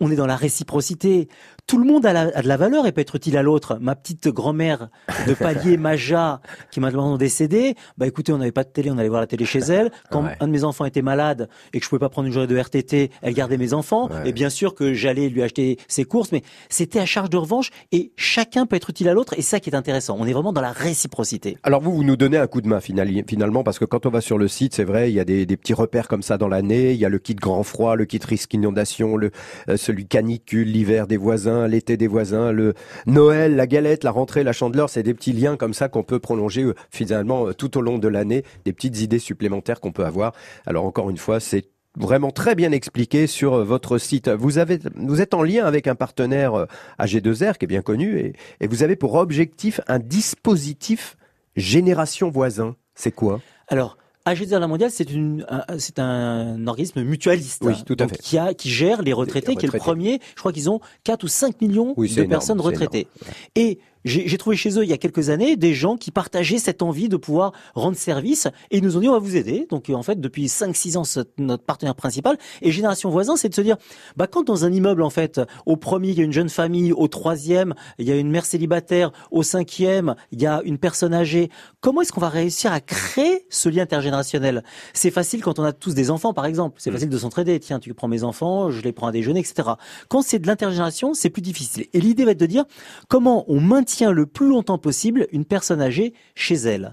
on 0.00 0.10
est 0.10 0.16
dans 0.16 0.26
la 0.26 0.36
réciprocité. 0.36 1.28
Tout 1.66 1.78
le 1.78 1.84
monde 1.90 2.04
a, 2.04 2.12
la- 2.12 2.30
a 2.34 2.42
de 2.42 2.48
la 2.48 2.56
valeur 2.56 2.86
et 2.86 2.92
peut 2.92 3.00
être 3.00 3.16
utile 3.16 3.36
à 3.36 3.42
l'autre. 3.42 3.78
Ma 3.80 3.94
petite 3.94 4.28
grand-mère 4.28 4.88
de 5.26 5.34
palier 5.34 5.76
Maja, 5.78 6.40
qui 6.70 6.80
m'a 6.80 6.90
demandé 6.90 7.24
décédé, 7.24 7.74
bah 7.96 8.06
écoutez, 8.06 8.32
on 8.32 8.38
n'avait 8.38 8.52
pas 8.52 8.64
de 8.64 8.68
télé, 8.70 8.90
on 8.90 8.98
allait 8.98 9.08
voir 9.08 9.20
la 9.20 9.26
télé 9.26 9.44
chez 9.44 9.60
elle. 9.60 9.90
Quand 10.10 10.20
Ouais. 10.24 10.36
un 10.40 10.46
de 10.48 10.52
mes 10.52 10.64
enfants 10.64 10.84
était 10.84 11.00
malade 11.02 11.48
et 11.72 11.78
que 11.78 11.84
je 11.84 11.88
pouvais 11.88 11.98
pas 12.00 12.08
prendre 12.10 12.26
une 12.26 12.32
journée 12.34 12.46
de 12.48 12.56
RTT, 12.58 13.10
elle 13.22 13.34
gardait 13.34 13.56
mes 13.56 13.72
enfants. 13.72 14.08
Et 14.26 14.32
bien 14.32 14.50
sûr 14.50 14.74
que 14.74 14.92
j'allais 14.92 15.28
lui 15.30 15.42
acheter 15.42 15.78
ses 15.88 16.04
courses, 16.04 16.30
mais 16.32 16.42
c'était 16.68 16.98
à 16.98 17.06
charge 17.06 17.30
de 17.30 17.36
revanche 17.38 17.70
et 17.92 18.12
chacun 18.16 18.66
peut 18.66 18.76
être 18.76 18.90
utile 18.90 19.08
à 19.08 19.14
l'autre 19.14 19.34
et 19.38 19.42
ça 19.42 19.60
qui 19.60 19.70
est 19.70 19.74
intéressant. 19.74 20.16
On 20.18 20.26
est 20.26 20.32
vraiment 20.32 20.52
dans 20.52 20.60
la 20.60 20.72
réciprocité. 20.72 21.56
Alors 21.62 21.80
vous, 21.80 21.92
vous 21.92 22.04
nous 22.04 22.16
donnez 22.16 22.36
un 22.36 22.46
coup 22.46 22.60
de 22.60 22.68
main 22.68 22.80
finalement, 22.80 23.62
parce 23.62 23.78
que 23.78 23.84
quand 23.86 24.04
on 24.06 24.10
va 24.10 24.20
sur 24.20 24.36
le 24.38 24.48
site, 24.48 24.74
c'est 24.74 24.84
vrai, 24.84 25.10
il 25.10 25.14
y 25.14 25.20
a 25.20 25.24
des, 25.24 25.46
des 25.46 25.56
petits 25.56 25.74
repères 25.74 26.08
comme 26.08 26.22
ça 26.22 26.36
dans 26.36 26.48
l'année. 26.48 26.92
Il 26.92 26.98
y 26.98 27.04
a 27.04 27.08
le 27.08 27.18
kit 27.18 27.34
grand 27.34 27.62
froid, 27.62 27.96
le 27.96 28.04
kit 28.04 28.20
risque 28.22 28.52
inondation, 28.54 29.16
le 29.16 29.30
celui 29.76 30.06
canicule, 30.06 30.68
l'hiver 30.68 31.06
des 31.06 31.16
voisins, 31.16 31.66
l'été 31.68 31.96
des 31.96 32.06
voisins, 32.06 32.52
le 32.52 32.74
Noël, 33.06 33.56
la 33.56 33.66
galette, 33.66 34.04
la 34.04 34.10
rentrée, 34.10 34.44
la 34.44 34.52
chandeleur. 34.52 34.90
C'est 34.90 35.02
des 35.02 35.14
petits 35.14 35.32
liens 35.32 35.56
comme 35.56 35.74
ça 35.74 35.88
qu'on 35.88 36.02
peut 36.02 36.18
prolonger 36.18 36.62
euh, 36.62 36.74
finalement 36.90 37.48
euh, 37.48 37.54
tout 37.54 37.76
au 37.78 37.80
long 37.80 37.98
de 37.98 38.08
l'année, 38.08 38.44
des 38.64 38.72
petites 38.72 39.00
idées 39.00 39.18
supplémentaires 39.18 39.80
qu'on 39.80 39.92
peut 39.92 40.04
avoir. 40.04 40.32
Alors 40.66 40.84
encore 40.84 41.10
une 41.10 41.18
fois, 41.18 41.40
c'est 41.40 41.66
vraiment 41.96 42.30
très 42.30 42.54
bien 42.54 42.72
expliqué 42.72 43.26
sur 43.26 43.54
euh, 43.54 43.64
votre 43.64 43.98
site. 43.98 44.28
Vous 44.28 44.58
êtes 44.58 45.34
en 45.34 45.42
lien 45.42 45.64
avec 45.64 45.86
un 45.86 45.94
partenaire 45.94 46.54
euh, 46.54 46.66
AG2R 46.98 47.56
qui 47.56 47.64
est 47.64 47.68
bien 47.68 47.82
connu 47.82 48.18
et, 48.18 48.34
et 48.60 48.66
vous 48.66 48.82
avez 48.82 48.96
pour 48.96 49.14
objectif 49.14 49.80
un 49.88 49.98
dispositif 49.98 51.16
Génération 51.56 52.30
Voisin. 52.30 52.76
C'est 52.94 53.12
quoi? 53.12 53.40
Alors, 53.68 53.96
AG2R 54.26 54.58
La 54.58 54.66
Mondiale, 54.66 54.90
c'est 54.90 55.10
une, 55.10 55.46
un- 55.48 55.64
c'est 55.78 55.98
un 55.98 56.66
organisme 56.66 57.02
mutualiste. 57.02 57.62
Oui, 57.64 57.74
tout 57.86 57.94
à 57.94 57.96
Donc, 57.96 58.10
fait. 58.10 58.18
Qui, 58.18 58.38
a, 58.38 58.54
qui 58.54 58.68
gère 58.70 59.02
les 59.02 59.12
retraités, 59.12 59.56
qui 59.56 59.64
est 59.64 59.68
le 59.68 59.78
retraités. 59.78 59.84
premier. 59.84 60.20
Je 60.34 60.40
crois 60.40 60.52
qu'ils 60.52 60.68
ont 60.68 60.80
4 61.04 61.24
ou 61.24 61.28
5 61.28 61.60
millions 61.62 61.94
Oui, 61.96 62.08
de 62.08 62.14
énorme, 62.14 62.28
personnes 62.28 62.60
retraitées. 62.60 63.08
Et 63.56 63.78
j'ai 64.04 64.38
trouvé 64.38 64.56
chez 64.56 64.78
eux 64.78 64.82
il 64.82 64.88
y 64.88 64.92
a 64.92 64.98
quelques 64.98 65.30
années 65.30 65.56
des 65.56 65.74
gens 65.74 65.96
qui 65.96 66.10
partageaient 66.10 66.58
cette 66.58 66.82
envie 66.82 67.08
de 67.08 67.16
pouvoir 67.16 67.52
rendre 67.74 67.96
service 67.96 68.46
et 68.70 68.78
ils 68.78 68.82
nous 68.82 68.96
ont 68.96 69.00
dit 69.00 69.08
on 69.08 69.12
va 69.12 69.18
vous 69.18 69.36
aider. 69.36 69.66
Donc 69.68 69.90
en 69.90 70.02
fait 70.02 70.20
depuis 70.20 70.46
5-6 70.46 70.96
ans 70.96 71.04
c'est 71.04 71.28
notre 71.38 71.64
partenaire 71.64 71.94
principal 71.94 72.38
et 72.62 72.72
Génération 72.72 73.10
Voisin 73.10 73.36
c'est 73.36 73.50
de 73.50 73.54
se 73.54 73.60
dire 73.60 73.76
bah 74.16 74.26
quand 74.26 74.44
dans 74.44 74.64
un 74.64 74.72
immeuble 74.72 75.02
en 75.02 75.10
fait 75.10 75.40
au 75.66 75.76
premier 75.76 76.10
il 76.10 76.18
y 76.18 76.20
a 76.22 76.24
une 76.24 76.32
jeune 76.32 76.48
famille, 76.48 76.92
au 76.92 77.08
troisième 77.08 77.74
il 77.98 78.08
y 78.08 78.12
a 78.12 78.16
une 78.16 78.30
mère 78.30 78.46
célibataire, 78.46 79.12
au 79.30 79.42
cinquième 79.42 80.14
il 80.32 80.40
y 80.40 80.46
a 80.46 80.62
une 80.64 80.78
personne 80.78 81.12
âgée, 81.12 81.50
comment 81.80 82.00
est-ce 82.00 82.12
qu'on 82.12 82.20
va 82.20 82.30
réussir 82.30 82.72
à 82.72 82.80
créer 82.80 83.46
ce 83.50 83.68
lien 83.68 83.82
intergénérationnel? 83.82 84.64
C'est 84.94 85.10
facile 85.10 85.42
quand 85.42 85.58
on 85.58 85.64
a 85.64 85.72
tous 85.72 85.94
des 85.94 86.10
enfants 86.10 86.32
par 86.32 86.46
exemple, 86.46 86.76
c'est 86.78 86.90
facile 86.90 87.10
de 87.10 87.18
s'entraider. 87.18 87.60
Tiens 87.60 87.78
tu 87.78 87.92
prends 87.92 88.08
mes 88.08 88.24
enfants, 88.24 88.70
je 88.70 88.80
les 88.80 88.92
prends 88.92 89.08
à 89.08 89.12
déjeuner 89.12 89.40
etc. 89.40 89.70
Quand 90.08 90.22
c'est 90.22 90.38
de 90.38 90.46
l'intergénération 90.46 91.12
c'est 91.12 91.30
plus 91.30 91.42
difficile 91.42 91.86
et 91.92 92.00
l'idée 92.00 92.24
va 92.24 92.30
être 92.30 92.40
de 92.40 92.46
dire 92.46 92.64
comment 93.08 93.44
on 93.48 93.60
maintient 93.60 93.89
le 94.12 94.26
plus 94.26 94.48
longtemps 94.48 94.78
possible 94.78 95.26
une 95.32 95.44
personne 95.44 95.80
âgée 95.80 96.14
chez 96.34 96.54
elle. 96.54 96.92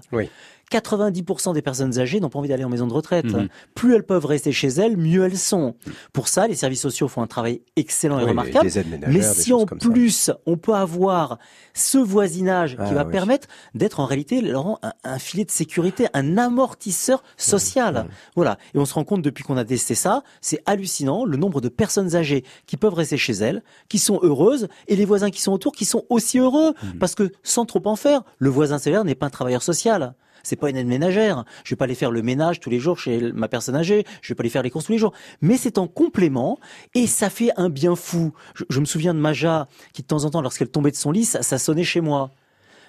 90% 0.70 1.54
des 1.54 1.62
personnes 1.62 1.98
âgées 1.98 2.20
n'ont 2.20 2.28
pas 2.28 2.38
envie 2.38 2.48
d'aller 2.48 2.64
en 2.64 2.68
maison 2.68 2.86
de 2.86 2.92
retraite. 2.92 3.24
Mhm. 3.26 3.48
Plus 3.74 3.94
elles 3.94 4.04
peuvent 4.04 4.26
rester 4.26 4.52
chez 4.52 4.68
elles, 4.68 4.96
mieux 4.96 5.24
elles 5.24 5.38
sont. 5.38 5.74
Pour 6.12 6.28
ça, 6.28 6.46
les 6.46 6.54
services 6.54 6.82
sociaux 6.82 7.08
font 7.08 7.22
un 7.22 7.26
travail 7.26 7.62
excellent 7.76 8.18
et 8.18 8.24
Oui, 8.24 8.30
remarquable. 8.30 8.66
ménagères, 8.66 9.08
Mais 9.08 9.22
si 9.22 9.52
en 9.52 9.60
ça. 9.66 9.76
plus 9.76 10.30
on 10.46 10.56
peut 10.56 10.74
avoir 10.74 11.38
ce 11.74 11.98
voisinage 11.98 12.72
qui 12.76 12.82
Ah, 12.82 12.94
va 12.94 13.04
oui. 13.04 13.12
permettre 13.12 13.48
d'être 13.74 14.00
en 14.00 14.04
réalité, 14.06 14.40
Laurent, 14.40 14.78
un, 14.82 14.92
un 15.04 15.18
filet 15.18 15.44
de 15.44 15.50
sécurité, 15.50 16.06
un 16.14 16.36
amortisseur 16.38 17.22
social. 17.36 18.06
Voilà. 18.36 18.58
Et 18.74 18.78
on 18.78 18.84
se 18.84 18.94
rend 18.94 19.04
compte 19.04 19.22
depuis 19.22 19.44
qu'on 19.44 19.56
a 19.56 19.64
testé 19.64 19.94
ça, 19.94 20.22
c'est 20.40 20.62
hallucinant 20.66 21.24
le 21.24 21.36
nombre 21.36 21.60
de 21.60 21.68
personnes 21.68 22.14
âgées 22.16 22.44
qui 22.66 22.76
peuvent 22.76 22.94
rester 22.94 23.16
chez 23.16 23.32
elles, 23.34 23.62
qui 23.88 23.98
sont 23.98 24.18
heureuses, 24.22 24.68
et 24.88 24.96
les 24.96 25.04
voisins 25.04 25.30
qui 25.30 25.40
sont 25.40 25.52
autour 25.52 25.72
qui 25.72 25.84
sont 25.84 26.04
aussi 26.08 26.38
heureux. 26.38 26.74
Mmh. 26.82 26.98
Parce 26.98 27.14
que 27.14 27.30
sans 27.42 27.64
trop 27.64 27.82
en 27.86 27.96
faire, 27.96 28.22
le 28.38 28.50
voisin 28.50 28.78
sévère 28.78 29.04
n'est 29.04 29.14
pas 29.14 29.26
un 29.26 29.30
travailleur 29.30 29.62
social. 29.62 30.14
C'est 30.48 30.56
pas 30.56 30.70
une 30.70 30.76
aide 30.76 30.86
ménagère. 30.86 31.44
Je 31.64 31.70
vais 31.74 31.76
pas 31.76 31.84
aller 31.84 31.94
faire 31.94 32.10
le 32.10 32.22
ménage 32.22 32.58
tous 32.58 32.70
les 32.70 32.80
jours 32.80 32.98
chez 32.98 33.32
ma 33.32 33.48
personne 33.48 33.76
âgée. 33.76 34.04
Je 34.22 34.32
vais 34.32 34.34
pas 34.34 34.42
aller 34.42 34.50
faire 34.50 34.62
les 34.62 34.70
courses 34.70 34.86
tous 34.86 34.92
les 34.92 34.98
jours. 34.98 35.12
Mais 35.42 35.58
c'est 35.58 35.76
en 35.76 35.86
complément 35.86 36.58
et 36.94 37.06
ça 37.06 37.28
fait 37.28 37.50
un 37.56 37.68
bien 37.68 37.94
fou. 37.94 38.32
Je, 38.70 38.80
me 38.80 38.86
souviens 38.86 39.12
de 39.12 39.18
Maja 39.18 39.68
qui 39.92 40.02
de 40.02 40.06
temps 40.06 40.24
en 40.24 40.30
temps, 40.30 40.40
lorsqu'elle 40.40 40.70
tombait 40.70 40.90
de 40.90 40.96
son 40.96 41.12
lit, 41.12 41.26
ça 41.26 41.58
sonnait 41.58 41.84
chez 41.84 42.00
moi. 42.00 42.30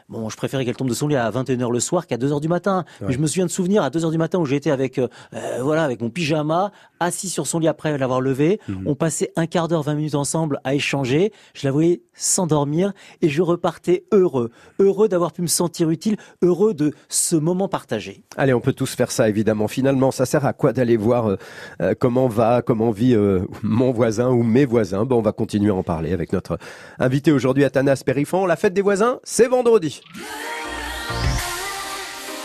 Bon, 0.10 0.28
je 0.30 0.38
préférais 0.38 0.66
qu'elle 0.66 0.76
tombe 0.76 0.90
de 0.90 0.94
son 0.94 1.08
lit 1.08 1.16
à 1.16 1.30
21h 1.30 1.72
le 1.72 1.80
soir 1.80 2.08
qu'à 2.08 2.18
2h 2.18 2.42
du 2.42 2.48
matin. 2.48 2.84
Mais 3.02 3.14
je 3.14 3.20
me 3.20 3.28
souviens 3.28 3.46
de 3.46 3.52
souvenirs 3.52 3.84
à 3.84 3.90
2h 3.90 4.12
du 4.12 4.18
matin 4.18 4.40
où 4.40 4.46
j'étais 4.46 4.72
avec, 4.72 4.98
euh, 4.98 5.08
euh, 5.36 5.60
voilà, 5.62 5.84
avec 5.84 6.02
mon 6.02 6.10
pyjama, 6.10 6.72
assis 7.00 7.30
sur 7.30 7.48
son 7.48 7.60
lit 7.60 7.68
après 7.68 7.98
l'avoir 7.98 8.22
levé. 8.22 8.60
On 8.86 8.96
passait 8.96 9.32
un 9.36 9.46
quart 9.46 9.68
d'heure, 9.68 9.84
20 9.84 9.96
minutes 9.96 10.16
ensemble 10.16 10.60
à 10.64 10.74
échanger. 10.76 11.32
Je 11.54 11.68
la 11.68 11.72
voyais 11.72 12.02
s'endormir 12.20 12.92
et 13.22 13.30
je 13.30 13.42
repartais 13.42 14.04
heureux. 14.12 14.52
Heureux 14.80 15.08
d'avoir 15.08 15.32
pu 15.32 15.42
me 15.42 15.48
sentir 15.48 15.90
utile, 15.90 16.18
heureux 16.42 16.74
de 16.74 16.94
ce 17.08 17.36
moment 17.36 17.68
partagé. 17.68 18.24
Allez, 18.38 18.54
on 18.54 18.62
peut 18.62 18.74
tous 18.74 18.96
faire 18.96 19.12
ça, 19.12 19.30
évidemment. 19.30 19.68
Finalement, 19.68 20.12
ça 20.12 20.26
sert 20.26 20.46
à 20.46 20.54
quoi 20.54 20.74
d'aller 20.74 20.98
voir 20.98 21.28
euh, 21.28 21.36
euh, 21.82 21.94
comment 21.98 22.28
va, 22.28 22.62
comment 22.62 22.92
vit 22.92 23.16
euh, 23.16 23.42
mon 23.64 23.92
voisin 23.92 24.30
ou 24.30 24.44
mes 24.44 24.66
voisins? 24.66 25.06
Bon, 25.06 25.18
on 25.18 25.22
va 25.22 25.32
continuer 25.32 25.72
à 25.72 25.76
en 25.76 25.84
parler 25.84 26.14
avec 26.14 26.34
notre 26.34 26.58
invité 27.00 27.32
aujourd'hui, 27.32 27.64
Athanas 27.64 28.04
Périfon. 28.06 28.46
La 28.46 28.56
fête 28.56 28.74
des 28.74 28.82
voisins, 28.82 29.20
c'est 29.24 29.48
vendredi. 29.48 29.99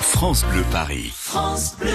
France 0.01 0.45
Bleu 0.51 0.63
Paris. 0.71 1.11
France 1.15 1.77
Bleu. 1.79 1.91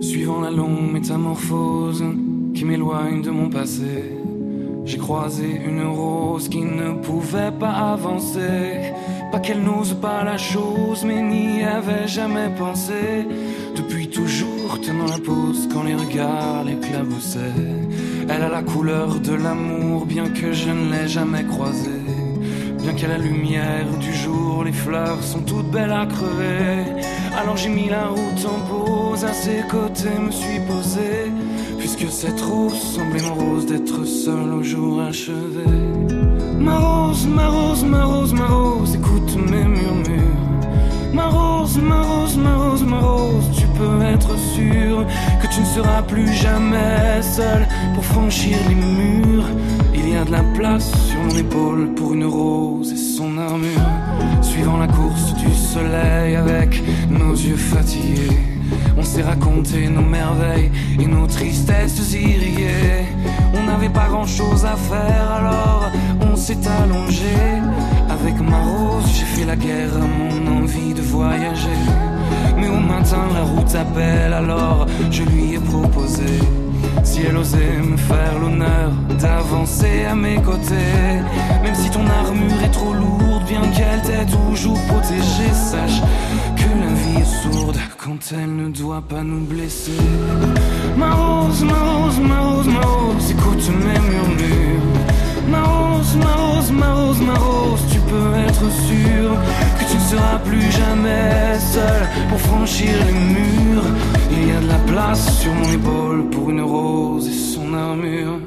Suivant 0.00 0.40
la 0.40 0.50
longue 0.50 0.92
métamorphose 0.92 2.04
qui 2.54 2.64
m'éloigne 2.64 3.22
de 3.22 3.30
mon 3.30 3.48
passé, 3.50 4.16
j'ai 4.84 4.98
croisé 4.98 5.60
une 5.66 5.86
rose 5.86 6.48
qui 6.48 6.62
ne 6.62 6.92
pouvait 6.92 7.52
pas 7.52 7.92
avancer. 7.92 8.92
Qu'elle 9.42 9.62
n'ose 9.62 9.94
pas 9.94 10.24
la 10.24 10.38
chose, 10.38 11.04
mais 11.04 11.22
n'y 11.22 11.62
avait 11.62 12.08
jamais 12.08 12.48
pensé. 12.58 13.28
Depuis 13.76 14.08
toujours, 14.08 14.80
tenant 14.80 15.06
la 15.06 15.18
pose 15.18 15.68
quand 15.72 15.84
les 15.84 15.94
regards 15.94 16.64
l'éclaboussaient. 16.64 17.62
Elle 18.28 18.42
a 18.42 18.48
la 18.48 18.62
couleur 18.62 19.20
de 19.20 19.34
l'amour, 19.34 20.04
bien 20.06 20.28
que 20.30 20.52
je 20.52 20.70
ne 20.70 20.90
l'ai 20.90 21.06
jamais 21.06 21.44
croisée. 21.44 22.02
Bien 22.82 22.94
qu'à 22.94 23.06
la 23.06 23.18
lumière 23.18 23.86
du 24.00 24.12
jour, 24.12 24.64
les 24.64 24.72
fleurs 24.72 25.22
sont 25.22 25.42
toutes 25.42 25.70
belles 25.70 25.92
à 25.92 26.06
crever. 26.06 27.04
Alors 27.38 27.56
j'ai 27.56 27.68
mis 27.68 27.88
la 27.88 28.06
route 28.08 28.44
en 28.46 28.60
pause, 28.68 29.24
à 29.24 29.32
ses 29.32 29.62
côtés 29.70 30.18
me 30.18 30.32
suis 30.32 30.60
posé. 30.66 31.30
Puisque 31.78 32.10
cette 32.10 32.40
rose 32.40 32.80
semblait 32.80 33.22
morose 33.22 33.66
d'être 33.66 34.04
seule 34.04 34.54
au 34.54 34.62
jour 34.62 35.02
achevé. 35.02 36.25
Que 45.42 45.46
tu 45.48 45.60
ne 45.60 45.66
seras 45.66 46.02
plus 46.02 46.32
jamais 46.32 47.22
seule 47.22 47.66
pour 47.94 48.04
franchir 48.04 48.56
les 48.68 48.74
murs 48.74 49.46
de 50.24 50.32
la 50.32 50.42
place 50.54 50.90
sur 51.08 51.20
mon 51.20 51.36
épaule 51.36 51.94
pour 51.94 52.14
une 52.14 52.24
rose 52.24 52.90
et 52.92 52.96
son 52.96 53.36
armure. 53.36 53.80
Suivant 54.40 54.78
la 54.78 54.86
course 54.86 55.34
du 55.34 55.52
soleil 55.52 56.36
avec 56.36 56.82
nos 57.10 57.34
yeux 57.34 57.56
fatigués. 57.56 58.38
On 58.96 59.02
s'est 59.02 59.22
raconté 59.22 59.88
nos 59.88 60.02
merveilles 60.02 60.70
et 60.98 61.06
nos 61.06 61.26
tristesses 61.26 62.12
irriguées. 62.14 63.04
On 63.54 63.64
n'avait 63.64 63.90
pas 63.90 64.08
grand 64.08 64.26
chose 64.26 64.64
à 64.64 64.76
faire 64.76 65.30
alors 65.32 65.90
on 66.20 66.34
s'est 66.34 66.66
allongé. 66.82 67.36
Avec 68.08 68.40
ma 68.40 68.58
rose, 68.58 69.04
j'ai 69.14 69.24
fait 69.24 69.44
la 69.44 69.56
guerre 69.56 69.94
à 69.96 70.06
mon 70.06 70.62
envie 70.62 70.94
de 70.94 71.02
voyager. 71.02 72.15
Mais 72.56 72.68
au 72.68 72.80
matin, 72.80 73.24
la 73.34 73.42
route 73.42 73.74
appelle 73.74 74.32
alors 74.32 74.86
je 75.10 75.22
lui 75.22 75.54
ai 75.54 75.58
proposé. 75.58 76.24
Si 77.04 77.20
elle 77.22 77.36
osait 77.36 77.78
me 77.82 77.96
faire 77.96 78.38
l'honneur 78.40 78.90
d'avancer 79.20 80.04
à 80.10 80.14
mes 80.14 80.36
côtés, 80.36 81.22
même 81.62 81.74
si 81.74 81.90
ton 81.90 82.06
armure 82.06 82.62
est 82.64 82.70
trop 82.70 82.92
lourde, 82.92 83.44
bien 83.46 83.60
qu'elle 83.74 84.02
t'ait 84.02 84.26
toujours 84.26 84.80
protégée, 84.88 85.52
sache 85.52 86.00
que 86.56 86.68
la 86.82 86.92
vie 86.94 87.20
est 87.20 87.50
sourde 87.50 87.78
quand 87.98 88.32
elle 88.32 88.56
ne 88.56 88.68
doit 88.68 89.02
pas 89.06 89.22
nous 89.22 89.44
blesser. 89.44 89.92
Ma 90.96 91.12
rose, 91.12 91.62
ma 91.64 91.74
rose, 91.74 92.20
ma 92.20 92.40
rose, 92.40 92.66
ma 92.68 92.80
rose, 92.80 93.30
écoute 93.30 93.70
mes 93.84 94.00
murmures. 94.10 94.82
Ma 95.48 95.62
rose, 95.62 95.85
ma 96.14 96.34
rose, 96.34 96.70
ma 96.70 96.94
rose, 96.94 97.20
ma 97.20 97.34
rose, 97.34 97.80
tu 97.90 97.98
peux 98.00 98.34
être 98.46 98.70
sûr 98.88 99.30
que 99.78 99.84
tu 99.90 99.96
ne 99.96 100.02
seras 100.02 100.38
plus 100.44 100.70
jamais 100.70 101.58
seul 101.58 102.02
pour 102.28 102.40
franchir 102.40 102.92
les 103.06 103.12
murs. 103.12 103.84
Il 104.30 104.48
y 104.48 104.52
a 104.52 104.60
de 104.60 104.68
la 104.68 104.78
place 104.86 105.40
sur 105.40 105.52
mon 105.52 105.70
épaule 105.72 106.30
pour 106.30 106.50
une 106.50 106.60
rose 106.60 107.26
et 107.28 107.32
son 107.32 107.74
armure. 107.74 108.38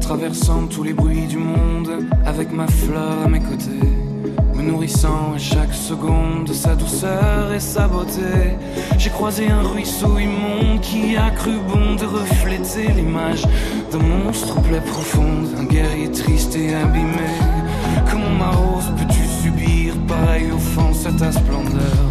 Traversant 0.00 0.66
tous 0.68 0.84
les 0.84 0.94
bruits 0.94 1.26
du 1.26 1.36
monde 1.36 1.90
avec 2.24 2.50
ma 2.52 2.66
fleur 2.66 3.24
à 3.26 3.28
mes 3.28 3.40
côtés, 3.40 3.92
me 4.58 4.62
nourrissant 4.64 5.34
à 5.34 5.38
chaque 5.38 5.72
seconde 5.72 6.44
de 6.46 6.52
sa 6.52 6.74
douceur 6.74 7.52
et 7.54 7.60
sa 7.60 7.86
beauté. 7.86 8.56
J'ai 8.98 9.10
croisé 9.10 9.48
un 9.48 9.62
ruisseau 9.62 10.18
immonde 10.18 10.80
qui 10.80 11.16
a 11.16 11.30
cru 11.30 11.52
bon 11.68 11.94
de 11.94 12.04
refléter 12.04 12.88
l'image 12.88 13.44
d'un 13.92 13.98
monstre 13.98 14.58
aux 14.58 14.60
plaies 14.60 14.80
profondes, 14.80 15.48
un 15.58 15.64
guerrier 15.64 16.10
triste 16.10 16.56
et 16.56 16.74
abîmé. 16.74 17.30
Comment 18.10 18.30
ma 18.30 18.50
rose 18.50 18.90
peux-tu 18.96 19.24
subir 19.42 19.94
pareille 20.08 20.50
offense 20.50 21.06
à 21.06 21.12
ta 21.12 21.30
splendeur? 21.30 22.08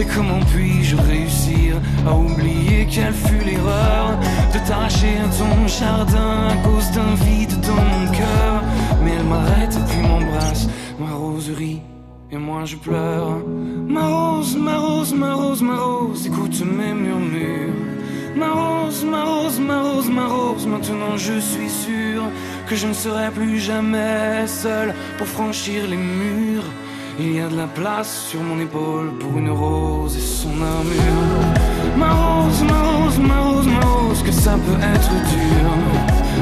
Et 0.00 0.04
comment 0.04 0.40
puis-je 0.52 0.96
réussir 0.96 1.76
à 2.06 2.14
oublier 2.14 2.86
quelle 2.90 3.12
fut 3.12 3.44
l'erreur 3.44 4.18
de 4.52 4.58
t'arracher 4.66 5.16
à 5.24 5.28
ton 5.28 5.68
jardin 5.68 6.48
à 6.50 6.56
cause 6.66 6.90
d'un 6.90 7.14
vide 7.24 7.60
dans 7.60 7.74
mon 7.74 8.10
cœur? 8.10 8.62
Mais 9.04 9.12
elle 9.18 9.26
m'arrête 9.26 9.78
puis 9.88 10.00
m'embrasse, 10.00 10.68
et 12.30 12.38
moi 12.38 12.64
je 12.64 12.76
pleure. 12.76 13.38
Ma 13.86 14.08
rose, 14.08 14.56
ma 14.56 14.78
rose, 14.78 15.12
ma 15.12 15.34
rose, 15.34 15.62
ma 15.62 15.76
rose, 15.76 16.26
écoute 16.26 16.62
mes 16.64 16.94
murmures. 16.94 17.74
Ma 18.34 18.50
rose, 18.50 19.04
ma 19.04 19.24
rose, 19.24 19.60
ma 19.60 19.82
rose, 19.82 20.08
ma 20.08 20.26
rose, 20.26 20.66
maintenant 20.66 21.16
je 21.16 21.38
suis 21.38 21.68
sûr 21.68 22.22
que 22.66 22.74
je 22.74 22.86
ne 22.86 22.94
serai 22.94 23.30
plus 23.30 23.58
jamais 23.58 24.46
seul 24.46 24.94
pour 25.18 25.26
franchir 25.26 25.86
les 25.86 25.98
murs. 25.98 26.64
Il 27.20 27.36
y 27.36 27.40
a 27.40 27.48
de 27.48 27.56
la 27.56 27.66
place 27.66 28.26
sur 28.30 28.40
mon 28.40 28.58
épaule 28.58 29.10
pour 29.20 29.36
une 29.38 29.50
rose 29.50 30.16
et 30.16 30.20
son 30.20 30.54
armure. 30.62 31.42
Ma 31.98 32.10
rose, 32.10 32.62
ma 32.62 32.80
rose, 32.88 33.18
ma 33.18 33.40
rose, 33.40 33.66
ma 33.66 33.80
rose, 33.80 34.22
que 34.22 34.32
ça 34.32 34.52
peut 34.52 34.80
être 34.94 35.12
dur. 35.34 35.70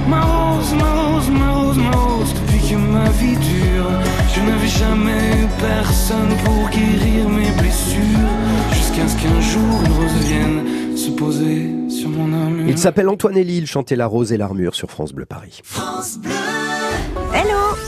Ma 0.09 0.23
rose, 0.23 0.73
ma 0.75 0.91
rose, 0.95 1.29
ma 1.29 1.51
rose, 1.53 1.79
ma 1.79 1.91
rose, 1.91 2.35
que 2.73 2.77
ma 2.77 3.09
vie 3.11 3.37
dure, 3.37 3.91
je 4.35 4.41
n'avais 4.41 4.69
jamais 4.69 5.43
eu 5.43 5.47
personne 5.61 6.35
pour 6.45 6.69
guérir 6.71 7.29
mes 7.29 7.51
blessures. 7.61 8.29
Jusqu'à 8.73 9.09
ce 9.09 9.17
qu'un 9.23 9.41
jour 9.41 9.81
une 9.85 9.93
rose 9.93 10.27
vienne 10.27 10.97
se 10.97 11.11
poser 11.11 11.71
sur 11.89 12.09
mon 12.09 12.33
armure. 12.33 12.69
Il 12.69 12.79
s'appelle 12.79 13.09
Antoine 13.09 13.37
Elie, 13.37 13.59
il 13.59 13.67
chantait 13.67 13.97
La 13.97 14.07
Rose 14.07 14.33
et 14.33 14.37
l'Armure 14.37 14.75
sur 14.75 14.91
France 14.91 15.13
Bleu 15.13 15.27
Paris. 15.27 15.61
France 15.63 16.19
Bleu. 16.19 16.62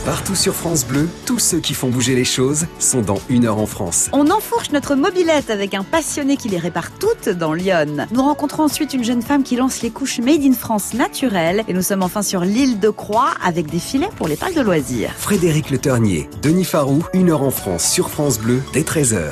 Partout 0.05 0.35
sur 0.35 0.53
France 0.53 0.85
Bleu, 0.85 1.09
tous 1.25 1.39
ceux 1.39 1.59
qui 1.59 1.73
font 1.73 1.89
bouger 1.89 2.13
les 2.13 2.25
choses 2.25 2.67
sont 2.77 3.01
dans 3.01 3.17
Une 3.27 3.45
heure 3.45 3.57
en 3.57 3.65
France. 3.65 4.09
On 4.13 4.29
enfourche 4.29 4.69
notre 4.69 4.93
mobilette 4.93 5.49
avec 5.49 5.73
un 5.73 5.81
passionné 5.81 6.37
qui 6.37 6.47
les 6.47 6.59
répare 6.59 6.91
toutes 6.91 7.27
dans 7.27 7.53
Lyon. 7.53 8.05
Nous 8.11 8.21
rencontrons 8.21 8.65
ensuite 8.65 8.93
une 8.93 9.03
jeune 9.03 9.23
femme 9.23 9.41
qui 9.41 9.55
lance 9.55 9.81
les 9.81 9.89
couches 9.89 10.19
Made 10.19 10.43
in 10.43 10.53
France 10.53 10.93
naturelles 10.93 11.63
et 11.67 11.73
nous 11.73 11.81
sommes 11.81 12.03
enfin 12.03 12.21
sur 12.21 12.41
l'île 12.41 12.79
de 12.79 12.89
Croix 12.89 13.31
avec 13.43 13.65
des 13.65 13.79
filets 13.79 14.11
pour 14.15 14.27
les 14.27 14.35
parcs 14.35 14.53
de 14.53 14.61
loisirs. 14.61 15.11
Frédéric 15.17 15.71
Le 15.71 15.79
Ternier, 15.79 16.29
Denis 16.43 16.65
Farou, 16.65 17.03
Une 17.15 17.31
heure 17.31 17.41
en 17.41 17.49
France 17.49 17.89
sur 17.89 18.11
France 18.11 18.37
Bleu 18.37 18.61
dès 18.73 18.83
13h. 18.83 19.31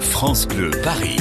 France 0.00 0.48
Bleu 0.48 0.72
Paris. 0.82 1.18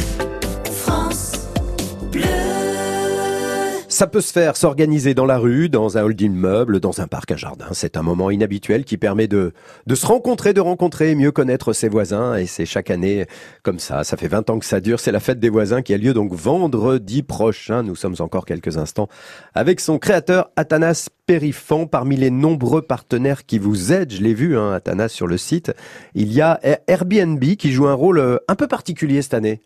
Ça 4.02 4.08
peut 4.08 4.20
se 4.20 4.34
faire, 4.34 4.58
s'organiser 4.58 5.14
dans 5.14 5.28
la 5.28 5.38
rue, 5.38 5.70
dans 5.70 5.95
un 5.99 6.04
hall 6.04 6.16
d'immeuble, 6.16 6.80
dans 6.80 7.02
un 7.02 7.08
parc, 7.08 7.34
un 7.34 7.38
jardin. 7.38 7.68
C'est 7.74 7.97
un 7.97 8.02
moment 8.02 8.32
inhabituel 8.32 8.84
qui 8.84 8.97
permet 8.97 9.28
de, 9.28 9.54
de 9.86 9.93
se 9.93 10.08
rencontrer, 10.08 10.54
de 10.54 10.60
rencontrer 10.60 11.14
mieux 11.14 11.32
connaître 11.32 11.72
ses 11.72 11.88
voisins. 11.88 12.34
Et 12.34 12.47
c'est 12.47 12.66
chaque 12.66 12.89
année 12.89 13.28
comme 13.62 13.78
ça. 13.78 14.04
Ça 14.04 14.18
fait 14.18 14.28
20 14.28 14.49
ans 14.49 14.58
que 14.58 14.66
ça 14.66 14.80
dure. 14.80 14.99
C'est 14.99 15.12
la 15.12 15.20
fête 15.20 15.39
des 15.39 15.49
voisins 15.49 15.84
qui 15.84 15.93
a 15.93 15.97
lieu 15.97 16.16
donc 16.16 16.34
vendredi 16.34 17.22
prochain. 17.22 17.84
Nous 17.84 17.95
sommes 17.95 18.16
encore 18.18 18.47
quelques 18.47 18.76
instants 18.78 19.08
avec 19.54 19.80
son 19.80 19.99
créateur 19.99 20.49
Athanas 20.56 21.10
Périfan. 21.32 21.88
Parmi 21.88 22.18
les 22.18 22.30
nombreux 22.30 22.82
partenaires 22.82 23.46
qui 23.46 23.58
vous 23.58 23.94
aident, 23.94 24.12
je 24.12 24.22
l'ai 24.22 24.34
vu, 24.34 24.58
hein, 24.58 24.74
Athanas, 24.74 25.08
sur 25.08 25.28
le 25.28 25.38
site, 25.38 25.72
il 26.14 26.34
y 26.34 26.42
a 26.42 26.60
Airbnb 26.88 27.42
qui 27.56 27.72
joue 27.72 27.88
un 27.88 27.94
rôle 27.94 28.20
euh, 28.20 28.38
un 28.50 28.56
peu 28.56 28.68
particulier 28.68 29.22
cette 29.22 29.34
année. 29.34 29.62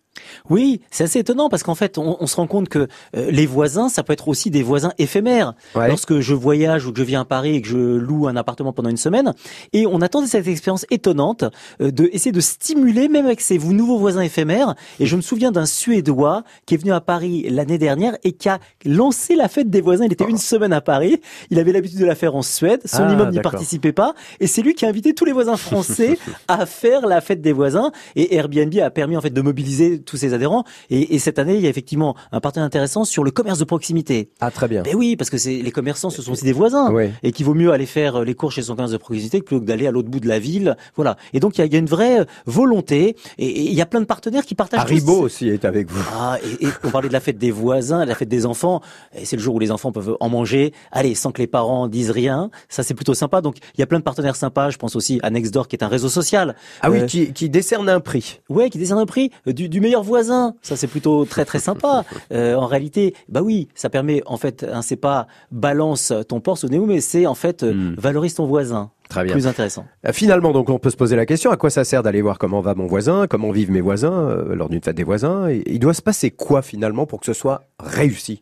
Oui, 0.49 0.82
c'est 0.91 1.03
assez 1.03 1.20
étonnant 1.20 1.49
parce 1.49 1.63
qu'en 1.63 1.76
fait, 1.76 1.97
on, 1.97 2.18
on, 2.20 2.28
se 2.28 2.36
rend 2.36 2.47
compte 2.47 2.70
que 2.70 2.88
euh, 3.16 3.32
les 3.32 3.45
voisins, 3.45 3.89
ça 3.89 4.03
peut 4.03 4.13
être 4.13 4.28
aussi 4.28 4.49
des 4.49 4.63
voisins 4.63 4.91
éphémères. 4.97 5.53
Ouais. 5.76 5.88
Lorsque 5.88 6.20
je 6.20 6.34
voyage 6.34 6.86
ou 6.86 6.93
que 6.93 6.99
je 6.99 7.03
viens 7.03 7.22
à 7.22 7.26
Paris 7.26 7.55
et 7.55 7.61
que 7.61 7.68
je 7.68 7.78
loue 7.78 8.28
un 8.28 8.36
appartement 8.36 8.74
pendant 8.74 8.89
une 8.89 8.97
semaine, 8.97 9.34
et 9.74 9.86
on 9.86 10.01
attend 10.01 10.26
cette 10.26 10.47
expérience 10.47 10.86
étonnante 10.89 11.45
euh, 11.82 11.91
de 11.91 12.09
essayer 12.13 12.32
de 12.32 12.39
stimuler 12.39 13.09
même 13.09 13.26
avec 13.26 13.41
ces 13.41 13.57
nouveaux 13.57 13.97
voisins 13.97 14.22
éphémères. 14.22 14.76
Et 14.99 15.05
je 15.05 15.16
me 15.16 15.22
souviens 15.22 15.51
d'un 15.51 15.66
Suédois 15.66 16.43
qui 16.66 16.76
est 16.76 16.78
venu 16.78 16.91
à 16.91 17.01
Paris 17.01 17.45
l'année 17.49 17.78
dernière 17.78 18.18
et 18.24 18.34
qui 18.34 18.49
a 18.49 18.59
lancé 18.86 19.36
la 19.36 19.47
fête 19.47 19.70
des 19.70 19.82
voisins. 19.82 20.05
Il 20.05 20.13
était 20.13 20.30
une 20.30 20.38
semaine 20.38 20.74
à 20.74 20.82
Paris. 20.82 21.20
Il 21.49 21.55
avait 21.60 21.72
l'habitude 21.72 21.99
de 21.99 22.06
la 22.06 22.16
faire 22.16 22.36
en 22.36 22.41
Suède. 22.41 22.82
Son 22.86 23.03
Ah, 23.03 23.12
immeuble 23.14 23.32
n'y 23.32 23.39
participait 23.41 23.91
pas, 23.93 24.14
et 24.39 24.47
c'est 24.47 24.62
lui 24.62 24.74
qui 24.74 24.86
a 24.86 24.89
invité 24.89 25.14
tous 25.14 25.26
les 25.26 25.32
voisins 25.32 25.58
français 25.58 26.18
à 26.47 26.66
faire 26.66 27.06
la 27.08 27.22
fête 27.22 27.41
des 27.41 27.51
voisins. 27.53 27.91
Et 28.16 28.36
Airbnb 28.36 28.74
a 28.80 28.89
permis 28.89 29.18
en 29.18 29.22
fait 29.22 29.30
de 29.32 29.41
mobiliser 29.41 29.99
tous 30.01 30.18
ses 30.18 30.34
adhérents. 30.34 30.64
Et, 30.89 31.16
et 31.16 31.20
cette 31.20 31.39
année, 31.39 31.56
il 31.56 31.62
y 31.62 31.68
a 31.68 31.70
effectivement 31.70 32.16
un 32.32 32.39
partenariat 32.39 32.68
intéressant 32.68 33.03
sur 33.06 33.24
le 33.24 33.32
commerce 33.32 33.60
de 33.60 33.64
proximité. 33.66 34.30
Ah, 34.39 34.51
très 34.51 34.68
bien. 34.68 34.84
Ben 34.84 34.95
oui, 34.95 35.16
parce 35.16 35.30
que 35.30 35.38
c'est 35.38 35.58
les 35.58 35.72
commerçants, 35.72 36.10
ce 36.10 36.22
sont 36.22 36.32
aussi 36.32 36.45
des 36.45 36.53
voisins, 36.53 36.91
Oui. 36.91 37.06
et 37.24 37.32
qu'il 37.32 37.45
vaut 37.45 37.53
mieux 37.53 37.72
aller 37.72 37.86
faire 37.86 38.24
les 38.24 38.34
courses 38.36 38.56
chez 38.56 38.62
son 38.64 38.76
commerce 38.76 38.91
de 38.91 38.97
proximité 38.97 39.41
plutôt 39.41 39.62
que 39.62 39.66
d'aller 39.66 39.88
à 39.88 39.91
l'autre 39.91 40.10
bout 40.10 40.20
de 40.20 40.28
la 40.28 40.39
ville. 40.39 40.76
Voilà. 40.95 41.18
Et 41.34 41.39
donc 41.39 41.58
il 41.58 41.60
y 41.60 41.62
a, 41.62 41.66
il 41.66 41.74
y 41.74 41.76
a 41.76 41.80
une 41.80 41.86
vraie 41.86 42.22
euh, 42.22 42.26
volonté, 42.45 43.16
et, 43.38 43.62
il 43.62 43.74
y 43.74 43.82
a 43.82 43.86
plein 43.86 43.99
de 44.01 44.06
partenaires 44.06 44.45
qui 44.45 44.56
partagent. 44.56 44.80
Haribo 44.82 45.20
aussi 45.22 45.49
est 45.49 45.66
avec 45.66 45.89
vous. 45.91 46.03
ah, 46.14 46.38
et, 46.62 46.66
et 46.66 46.70
on 46.84 46.89
parlait 46.89 47.08
de 47.10 47.14
la 47.14 47.20
fête 47.20 47.38
des 47.38 47.51
voisins, 47.51 48.03
de 48.03 48.10
la 48.10 48.16
fête 48.16 48.30
des 48.30 48.45
enfants. 48.45 48.82
Et 49.18 49.26
c'est 49.26 49.36
le 49.36 49.41
jour 49.41 49.56
où 49.56 49.60
les 49.60 49.72
enfants 49.72 49.91
peuvent 49.91 50.18
en 50.20 50.30
manger. 50.30 50.74
Allez, 50.91 51.16
sans 51.16 51.32
que 51.36 51.41
les 51.41 51.47
parents 51.47 51.88
disent 51.88 52.09
rien. 52.09 52.49
Ça, 52.69 52.81
c'est 52.81 52.95
plutôt 52.95 53.13
sympa. 53.13 53.41
Donc, 53.41 53.57
il 53.75 53.79
y 53.79 53.83
a 53.83 53.86
plein 53.86 53.99
de 53.99 54.03
partenaires 54.03 54.36
sympas. 54.36 54.71
Je 54.71 54.77
pense 54.77 54.95
aussi 54.95 55.19
à 55.21 55.29
Nextdoor, 55.29 55.67
qui 55.67 55.75
est 55.75 55.83
un 55.83 55.88
réseau 55.88 56.09
social. 56.09 56.55
Ah 56.81 56.89
oui, 56.89 57.01
Euh, 57.01 57.05
qui, 57.05 57.31
qui 57.33 57.49
décerne 57.49 57.88
un 57.89 57.99
prix. 57.99 58.39
Ouais, 58.49 58.71
qui 58.71 58.79
décerne 58.79 58.99
un 58.99 59.05
prix 59.05 59.29
euh, 59.47 59.53
du, 59.53 59.69
du 59.69 59.79
meilleur 59.81 60.01
voisin. 60.01 60.55
Ça, 60.63 60.75
c'est 60.75 60.88
plutôt 60.88 61.25
très 61.25 61.45
très 61.45 61.59
sympa. 61.59 62.03
Euh, 62.31 62.55
en 62.55 62.65
réalité, 62.65 63.13
bah 63.29 63.41
oui, 63.43 63.67
ça 63.75 63.89
permet 63.89 64.23
en 64.25 64.38
fait, 64.38 64.65
hein, 64.69 64.81
c'est 64.81 64.95
pas 64.95 65.27
balance 65.51 66.11
ton 66.27 66.39
porc 66.39 66.57
nez, 66.69 66.79
mais 66.79 67.01
c'est 67.01 67.25
en 67.27 67.36
fait 67.36 67.61
euh, 67.63 67.93
valorise 67.97 68.33
ton 68.36 68.45
voisin. 68.45 68.89
Très 69.09 69.23
bien. 69.23 69.33
Plus 69.33 69.45
intéressant. 69.45 69.86
Finalement, 70.11 70.51
donc, 70.51 70.69
on 70.69 70.79
peut 70.79 70.89
se 70.89 70.95
poser 70.97 71.15
la 71.15 71.25
question 71.27 71.51
à 71.51 71.57
quoi 71.57 71.69
ça 71.69 71.83
sert 71.83 72.01
d'aller 72.01 72.21
voir 72.21 72.39
comment 72.39 72.61
va 72.61 72.73
mon 72.73 72.88
voisin, 72.88 73.27
comment 73.27 73.51
vivent 73.51 73.69
mes 73.71 73.81
voisins 73.81 74.11
euh, 74.13 74.55
lors 74.55 74.69
d'une 74.69 74.81
fête 74.81 74.95
des 74.95 75.03
voisins. 75.03 75.47
Et 75.47 75.61
il 75.67 75.79
doit 75.79 75.93
se 75.93 76.01
passer 76.01 76.31
quoi 76.31 76.61
finalement 76.63 77.05
pour 77.05 77.19
que 77.19 77.25
ce 77.27 77.33
soit 77.33 77.63
réussi? 77.79 78.41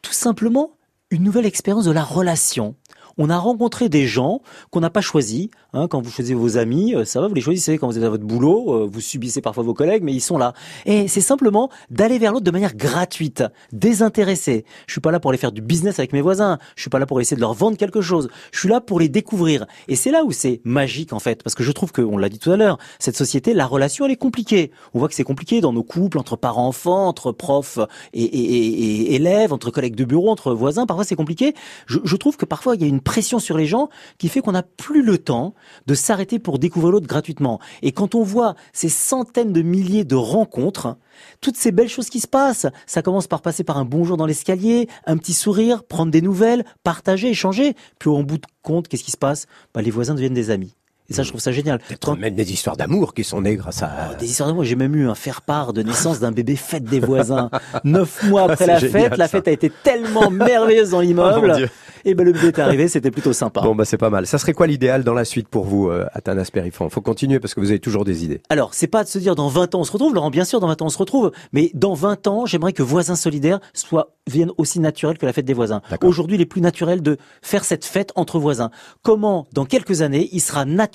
Tout 0.00 0.12
simplement 0.14 0.70
une 1.12 1.24
nouvelle 1.24 1.44
expérience 1.44 1.84
de 1.84 1.92
la 1.92 2.02
relation. 2.02 2.74
On 3.18 3.30
a 3.30 3.38
rencontré 3.38 3.88
des 3.88 4.06
gens 4.06 4.40
qu'on 4.70 4.80
n'a 4.80 4.90
pas 4.90 5.00
choisis. 5.00 5.48
Hein, 5.74 5.88
quand 5.88 6.02
vous 6.02 6.10
choisissez 6.10 6.34
vos 6.34 6.58
amis, 6.58 6.94
euh, 6.94 7.04
ça 7.04 7.20
va, 7.20 7.28
vous 7.28 7.34
les 7.34 7.40
choisissez. 7.40 7.78
Quand 7.78 7.86
vous 7.86 7.96
êtes 7.96 8.04
à 8.04 8.10
votre 8.10 8.24
boulot, 8.24 8.74
euh, 8.74 8.88
vous 8.90 9.00
subissez 9.00 9.40
parfois 9.40 9.64
vos 9.64 9.74
collègues, 9.74 10.02
mais 10.02 10.12
ils 10.12 10.20
sont 10.20 10.38
là. 10.38 10.52
Et 10.84 11.08
c'est 11.08 11.20
simplement 11.20 11.70
d'aller 11.90 12.18
vers 12.18 12.32
l'autre 12.32 12.44
de 12.44 12.50
manière 12.50 12.74
gratuite, 12.74 13.44
désintéressée. 13.72 14.64
Je 14.86 14.92
suis 14.92 15.00
pas 15.00 15.10
là 15.10 15.20
pour 15.20 15.30
aller 15.30 15.38
faire 15.38 15.52
du 15.52 15.62
business 15.62 15.98
avec 15.98 16.12
mes 16.12 16.20
voisins. 16.20 16.58
Je 16.76 16.82
suis 16.82 16.90
pas 16.90 16.98
là 16.98 17.06
pour 17.06 17.20
essayer 17.20 17.36
de 17.36 17.40
leur 17.40 17.54
vendre 17.54 17.76
quelque 17.76 18.00
chose. 18.00 18.28
Je 18.52 18.58
suis 18.58 18.68
là 18.68 18.80
pour 18.80 19.00
les 19.00 19.08
découvrir. 19.08 19.66
Et 19.88 19.96
c'est 19.96 20.10
là 20.10 20.24
où 20.24 20.32
c'est 20.32 20.60
magique 20.64 21.12
en 21.12 21.20
fait, 21.20 21.42
parce 21.42 21.54
que 21.54 21.62
je 21.62 21.72
trouve 21.72 21.92
que, 21.92 22.02
on 22.02 22.18
l'a 22.18 22.28
dit 22.28 22.38
tout 22.38 22.52
à 22.52 22.56
l'heure, 22.56 22.78
cette 22.98 23.16
société, 23.16 23.54
la 23.54 23.66
relation, 23.66 24.04
elle 24.04 24.12
est 24.12 24.16
compliquée. 24.16 24.70
On 24.94 24.98
voit 24.98 25.08
que 25.08 25.14
c'est 25.14 25.24
compliqué 25.24 25.60
dans 25.60 25.72
nos 25.72 25.82
couples, 25.82 26.18
entre 26.18 26.36
parents-enfants, 26.36 27.08
entre 27.08 27.32
profs 27.32 27.78
et, 28.12 29.14
élèves, 29.14 29.52
entre 29.52 29.70
collègues 29.70 29.96
de 29.96 30.04
bureau, 30.04 30.30
entre 30.30 30.52
voisins. 30.52 30.86
Parfois, 30.86 31.04
c'est 31.04 31.16
compliqué. 31.16 31.54
Je 31.86 32.16
trouve 32.16 32.36
que 32.36 32.44
parfois, 32.44 32.74
il 32.74 32.82
y 32.82 32.84
a 32.84 32.88
une 32.88 33.01
pression 33.02 33.38
sur 33.38 33.56
les 33.56 33.66
gens 33.66 33.88
qui 34.18 34.28
fait 34.28 34.40
qu'on 34.40 34.52
n'a 34.52 34.62
plus 34.62 35.02
le 35.02 35.18
temps 35.18 35.54
de 35.86 35.94
s'arrêter 35.94 36.38
pour 36.38 36.58
découvrir 36.58 36.92
l'autre 36.92 37.06
gratuitement. 37.06 37.60
Et 37.82 37.92
quand 37.92 38.14
on 38.14 38.22
voit 38.22 38.54
ces 38.72 38.88
centaines 38.88 39.52
de 39.52 39.62
milliers 39.62 40.04
de 40.04 40.14
rencontres, 40.14 40.96
toutes 41.40 41.56
ces 41.56 41.72
belles 41.72 41.88
choses 41.88 42.10
qui 42.10 42.20
se 42.20 42.26
passent, 42.26 42.66
ça 42.86 43.02
commence 43.02 43.26
par 43.26 43.42
passer 43.42 43.64
par 43.64 43.78
un 43.78 43.84
bonjour 43.84 44.16
dans 44.16 44.26
l'escalier, 44.26 44.88
un 45.06 45.16
petit 45.16 45.34
sourire, 45.34 45.84
prendre 45.84 46.10
des 46.10 46.22
nouvelles, 46.22 46.64
partager, 46.82 47.28
échanger. 47.30 47.74
Puis 47.98 48.08
au 48.08 48.22
bout 48.22 48.38
de 48.38 48.46
compte, 48.62 48.88
qu'est-ce 48.88 49.04
qui 49.04 49.10
se 49.10 49.16
passe? 49.16 49.46
Bah, 49.74 49.82
Les 49.82 49.90
voisins 49.90 50.14
deviennent 50.14 50.34
des 50.34 50.50
amis. 50.50 50.74
Et 51.08 51.14
ça, 51.14 51.22
je 51.22 51.28
trouve 51.28 51.40
ça 51.40 51.52
génial. 51.52 51.80
Quand- 52.00 52.16
Même 52.16 52.34
des 52.34 52.52
histoires 52.52 52.76
d'amour 52.76 53.12
qui 53.14 53.24
sont 53.24 53.40
nées 53.42 53.56
grâce 53.56 53.82
à... 53.82 54.14
des 54.18 54.26
histoires 54.26 54.48
de 54.48 54.54
moi, 54.54 54.64
j'ai 54.64 54.76
même 54.76 54.94
eu 54.94 55.08
un 55.08 55.14
faire-part 55.14 55.72
de 55.72 55.82
naissance 55.82 56.20
d'un 56.20 56.32
bébé 56.32 56.56
fête 56.56 56.84
des 56.84 57.00
voisins. 57.00 57.50
Neuf 57.84 58.22
mois 58.28 58.42
après 58.50 58.66
la 58.66 58.78
génial, 58.78 59.02
fête, 59.10 59.16
la 59.18 59.28
fête 59.28 59.48
a 59.48 59.50
été 59.52 59.70
tellement 59.82 60.30
merveilleuse 60.30 60.90
dans 60.90 60.98
Oh, 60.98 61.02
l'immeuble. 61.02 61.68
Et 62.04 62.14
ben 62.14 62.24
le 62.24 62.32
bébé 62.32 62.48
est 62.48 62.58
arrivé, 62.58 62.88
c'était 62.88 63.10
plutôt 63.12 63.32
sympa. 63.32 63.60
Bon, 63.60 63.74
bah 63.76 63.84
c'est 63.84 63.96
pas 63.98 64.10
mal. 64.10 64.26
Ça 64.26 64.36
serait 64.38 64.54
quoi 64.54 64.66
l'idéal 64.66 65.04
dans 65.04 65.14
la 65.14 65.24
suite 65.24 65.46
pour 65.48 65.64
vous, 65.64 65.88
euh, 65.88 66.06
Athanas 66.14 66.48
Périfan 66.52 66.88
Faut 66.88 67.00
continuer 67.00 67.38
parce 67.38 67.54
que 67.54 67.60
vous 67.60 67.70
avez 67.70 67.78
toujours 67.78 68.04
des 68.04 68.24
idées. 68.24 68.40
Alors, 68.48 68.74
c'est 68.74 68.88
pas 68.88 69.04
de 69.04 69.08
se 69.08 69.18
dire 69.18 69.34
dans 69.36 69.48
20 69.48 69.74
ans 69.76 69.80
on 69.80 69.84
se 69.84 69.92
retrouve, 69.92 70.12
Laurent, 70.14 70.30
bien 70.30 70.44
sûr, 70.44 70.58
dans 70.58 70.66
20 70.66 70.82
ans 70.82 70.86
on 70.86 70.90
se 70.90 70.98
retrouve, 70.98 71.30
mais 71.52 71.70
dans 71.74 71.94
20 71.94 72.26
ans, 72.26 72.46
j'aimerais 72.46 72.72
que 72.72 72.82
Voisins 72.82 73.14
Solidaires 73.16 73.60
soit, 73.72 74.14
vienne 74.28 74.50
aussi 74.56 74.80
naturel 74.80 75.16
que 75.18 75.26
la 75.26 75.32
fête 75.32 75.44
des 75.44 75.54
voisins. 75.54 75.80
Aujourd'hui, 76.02 76.36
il 76.36 76.40
est 76.40 76.46
plus 76.46 76.60
naturel 76.60 77.02
de 77.02 77.18
faire 77.40 77.64
cette 77.64 77.84
fête 77.84 78.10
entre 78.16 78.38
voisins. 78.40 78.70
Comment, 79.02 79.46
dans 79.52 79.64
quelques 79.64 80.02
années, 80.02 80.28
il 80.32 80.40
sera 80.40 80.64
naturel 80.64 80.91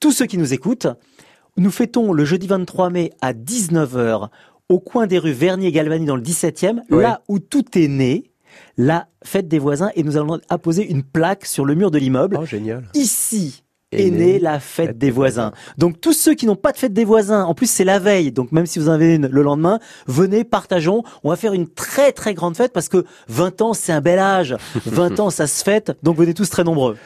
tous 0.00 0.12
ceux 0.12 0.26
qui 0.26 0.38
nous 0.38 0.52
écoutent. 0.54 0.86
Nous 1.56 1.70
fêtons 1.70 2.12
le 2.12 2.24
jeudi 2.24 2.46
23 2.46 2.90
mai 2.90 3.12
à 3.20 3.32
19h 3.32 4.28
au 4.68 4.78
coin 4.80 5.06
des 5.06 5.18
rues 5.18 5.32
Vernier-Galvani 5.32 6.04
dans 6.06 6.16
le 6.16 6.22
17e, 6.22 6.80
Ouais. 6.90 7.02
là 7.02 7.22
où 7.28 7.38
tout 7.38 7.64
est 7.78 7.88
né, 7.88 8.24
la 8.76 9.06
fête 9.24 9.48
des 9.48 9.58
voisins, 9.58 9.90
et 9.96 10.02
nous 10.02 10.16
allons 10.16 10.38
apposer 10.48 10.88
une 10.90 11.02
plaque 11.02 11.46
sur 11.46 11.64
le 11.64 11.74
mur 11.74 11.90
de 11.90 11.98
l'immeuble. 11.98 12.38
Oh, 12.40 12.44
génial. 12.44 12.84
Ici 12.94 13.64
Est 13.90 14.10
née 14.10 14.38
la 14.38 14.60
fête 14.60 14.98
des 14.98 15.10
voisins. 15.10 15.52
Donc 15.78 16.00
tous 16.00 16.12
ceux 16.12 16.34
qui 16.34 16.44
n'ont 16.46 16.54
pas 16.56 16.72
de 16.72 16.76
fête 16.76 16.92
des 16.92 17.06
voisins, 17.06 17.44
en 17.44 17.54
plus 17.54 17.68
c'est 17.70 17.84
la 17.84 17.98
veille, 17.98 18.30
donc 18.32 18.52
même 18.52 18.66
si 18.66 18.78
vous 18.78 18.88
en 18.90 18.92
avez 18.92 19.14
une 19.14 19.26
le 19.26 19.42
lendemain, 19.42 19.78
venez, 20.06 20.44
partageons. 20.44 21.02
On 21.24 21.30
va 21.30 21.36
faire 21.36 21.54
une 21.54 21.66
très 21.68 22.12
très 22.12 22.34
grande 22.34 22.54
fête 22.56 22.72
parce 22.74 22.90
que 22.90 23.04
20 23.28 23.62
ans 23.62 23.72
c'est 23.72 23.92
un 23.92 24.02
bel 24.02 24.18
âge. 24.18 24.54
20 24.86 25.18
ans 25.20 25.30
ça 25.30 25.46
se 25.46 25.64
fête, 25.64 25.96
donc 26.02 26.18
venez 26.18 26.34
tous 26.34 26.50
très 26.50 26.64
nombreux. 26.64 26.96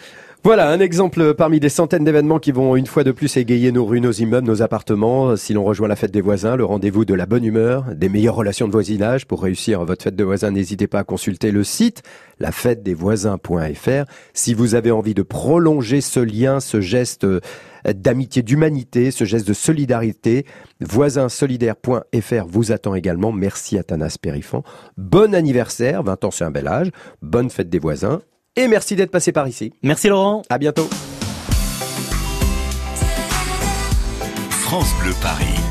Voilà 0.45 0.69
un 0.71 0.81
exemple 0.81 1.35
parmi 1.35 1.61
des 1.61 1.69
centaines 1.69 2.03
d'événements 2.03 2.41
qui 2.41 2.51
vont 2.51 2.75
une 2.75 2.89
fois 2.89 3.05
de 3.05 3.13
plus 3.13 3.37
égayer 3.37 3.71
nos 3.71 3.85
rues, 3.85 4.01
nos 4.01 4.11
immeubles, 4.11 4.45
nos 4.45 4.61
appartements. 4.61 5.37
Si 5.37 5.53
l'on 5.53 5.63
rejoint 5.63 5.87
la 5.87 5.95
fête 5.95 6.11
des 6.11 6.21
voisins, 6.21 6.57
le 6.57 6.65
rendez-vous 6.65 7.05
de 7.05 7.15
la 7.15 7.27
bonne 7.27 7.45
humeur, 7.45 7.85
des 7.95 8.09
meilleures 8.09 8.35
relations 8.35 8.67
de 8.67 8.73
voisinage. 8.73 9.25
Pour 9.25 9.41
réussir 9.41 9.85
votre 9.85 10.03
fête 10.03 10.17
de 10.17 10.25
voisins, 10.25 10.51
n'hésitez 10.51 10.89
pas 10.89 10.99
à 10.99 11.05
consulter 11.05 11.53
le 11.53 11.63
site 11.63 12.03
lafêtedesvoisins.fr. 12.41 14.11
Si 14.35 14.55
vous 14.55 14.75
avez 14.75 14.91
envie 14.91 15.15
de 15.15 15.23
prolonger 15.23 16.01
ce 16.01 16.19
lien, 16.19 16.59
ce 16.59 16.81
geste 16.81 17.23
euh, 17.23 17.41
d'amitié, 17.95 18.43
d'humanité, 18.43 19.13
ce 19.13 19.23
geste 19.23 19.47
de 19.47 19.53
solidarité, 19.53 20.45
voisinsolidaire.fr 20.81 22.47
vous 22.49 22.73
attend 22.73 22.97
également. 22.97 23.31
Merci 23.31 23.79
Athanas 23.79 24.17
Périfan. 24.21 24.65
Bon 24.97 25.37
anniversaire, 25.37 26.03
20 26.03 26.25
ans 26.25 26.31
c'est 26.33 26.45
un 26.45 26.51
bel 26.51 26.67
âge. 26.67 26.91
Bonne 27.23 27.49
fête 27.49 27.71
des 27.71 27.79
voisins. 27.79 28.21
Et 28.55 28.69
merci 28.69 28.97
d'être 28.97 29.11
passé 29.11 29.33
par 29.33 29.49
ici. 29.49 29.73
Merci 29.83 30.09
Laurent. 30.09 30.43
À 30.51 30.59
bientôt. 30.59 30.89
France 34.51 34.93
Bleu 35.01 35.13
Paris. 35.23 35.62